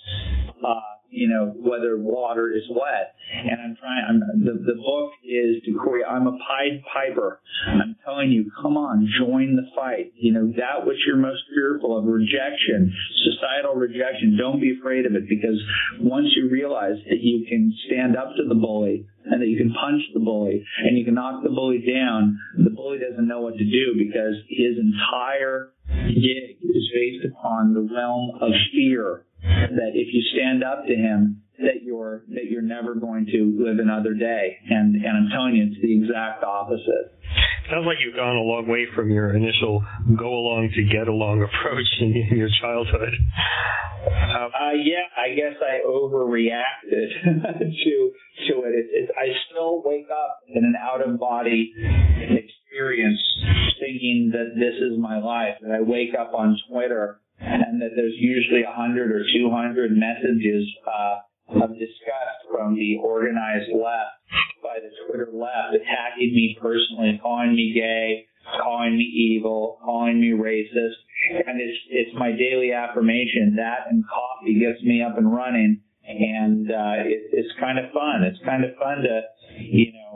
Uh, 0.59 0.98
you 1.11 1.29
know, 1.29 1.53
whether 1.57 1.97
water 1.97 2.53
is 2.53 2.63
wet. 2.71 3.15
And 3.33 3.61
I'm 3.61 3.77
trying, 3.77 4.05
I'm, 4.09 4.21
the, 4.45 4.53
the 4.53 4.77
book 4.81 5.13
is 5.25 5.63
to 5.65 5.79
Corey, 5.83 6.05
I'm 6.05 6.27
a 6.27 6.33
Pied 6.33 6.83
Piper. 6.93 7.41
I'm 7.67 7.97
telling 8.05 8.31
you, 8.31 8.51
come 8.63 8.77
on, 8.77 9.09
join 9.19 9.57
the 9.57 9.69
fight. 9.75 10.13
You 10.17 10.33
know, 10.33 10.53
that 10.57 10.87
which 10.87 10.99
you're 11.07 11.17
most 11.17 11.43
fearful 11.55 11.99
of, 11.99 12.05
rejection, 12.05 12.95
societal 13.25 13.75
rejection, 13.75 14.37
don't 14.39 14.61
be 14.61 14.77
afraid 14.79 15.07
of 15.07 15.15
it 15.15 15.29
because 15.29 15.61
once 16.01 16.29
you 16.37 16.49
realize 16.51 16.97
that 17.09 17.21
you 17.21 17.47
can 17.49 17.75
stand 17.87 18.17
up 18.17 18.33
to 18.37 18.49
the 18.49 18.55
bully 18.55 19.07
and 19.25 19.43
that 19.43 19.49
you 19.49 19.57
can 19.57 19.73
punch 19.73 20.03
the 20.15 20.21
bully 20.21 20.65
and 20.85 20.99
you 20.99 21.05
can 21.05 21.15
knock 21.15 21.43
the 21.43 21.51
bully 21.51 21.85
down, 21.85 22.39
the 22.57 22.71
bully 22.71 22.99
doesn't 22.99 23.29
know 23.29 23.41
what 23.41 23.57
to 23.57 23.65
do 23.65 23.95
because 23.97 24.35
his 24.49 24.79
entire 24.79 25.73
gig 26.09 26.57
is 26.63 26.89
based 26.95 27.25
upon 27.25 27.75
the 27.75 27.81
realm 27.81 28.33
of 28.41 28.51
fear 28.73 29.25
that 29.43 29.93
if 29.95 30.09
you 30.13 30.23
stand 30.35 30.65
up 30.65 30.87
to 30.87 30.95
him, 30.95 31.43
that 31.59 31.83
you're 31.83 32.25
that 32.29 32.47
you're 32.51 32.63
never 32.63 32.95
going 32.95 33.27
to 33.27 33.59
live 33.59 33.79
another 33.79 34.15
day. 34.15 34.59
And 34.71 34.95
and 34.95 35.17
I'm 35.17 35.29
telling 35.31 35.57
you, 35.57 35.67
it's 35.71 35.83
the 35.83 35.93
exact 35.93 36.45
opposite. 36.45 37.15
Sounds 37.71 37.85
like 37.85 37.99
you've 38.05 38.17
gone 38.17 38.37
a 38.37 38.41
long 38.41 38.67
way 38.67 38.87
from 38.95 39.11
your 39.11 39.35
initial 39.35 39.85
go 40.17 40.29
along 40.29 40.71
to 40.75 40.83
get 40.85 41.09
along 41.09 41.43
approach 41.43 41.87
in, 42.01 42.15
in 42.31 42.39
your 42.39 42.49
childhood. 42.61 43.13
Uh, 44.09 44.49
uh, 44.49 44.73
yeah, 44.73 45.05
I 45.19 45.35
guess 45.35 45.59
I 45.61 45.87
overreacted 45.87 47.09
to 47.59 48.13
to 48.49 48.55
it. 48.63 48.73
It, 48.73 48.87
it. 48.93 49.11
I 49.19 49.35
still 49.51 49.83
wake 49.85 50.09
up 50.11 50.41
in 50.49 50.65
an 50.65 50.75
out 50.81 51.07
of 51.07 51.19
body 51.19 51.75
experience, 51.77 53.21
thinking 53.81 54.31
that 54.33 54.55
this 54.55 54.75
is 54.81 54.99
my 54.99 55.19
life. 55.19 55.57
And 55.61 55.73
I 55.73 55.81
wake 55.81 56.15
up 56.19 56.33
on 56.35 56.57
Twitter 56.71 57.21
and 57.41 57.81
that 57.81 57.93
there's 57.95 58.17
usually 58.17 58.65
100 58.65 59.13
or 59.13 59.23
200 59.23 59.91
messages 59.93 60.67
uh, 60.87 61.63
of 61.63 61.71
disgust 61.79 62.39
from 62.51 62.75
the 62.75 62.99
organized 63.03 63.71
left 63.73 64.19
by 64.63 64.77
the 64.83 64.91
Twitter 65.07 65.31
left 65.33 65.75
attacking 65.75 66.35
me 66.35 66.59
personally, 66.61 67.19
calling 67.23 67.55
me 67.55 67.73
gay, 67.75 68.27
calling 68.61 68.97
me 68.97 69.05
evil, 69.05 69.79
calling 69.85 70.21
me 70.21 70.33
racist. 70.33 70.99
And 71.47 71.61
it's, 71.61 71.79
it's 71.91 72.19
my 72.19 72.33
daily 72.33 72.73
affirmation. 72.73 73.57
That 73.57 73.91
and 73.91 74.05
coffee 74.07 74.59
gets 74.59 74.83
me 74.83 75.03
up 75.03 75.17
and 75.17 75.33
running. 75.33 75.81
And 76.07 76.71
uh, 76.71 77.05
it, 77.05 77.31
it's 77.33 77.53
kind 77.61 77.79
of 77.79 77.93
fun. 77.93 78.25
It's 78.25 78.43
kind 78.45 78.65
of 78.65 78.71
fun 78.77 79.05
to, 79.05 79.21
you 79.61 79.93
know, 79.93 80.08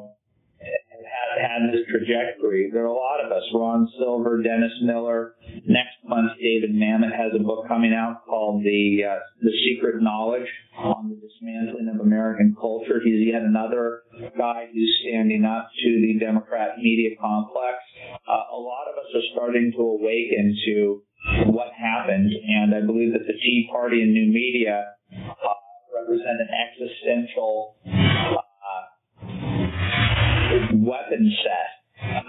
had 1.41 1.72
this 1.72 1.87
trajectory. 1.89 2.70
There 2.72 2.83
are 2.83 2.93
a 2.93 2.93
lot 2.93 3.24
of 3.24 3.33
us. 3.33 3.43
Ron 3.55 3.89
Silver, 3.99 4.43
Dennis 4.43 4.72
Miller. 4.83 5.35
Next 5.66 5.97
month, 6.05 6.33
David 6.41 6.74
Mamet 6.74 7.14
has 7.14 7.33
a 7.35 7.43
book 7.43 7.68
coming 7.68 7.95
out 7.95 8.24
called 8.26 8.62
The 8.64 9.05
uh, 9.09 9.18
The 9.41 9.53
Secret 9.64 10.03
Knowledge 10.03 10.49
on 10.76 11.11
the 11.11 11.16
dismantling 11.16 11.89
of 11.95 12.01
American 12.01 12.57
culture. 12.59 13.01
He's 13.05 13.26
yet 13.26 13.43
another 13.43 14.03
guy 14.37 14.68
who's 14.72 14.93
standing 15.05 15.45
up 15.45 15.68
to 15.83 15.89
the 16.01 16.18
Democrat 16.18 16.78
media 16.78 17.16
complex. 17.20 17.76
Uh, 18.26 18.57
a 18.57 18.59
lot 18.59 18.89
of 18.91 18.99
us 18.99 19.11
are 19.14 19.26
starting 19.35 19.72
to 19.76 19.83
awaken 19.83 20.57
to 20.66 21.03
what 21.47 21.68
happened, 21.78 22.33
and 22.33 22.74
I 22.74 22.80
believe 22.80 23.12
that 23.12 23.26
the 23.26 23.35
Tea 23.35 23.68
Party 23.70 24.03
and 24.03 24.12
new 24.12 24.33
media 24.33 24.95
uh, 25.12 25.55
represent 25.95 26.41
an 26.41 26.49
existential 26.51 27.76
weapon 30.74 31.32
set 31.44 31.82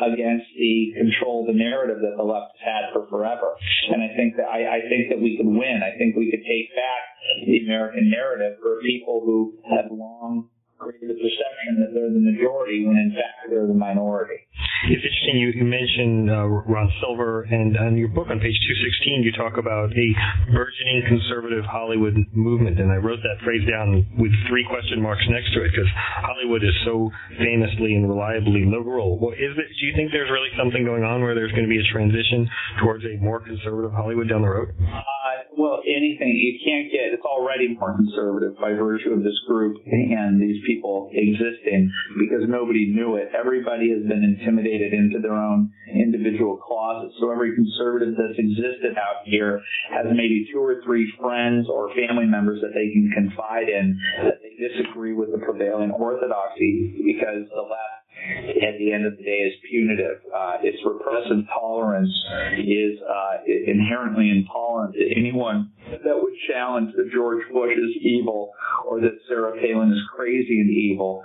against 0.05 0.45
the 0.57 0.93
control, 0.97 1.45
the 1.45 1.57
narrative 1.57 1.97
that 2.01 2.15
the 2.17 2.23
left 2.23 2.53
has 2.59 2.61
had 2.61 2.83
for 2.93 3.07
forever. 3.09 3.55
And 3.89 4.01
I 4.03 4.15
think 4.15 4.37
that 4.37 4.45
I, 4.45 4.77
I 4.77 4.79
think 4.89 5.09
that 5.09 5.19
we 5.19 5.37
could 5.37 5.49
win. 5.49 5.81
I 5.81 5.97
think 5.97 6.15
we 6.15 6.29
could 6.29 6.45
take 6.45 6.69
back 6.75 7.01
the 7.45 7.65
American 7.65 8.09
narrative 8.09 8.59
for 8.61 8.79
people 8.81 9.21
who 9.25 9.57
have 9.69 9.89
long 9.91 10.49
created 10.77 11.09
the 11.09 11.19
perception 11.19 11.79
that 11.79 11.95
they're 11.95 12.11
the 12.11 12.19
majority 12.19 12.85
when 12.85 12.97
in 12.97 13.15
fact 13.15 13.49
they're 13.49 13.67
the 13.67 13.73
minority. 13.73 14.43
It's 14.83 14.99
interesting 14.99 15.39
you, 15.39 15.49
you 15.55 15.63
mentioned 15.63 16.29
uh, 16.29 16.43
Ron 16.43 16.91
Silver, 16.99 17.43
and 17.47 17.77
on 17.77 17.95
your 17.95 18.11
book 18.11 18.27
on 18.27 18.39
page 18.43 18.59
216 18.67 19.23
you 19.23 19.31
talk 19.31 19.55
about 19.55 19.95
a 19.95 20.07
burgeoning 20.51 21.07
conservative 21.07 21.63
Hollywood 21.63 22.19
movement, 22.35 22.79
and 22.79 22.91
I 22.91 22.99
wrote 22.99 23.23
that 23.23 23.39
phrase 23.47 23.63
down 23.63 24.05
with 24.19 24.31
three 24.51 24.67
question 24.67 25.01
marks 25.01 25.23
next 25.31 25.55
to 25.55 25.63
it 25.63 25.71
because 25.71 25.87
Hollywood 26.19 26.63
is 26.63 26.75
so 26.83 27.09
famously 27.39 27.95
and 27.95 28.11
reliably 28.11 28.67
liberal. 28.67 29.17
Well, 29.17 29.31
is 29.31 29.55
it, 29.55 29.67
do 29.79 29.83
you 29.87 29.95
think 29.95 30.11
there's 30.11 30.29
really 30.29 30.51
something 30.59 30.83
going 30.83 31.07
on 31.07 31.23
where 31.23 31.33
there's 31.33 31.55
going 31.55 31.65
to 31.65 31.71
be 31.71 31.79
a 31.79 31.87
transition 31.87 32.43
towards 32.83 33.07
a 33.07 33.15
more 33.23 33.39
conservative 33.39 33.95
Hollywood 33.95 34.27
down 34.27 34.43
the 34.43 34.51
road? 34.51 34.75
Uh, 34.83 35.47
well, 35.57 35.79
anything 35.87 36.33
you 36.35 36.59
can't 36.59 36.91
get. 36.91 37.13
It's 37.13 37.25
already 37.25 37.71
more 37.77 37.95
conservative 37.95 38.57
by 38.59 38.73
virtue 38.73 39.13
of 39.13 39.23
this 39.23 39.37
group 39.47 39.77
and 39.85 40.41
these 40.41 40.61
people 40.65 41.09
existing 41.13 41.91
because 42.19 42.43
nobody 42.47 42.91
knew 42.91 43.15
it. 43.15 43.31
Everybody 43.31 43.91
has 43.95 44.03
been 44.03 44.23
intimidated 44.43 44.93
into 44.93 45.19
their 45.19 45.33
own 45.33 45.71
individual 45.87 46.57
closets. 46.57 47.15
So 47.19 47.31
every 47.31 47.55
conservative 47.55 48.15
that's 48.17 48.37
existed 48.37 48.97
out 48.97 49.25
here 49.25 49.61
has 49.91 50.05
maybe 50.11 50.47
two 50.51 50.59
or 50.59 50.81
three 50.83 51.11
friends 51.19 51.67
or 51.69 51.93
family 51.95 52.25
members 52.25 52.61
that 52.61 52.73
they 52.73 52.91
can 52.91 53.11
confide 53.13 53.69
in 53.69 53.99
that 54.23 54.39
they 54.43 54.55
disagree 54.59 55.13
with 55.13 55.31
the 55.31 55.39
prevailing 55.39 55.91
orthodoxy 55.91 56.93
because 57.05 57.47
the 57.49 57.61
left 57.61 58.03
at 58.23 58.79
the 58.79 58.91
end 58.93 59.05
of 59.05 59.17
the 59.17 59.23
day 59.23 59.51
is 59.51 59.53
punitive. 59.69 60.21
Uh, 60.33 60.55
its 60.63 60.77
repressive 60.85 61.43
tolerance 61.51 62.13
is 62.59 62.99
uh, 63.03 63.43
inherently 63.67 64.29
intolerant 64.29 64.95
to 64.95 65.03
anyone 65.17 65.71
that 65.91 66.15
would 66.15 66.33
challenge 66.47 66.93
that 66.95 67.11
George 67.13 67.43
Bush 67.51 67.75
is 67.75 67.91
evil 68.01 68.51
or 68.87 69.01
that 69.01 69.19
Sarah 69.27 69.59
Palin 69.59 69.91
is 69.91 69.99
crazy 70.15 70.59
and 70.59 70.69
evil. 70.69 71.23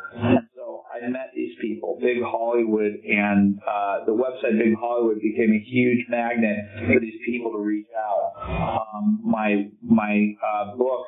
I 0.89 1.07
met 1.09 1.30
these 1.34 1.53
people, 1.61 1.99
Big 2.01 2.18
Hollywood, 2.24 2.93
and 3.05 3.59
uh, 3.61 4.05
the 4.07 4.12
website 4.12 4.59
Big 4.59 4.74
Hollywood 4.78 5.20
became 5.20 5.53
a 5.53 5.62
huge 5.68 6.07
magnet 6.09 6.57
for 6.86 6.99
these 7.01 7.20
people 7.26 7.53
to 7.53 7.59
reach 7.59 7.89
out. 7.97 8.32
Um, 8.41 9.20
my 9.22 9.68
my 9.82 10.34
uh, 10.41 10.76
book 10.76 11.05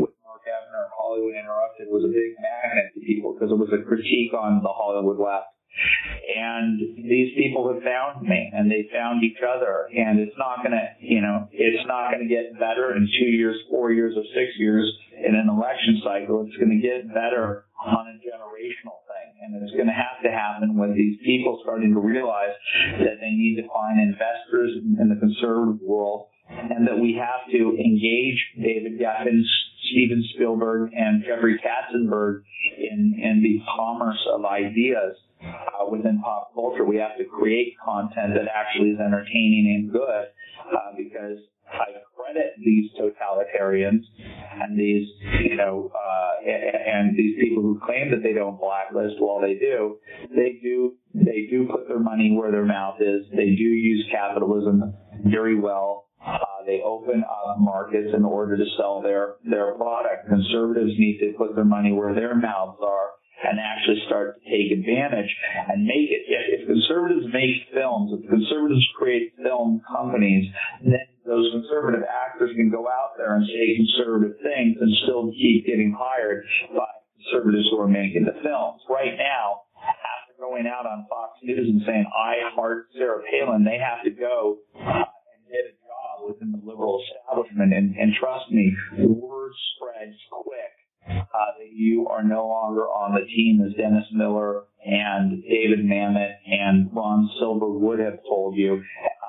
with 0.00 0.14
Mark 0.22 0.44
Ebner, 0.46 0.86
Hollywood 0.96 1.34
Interrupted, 1.34 1.88
was 1.90 2.04
a 2.04 2.08
big 2.08 2.38
magnet 2.38 2.94
to 2.94 3.00
people 3.00 3.34
because 3.34 3.50
it 3.50 3.58
was 3.58 3.70
a 3.74 3.82
critique 3.82 4.32
on 4.34 4.62
the 4.62 4.70
Hollywood 4.70 5.18
left. 5.18 5.50
And 6.36 6.78
these 6.96 7.34
people 7.36 7.72
have 7.72 7.82
found 7.82 8.22
me 8.22 8.50
and 8.54 8.70
they 8.70 8.88
found 8.92 9.24
each 9.24 9.38
other 9.42 9.88
and 9.90 10.20
it's 10.20 10.36
not 10.38 10.62
gonna, 10.62 10.94
you 11.00 11.20
know, 11.20 11.48
it's 11.50 11.84
not 11.86 12.12
gonna 12.12 12.28
get 12.28 12.54
better 12.60 12.94
in 12.94 13.08
two 13.18 13.26
years, 13.26 13.56
four 13.68 13.90
years, 13.90 14.14
or 14.16 14.22
six 14.34 14.54
years 14.56 14.86
in 15.18 15.34
an 15.34 15.48
election 15.48 16.00
cycle. 16.04 16.46
It's 16.46 16.56
gonna 16.56 16.78
get 16.78 17.08
better 17.08 17.66
on 17.84 18.08
a 18.08 18.16
generational 18.24 19.04
thing. 19.04 19.28
And 19.44 19.62
it's 19.62 19.76
gonna 19.76 19.94
have 19.94 20.22
to 20.24 20.30
happen 20.30 20.76
with 20.76 20.94
these 20.94 21.18
people 21.24 21.60
starting 21.62 21.92
to 21.92 22.00
realize 22.00 22.56
that 22.98 23.20
they 23.20 23.30
need 23.30 23.56
to 23.60 23.68
find 23.68 24.00
investors 24.00 24.80
in 25.00 25.08
the 25.08 25.16
conservative 25.16 25.80
world 25.82 26.28
and 26.48 26.86
that 26.86 26.98
we 26.98 27.14
have 27.14 27.50
to 27.50 27.76
engage 27.76 28.38
David 28.56 29.00
Geffen, 29.00 29.42
Steven 29.90 30.24
Spielberg, 30.34 30.90
and 30.94 31.24
Jeffrey 31.24 31.60
Katzenberg 31.60 32.42
in, 32.78 33.20
in 33.22 33.42
the 33.42 33.60
commerce 33.76 34.20
of 34.32 34.44
ideas 34.44 35.16
uh, 35.42 35.86
within 35.90 36.20
pop 36.22 36.54
culture. 36.54 36.84
We 36.84 36.96
have 36.96 37.16
to 37.18 37.24
create 37.24 37.74
content 37.84 38.34
that 38.34 38.48
actually 38.54 38.90
is 38.90 39.00
entertaining 39.00 39.74
and 39.76 39.92
good 39.92 40.24
uh, 40.72 40.96
because 40.96 41.38
I 41.70 42.04
credit 42.24 42.54
these 42.64 42.90
totalitarians 42.98 44.00
and 44.60 44.78
these, 44.78 45.08
you 45.42 45.56
know, 45.56 45.90
uh, 45.94 46.48
and 46.48 47.16
these 47.16 47.36
people 47.40 47.62
who 47.62 47.80
claim 47.84 48.10
that 48.10 48.22
they 48.22 48.32
don't 48.32 48.58
blacklist 48.58 49.16
Well, 49.20 49.40
they 49.40 49.54
do, 49.54 49.98
they 50.30 50.58
do, 50.62 50.94
they 51.14 51.46
do 51.50 51.68
put 51.70 51.88
their 51.88 51.98
money 51.98 52.36
where 52.36 52.50
their 52.50 52.64
mouth 52.64 53.00
is. 53.00 53.26
They 53.30 53.54
do 53.54 53.64
use 53.64 54.06
capitalism 54.10 54.94
very 55.26 55.58
well. 55.58 56.06
Uh, 56.24 56.38
they 56.66 56.80
open 56.84 57.22
up 57.24 57.58
markets 57.58 58.08
in 58.16 58.24
order 58.24 58.56
to 58.56 58.64
sell 58.78 59.02
their, 59.02 59.34
their 59.48 59.74
product. 59.74 60.28
Conservatives 60.28 60.92
need 60.98 61.18
to 61.20 61.36
put 61.36 61.54
their 61.54 61.64
money 61.64 61.92
where 61.92 62.14
their 62.14 62.34
mouths 62.34 62.78
are 62.82 63.10
and 63.44 63.60
actually 63.60 64.00
start 64.06 64.36
to 64.36 64.40
take 64.48 64.72
advantage 64.72 65.30
and 65.68 65.84
make 65.84 66.08
it. 66.10 66.24
If 66.26 66.66
conservatives 66.66 67.26
make 67.32 67.68
films, 67.72 68.16
if 68.16 68.28
conservatives 68.28 68.84
create 68.96 69.34
film 69.36 69.82
companies, 69.86 70.48
then 70.82 71.06
those 71.26 71.52
conservative 71.52 72.04
actors 72.04 72.52
can 72.56 72.70
go 72.70 72.88
out 72.88 73.16
there 73.16 73.36
and 73.36 73.46
say 73.46 73.76
conservative 73.76 74.36
things 74.42 74.76
and 74.80 74.90
still 75.04 75.32
keep 75.32 75.66
getting 75.66 75.96
hired 75.96 76.44
by 76.72 76.88
conservatives 77.16 77.68
who 77.70 77.80
are 77.80 77.88
making 77.88 78.24
the 78.24 78.36
films. 78.42 78.80
Right 78.88 79.16
now, 79.16 79.64
after 79.80 80.36
going 80.38 80.66
out 80.66 80.86
on 80.86 81.06
Fox 81.08 81.38
News 81.42 81.68
and 81.68 81.82
saying, 81.86 82.04
I 82.12 82.52
heart 82.54 82.88
Sarah 82.96 83.22
Palin, 83.30 83.64
they 83.64 83.78
have 83.80 84.04
to 84.04 84.10
go 84.10 84.58
and 84.76 85.40
get 85.48 85.64
a 85.64 85.74
job 85.80 86.28
within 86.28 86.52
the 86.52 86.60
liberal 86.60 87.00
establishment. 87.00 87.72
And, 87.72 87.96
and 87.96 88.12
trust 88.20 88.50
me, 88.50 88.76
word 88.98 89.52
spreads 89.76 90.16
quick 90.30 90.73
uh, 91.08 91.50
that 91.58 91.72
you 91.72 92.06
are 92.08 92.22
no 92.22 92.46
longer 92.46 92.82
on 92.82 93.14
the 93.14 93.26
team 93.26 93.62
as 93.66 93.74
Dennis 93.74 94.06
Miller 94.12 94.64
and 94.84 95.42
David 95.42 95.84
Mamet 95.84 96.34
and 96.46 96.90
Ron 96.92 97.30
Silver 97.38 97.68
would 97.68 97.98
have 97.98 98.18
told 98.28 98.56
you, 98.56 98.82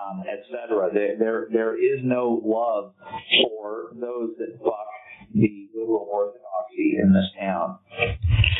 um, 0.05 0.23
et 0.29 0.43
cetera. 0.51 0.89
There, 0.93 1.17
there, 1.17 1.47
there 1.51 1.75
is 1.75 2.01
no 2.03 2.41
love 2.43 2.93
for 3.41 3.91
those 3.93 4.31
that 4.37 4.61
buck 4.63 4.87
the 5.33 5.69
liberal 5.75 6.07
orthodoxy 6.09 6.97
in 7.01 7.13
this 7.13 7.29
town. 7.39 7.77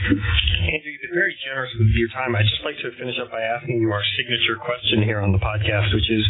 Andrew, 0.05 0.91
you've 0.91 1.01
been 1.01 1.17
very 1.17 1.35
generous 1.41 1.71
with 1.79 1.89
your 1.97 2.09
time. 2.09 2.35
I'd 2.35 2.45
just 2.45 2.61
like 2.61 2.77
to 2.77 2.93
finish 2.97 3.15
up 3.17 3.31
by 3.31 3.41
asking 3.41 3.81
you 3.81 3.91
our 3.91 4.03
signature 4.17 4.55
question 4.61 5.01
here 5.01 5.19
on 5.19 5.31
the 5.31 5.41
podcast, 5.41 5.93
which 5.93 6.09
is 6.09 6.23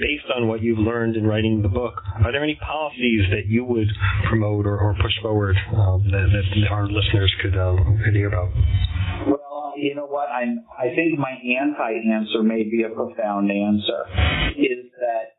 based 0.00 0.28
on 0.34 0.48
what 0.48 0.62
you've 0.62 0.78
learned 0.78 1.16
in 1.16 1.26
writing 1.26 1.60
the 1.60 1.68
book. 1.68 2.00
Are 2.24 2.32
there 2.32 2.42
any 2.42 2.56
policies 2.56 3.28
that 3.30 3.46
you 3.46 3.64
would 3.64 3.88
promote 4.28 4.66
or, 4.66 4.78
or 4.78 4.94
push 5.02 5.12
forward 5.20 5.56
um, 5.76 6.08
that, 6.10 6.24
that, 6.32 6.68
our 6.70 6.86
listeners 6.88 7.32
could 7.42 7.56
um, 7.58 8.00
could 8.04 8.14
hear 8.14 8.28
about? 8.28 8.48
Well, 9.28 9.74
you 9.76 9.94
know 9.94 10.06
what? 10.06 10.28
I'm. 10.28 10.64
I 10.78 10.94
think 10.94 11.18
my 11.18 11.36
anti-answer 11.36 12.42
may 12.42 12.64
be 12.64 12.84
a 12.84 12.94
profound 12.94 13.50
answer. 13.50 14.08
Is 14.56 14.88
that 15.00 15.36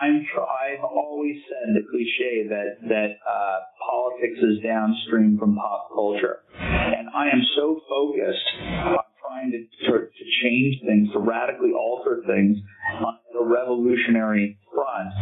I'm 0.00 0.26
I've 0.36 0.84
always 0.84 1.36
said 1.48 1.74
the 1.74 1.84
cliche 1.90 2.48
that 2.48 2.88
that 2.88 3.10
uh, 3.24 3.58
politics 3.80 4.38
is 4.42 4.62
downstream 4.62 5.38
from 5.38 5.56
pop 5.56 5.88
culture, 5.94 6.40
and 6.58 7.08
I 7.14 7.28
am 7.32 7.42
so 7.56 7.80
focused 7.88 8.48
on 8.60 8.98
trying 9.26 9.50
to, 9.50 9.58
to, 9.86 9.92
to 10.06 10.24
change 10.42 10.80
things, 10.86 11.08
to 11.12 11.18
radically 11.18 11.72
alter 11.72 12.22
things 12.26 12.58
on 13.00 13.18
a 13.40 13.44
revolutionary 13.44 14.58
front 14.72 15.12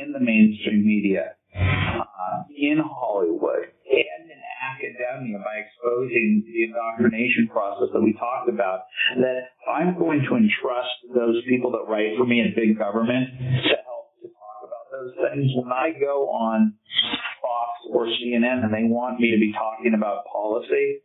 in 0.00 0.12
the 0.12 0.20
mainstream 0.20 0.86
media, 0.86 1.34
uh, 1.54 2.42
in 2.56 2.78
Hollywood, 2.78 3.68
and 3.88 4.30
in 4.30 4.40
academia 4.72 5.38
by 5.38 5.64
exposing 5.64 6.44
the 6.46 6.64
indoctrination 6.64 7.48
process 7.52 7.88
that 7.92 8.00
we 8.00 8.12
talked 8.14 8.48
about, 8.48 8.84
that 9.16 9.52
I'm 9.68 9.98
going 9.98 10.24
to 10.28 10.36
entrust 10.36 10.96
those 11.14 11.42
people 11.48 11.72
that 11.72 11.84
write 11.88 12.16
for 12.16 12.24
me 12.24 12.40
in 12.40 12.54
big 12.54 12.78
government 12.78 13.28
to 13.38 13.74
help 13.84 14.16
to 14.22 14.28
talk 14.32 14.58
about 14.64 14.87
those 14.98 15.14
things. 15.14 15.50
When 15.54 15.70
I 15.72 15.94
go 15.98 16.28
on 16.28 16.74
Fox 17.42 17.70
or 17.90 18.06
CNN 18.06 18.64
and 18.64 18.74
they 18.74 18.84
want 18.84 19.20
me 19.20 19.30
to 19.30 19.38
be 19.38 19.52
talking 19.52 19.94
about 19.94 20.26
policy, 20.26 21.02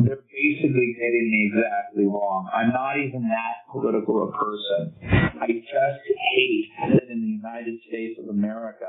they're 0.00 0.24
basically 0.32 0.96
getting 0.96 1.28
me 1.28 1.52
exactly 1.52 2.06
wrong. 2.06 2.48
I'm 2.54 2.72
not 2.72 2.96
even 2.96 3.28
that 3.28 3.68
political 3.70 4.28
a 4.28 4.32
person. 4.32 4.96
I 5.42 5.46
just 5.46 6.00
hate 6.32 6.68
that 6.88 7.10
in 7.10 7.20
the 7.20 7.32
United 7.36 7.78
States 7.88 8.18
of 8.22 8.28
America, 8.28 8.88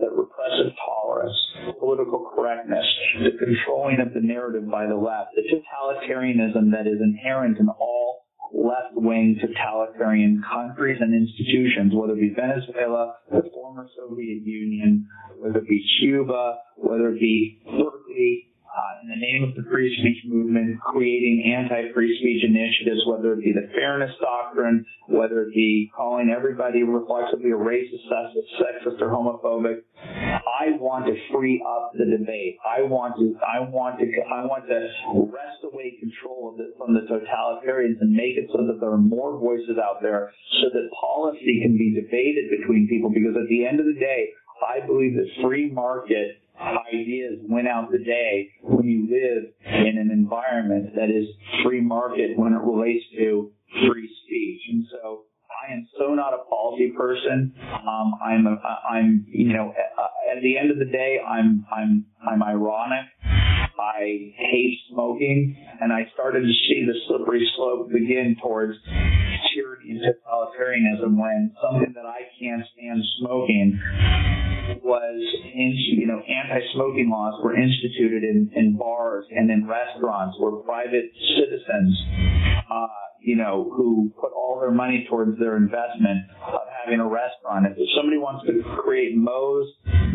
that 0.00 0.12
repressive 0.12 0.72
tolerance, 0.84 1.34
political 1.80 2.30
correctness, 2.34 2.84
the 3.24 3.34
controlling 3.38 4.00
of 4.00 4.14
the 4.14 4.20
narrative 4.20 4.70
by 4.70 4.86
the 4.86 4.96
left, 4.96 5.34
the 5.34 5.42
totalitarianism 5.48 6.70
that 6.72 6.86
is 6.86 7.00
inherent 7.00 7.58
in 7.58 7.68
all 7.68 8.23
left-wing 8.54 9.38
totalitarian 9.40 10.42
countries 10.48 10.98
and 11.00 11.12
institutions, 11.12 11.92
whether 11.94 12.12
it 12.12 12.20
be 12.20 12.34
Venezuela, 12.34 13.16
the 13.30 13.42
former 13.52 13.88
Soviet 13.96 14.42
Union, 14.46 15.06
whether 15.38 15.58
it 15.58 15.68
be 15.68 15.84
Cuba, 16.00 16.58
whether 16.76 17.10
it 17.10 17.20
be 17.20 17.60
Berkeley, 17.66 18.53
uh, 18.74 19.02
in 19.02 19.08
the 19.08 19.20
name 19.22 19.46
of 19.46 19.54
the 19.54 19.62
free 19.70 19.86
speech 20.02 20.26
movement, 20.26 20.80
creating 20.82 21.46
anti-free 21.46 22.18
speech 22.18 22.42
initiatives, 22.42 23.06
whether 23.06 23.32
it 23.32 23.44
be 23.44 23.54
the 23.54 23.70
fairness 23.70 24.10
doctrine, 24.20 24.84
whether 25.06 25.42
it 25.42 25.54
be 25.54 25.90
calling 25.94 26.34
everybody 26.34 26.82
reflexively 26.82 27.54
a 27.54 27.58
racist, 27.58 28.02
sexist, 28.10 28.98
or 29.00 29.14
homophobic. 29.14 29.86
I 30.02 30.74
want 30.82 31.06
to 31.06 31.14
free 31.30 31.62
up 31.62 31.92
the 31.94 32.04
debate. 32.04 32.58
I 32.66 32.82
want 32.82 33.14
to, 33.22 33.38
I 33.46 33.62
want 33.62 34.00
to, 34.00 34.06
I 34.26 34.42
want 34.42 34.66
to 34.66 34.90
wrest 35.30 35.62
away 35.62 35.94
control 36.02 36.54
of 36.54 36.60
it 36.60 36.74
from 36.76 36.94
the 36.94 37.06
totalitarians 37.06 38.02
and 38.02 38.10
make 38.10 38.34
it 38.34 38.50
so 38.50 38.66
that 38.66 38.80
there 38.80 38.90
are 38.90 38.98
more 38.98 39.38
voices 39.38 39.78
out 39.78 40.02
there 40.02 40.32
so 40.62 40.66
that 40.74 40.90
policy 40.98 41.62
can 41.62 41.78
be 41.78 41.94
debated 41.94 42.50
between 42.50 42.88
people 42.90 43.10
because 43.10 43.38
at 43.38 43.48
the 43.48 43.66
end 43.66 43.78
of 43.78 43.86
the 43.86 43.94
day, 43.94 44.34
I 44.64 44.84
believe 44.86 45.14
that 45.14 45.28
free 45.42 45.70
market 45.70 46.42
ideas 46.60 47.40
win 47.42 47.66
out 47.66 47.90
the 47.90 47.98
day 47.98 48.50
when 48.62 48.86
you 48.86 49.08
live 49.10 49.52
in 49.66 49.98
an 49.98 50.10
environment 50.10 50.94
that 50.94 51.10
is 51.10 51.26
free 51.64 51.80
market 51.80 52.36
when 52.36 52.52
it 52.52 52.60
relates 52.60 53.04
to 53.18 53.50
free 53.88 54.10
speech. 54.24 54.60
And 54.70 54.84
so 54.90 55.22
I 55.50 55.72
am 55.72 55.86
so 55.98 56.14
not 56.14 56.34
a 56.34 56.44
policy 56.48 56.92
person. 56.96 57.54
Um, 57.60 58.14
I'm, 58.22 58.46
a, 58.46 58.56
I'm, 58.88 59.26
you 59.28 59.52
know, 59.52 59.72
at 60.34 60.42
the 60.42 60.58
end 60.58 60.70
of 60.70 60.78
the 60.78 60.84
day, 60.84 61.18
I'm, 61.26 61.66
I'm, 61.74 62.06
I'm 62.28 62.42
ironic. 62.42 63.06
I 63.76 64.32
hate 64.36 64.78
smoking, 64.92 65.56
and 65.80 65.92
I 65.92 66.06
started 66.14 66.40
to 66.42 66.52
see 66.68 66.86
the 66.86 66.94
slippery 67.08 67.44
slope 67.56 67.90
begin 67.90 68.36
towards 68.40 68.78
tyranny 69.52 69.90
and 69.90 70.00
totalitarianism 70.00 71.16
when 71.16 71.54
something 71.60 71.92
that 71.94 72.06
I 72.06 72.20
can't 72.38 72.62
stand 72.72 73.02
smoking 73.18 73.80
was, 74.82 75.20
in, 75.54 75.74
you 75.76 76.06
know, 76.06 76.20
anti-smoking 76.20 77.10
laws 77.10 77.40
were 77.42 77.56
instituted 77.56 78.24
in, 78.24 78.50
in 78.54 78.76
bars 78.76 79.24
and 79.30 79.50
in 79.50 79.66
restaurants 79.66 80.36
where 80.38 80.52
private 80.62 81.10
citizens, 81.36 81.98
uh, 82.70 82.86
you 83.24 83.36
know, 83.36 83.72
who 83.74 84.12
put 84.20 84.32
all 84.32 84.60
their 84.60 84.70
money 84.70 85.06
towards 85.08 85.38
their 85.38 85.56
investment 85.56 86.28
of 86.46 86.60
having 86.84 87.00
a 87.00 87.08
restaurant. 87.08 87.66
If 87.66 87.88
somebody 87.96 88.18
wants 88.18 88.46
to 88.46 88.62
create 88.84 89.16
Moe's 89.16 89.68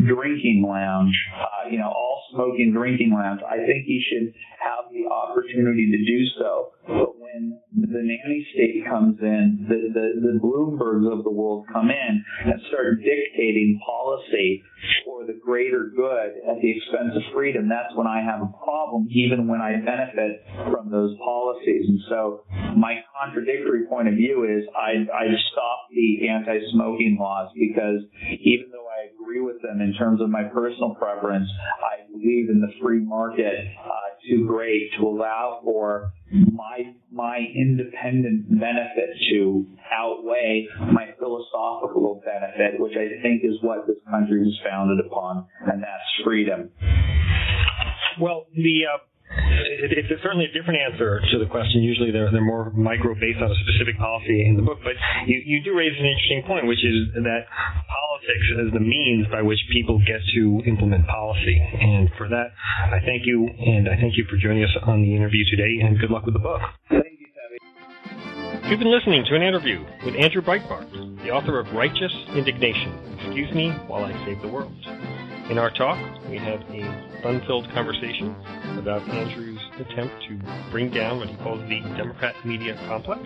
Drinking 0.06 0.64
Lounge, 0.66 1.14
uh, 1.34 1.68
you 1.68 1.78
know, 1.78 1.88
all 1.88 2.22
smoking 2.32 2.72
drinking 2.72 3.10
lounge, 3.10 3.40
I 3.42 3.56
think 3.66 3.84
he 3.84 4.02
should 4.06 4.32
have 4.62 4.86
the 4.92 5.10
opportunity 5.10 5.90
to 5.90 5.98
do 5.98 6.24
so. 6.38 6.72
But 6.86 7.18
when 7.18 7.58
the 7.74 7.98
nanny 7.98 8.46
state 8.54 8.86
comes 8.88 9.18
in, 9.20 9.66
the, 9.68 9.90
the, 9.90 10.06
the 10.20 10.38
Bloombergs 10.38 11.10
of 11.10 11.24
the 11.24 11.30
world 11.30 11.66
come 11.72 11.90
in 11.90 12.24
and 12.44 12.60
start 12.68 12.98
dictating 13.02 13.80
policy 13.84 14.62
for 15.04 15.26
the 15.26 15.34
greater 15.34 15.90
good 15.94 16.32
at 16.48 16.60
the 16.60 16.70
expense 16.70 17.12
of 17.16 17.22
freedom, 17.34 17.68
that's 17.68 17.94
when 17.94 18.06
I 18.06 18.22
have 18.22 18.42
a 18.42 18.52
problem, 18.64 19.08
even 19.10 19.46
when 19.46 19.60
I 19.60 19.76
benefit 19.76 20.44
from 20.72 20.90
those 20.90 21.16
policies. 21.18 21.86
And 21.88 22.00
so 22.08 22.44
my 22.76 23.00
contradictory 23.20 23.86
point 23.86 24.08
of 24.08 24.14
view 24.14 24.44
is 24.44 24.64
I, 24.74 25.04
I 25.12 25.26
stop 25.52 25.88
the 25.92 26.28
anti-smoking 26.28 27.18
laws 27.20 27.50
because 27.54 28.02
even 28.40 28.70
though 28.72 28.86
I 28.86 29.12
agree 29.12 29.40
with 29.40 29.60
them 29.62 29.80
in 29.80 29.94
terms 29.94 30.20
of 30.20 30.30
my 30.30 30.44
personal 30.44 30.94
preference, 30.94 31.48
I 31.84 32.10
believe 32.10 32.48
in 32.50 32.60
the 32.60 32.72
free 32.82 33.00
market 33.00 33.54
uh, 33.84 33.90
too 34.28 34.46
great 34.46 34.90
to 34.98 35.06
allow 35.06 35.60
for 35.64 36.12
my 36.30 36.94
my 37.10 37.38
independent 37.38 38.48
benefit 38.48 39.10
to 39.30 39.66
outweigh 39.92 40.68
my 40.92 41.09
philosophical 41.20 42.22
benefit, 42.24 42.80
which 42.80 42.96
I 42.96 43.20
think 43.22 43.44
is 43.44 43.60
what 43.62 43.86
this 43.86 44.00
country 44.08 44.40
was 44.40 44.58
founded 44.64 45.04
upon, 45.04 45.46
and 45.60 45.82
that's 45.82 46.08
freedom. 46.24 46.70
Well, 48.20 48.46
the 48.56 48.90
uh, 48.90 48.98
it, 49.30 50.10
it's 50.10 50.22
certainly 50.22 50.50
a 50.50 50.52
different 50.52 50.80
answer 50.82 51.20
to 51.20 51.38
the 51.38 51.46
question. 51.46 51.82
Usually 51.82 52.10
they're, 52.10 52.30
they're 52.32 52.44
more 52.44 52.70
micro 52.74 53.14
based 53.14 53.38
on 53.38 53.50
a 53.50 53.58
specific 53.62 53.96
policy 53.98 54.42
in 54.46 54.56
the 54.56 54.62
book, 54.62 54.78
but 54.82 54.98
you, 55.26 55.38
you 55.44 55.62
do 55.62 55.76
raise 55.76 55.94
an 55.94 56.06
interesting 56.06 56.42
point, 56.46 56.66
which 56.66 56.82
is 56.82 57.14
that 57.22 57.46
politics 57.86 58.46
is 58.66 58.72
the 58.74 58.82
means 58.82 59.26
by 59.30 59.42
which 59.42 59.60
people 59.70 59.98
get 60.02 60.20
to 60.34 60.62
implement 60.66 61.06
policy. 61.06 61.56
And 61.56 62.10
for 62.18 62.28
that, 62.28 62.50
I 62.90 62.98
thank 63.06 63.22
you, 63.24 63.46
and 63.46 63.88
I 63.88 63.96
thank 63.96 64.16
you 64.16 64.26
for 64.28 64.36
joining 64.36 64.64
us 64.64 64.74
on 64.82 65.02
the 65.02 65.14
interview 65.14 65.44
today, 65.50 65.86
and 65.86 65.98
good 65.98 66.10
luck 66.10 66.24
with 66.26 66.34
the 66.34 66.42
book. 66.42 66.60
You've 68.70 68.78
been 68.78 68.92
listening 68.92 69.24
to 69.24 69.34
an 69.34 69.42
interview 69.42 69.84
with 70.04 70.14
Andrew 70.14 70.40
Breitbart, 70.42 71.24
the 71.24 71.32
author 71.32 71.58
of 71.58 71.72
Righteous 71.72 72.12
Indignation. 72.36 72.96
Excuse 73.18 73.52
me 73.52 73.70
while 73.88 74.04
I 74.04 74.12
save 74.24 74.40
the 74.42 74.46
world. 74.46 74.72
In 75.50 75.58
our 75.58 75.70
talk, 75.70 75.98
we 76.28 76.38
had 76.38 76.62
a 76.70 77.20
fun-filled 77.20 77.68
conversation 77.72 78.32
about 78.78 79.02
Andrew's 79.08 79.58
attempt 79.80 80.14
to 80.28 80.38
bring 80.70 80.88
down 80.88 81.18
what 81.18 81.28
he 81.28 81.36
calls 81.38 81.58
the 81.68 81.80
Democrat 81.96 82.36
media 82.44 82.76
complex, 82.86 83.20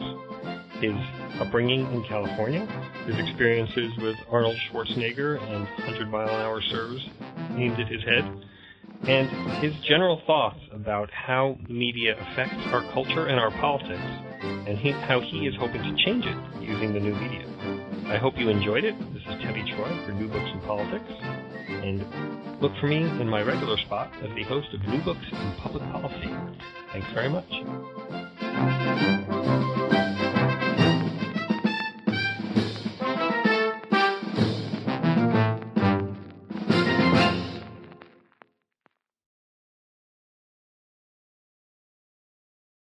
his 0.81 0.97
upbringing 1.39 1.93
in 1.93 2.03
California, 2.05 2.65
his 3.05 3.19
experiences 3.19 3.93
with 3.99 4.17
Arnold 4.31 4.57
Schwarzenegger 4.73 5.43
and 5.43 5.65
100 5.85 6.09
mile 6.09 6.27
an 6.27 6.41
hour 6.41 6.63
serves 6.63 7.07
aimed 7.59 7.79
at 7.79 7.89
his 7.89 8.03
head, 8.05 8.25
and 9.09 9.29
his 9.63 9.75
general 9.87 10.21
thoughts 10.27 10.61
about 10.73 11.11
how 11.11 11.59
media 11.69 12.15
affects 12.19 12.57
our 12.73 12.83
culture 12.93 13.27
and 13.27 13.39
our 13.39 13.51
politics, 13.61 14.03
and 14.67 14.79
he, 14.79 14.93
how 14.93 15.21
he 15.21 15.47
is 15.47 15.55
hoping 15.59 15.83
to 15.83 16.05
change 16.05 16.25
it 16.25 16.37
using 16.63 16.93
the 16.93 17.01
new 17.01 17.15
media. 17.15 17.47
I 18.09 18.17
hope 18.19 18.35
you 18.37 18.49
enjoyed 18.49 18.85
it. 18.85 18.95
This 19.13 19.23
is 19.23 19.43
Tevi 19.43 19.65
Troy 19.75 20.07
for 20.07 20.13
New 20.13 20.29
Books 20.29 20.51
in 20.53 20.61
Politics. 20.61 21.05
And 21.69 22.61
look 22.61 22.73
for 22.81 22.87
me 22.87 22.99
in 22.99 23.29
my 23.29 23.43
regular 23.43 23.77
spot 23.79 24.11
as 24.23 24.35
the 24.35 24.43
host 24.45 24.69
of 24.75 24.81
New 24.89 25.03
Books 25.03 25.27
in 25.33 25.55
Public 25.61 25.83
Policy. 25.91 26.31
Thanks 26.93 27.09
very 27.13 27.29
much. 27.29 27.51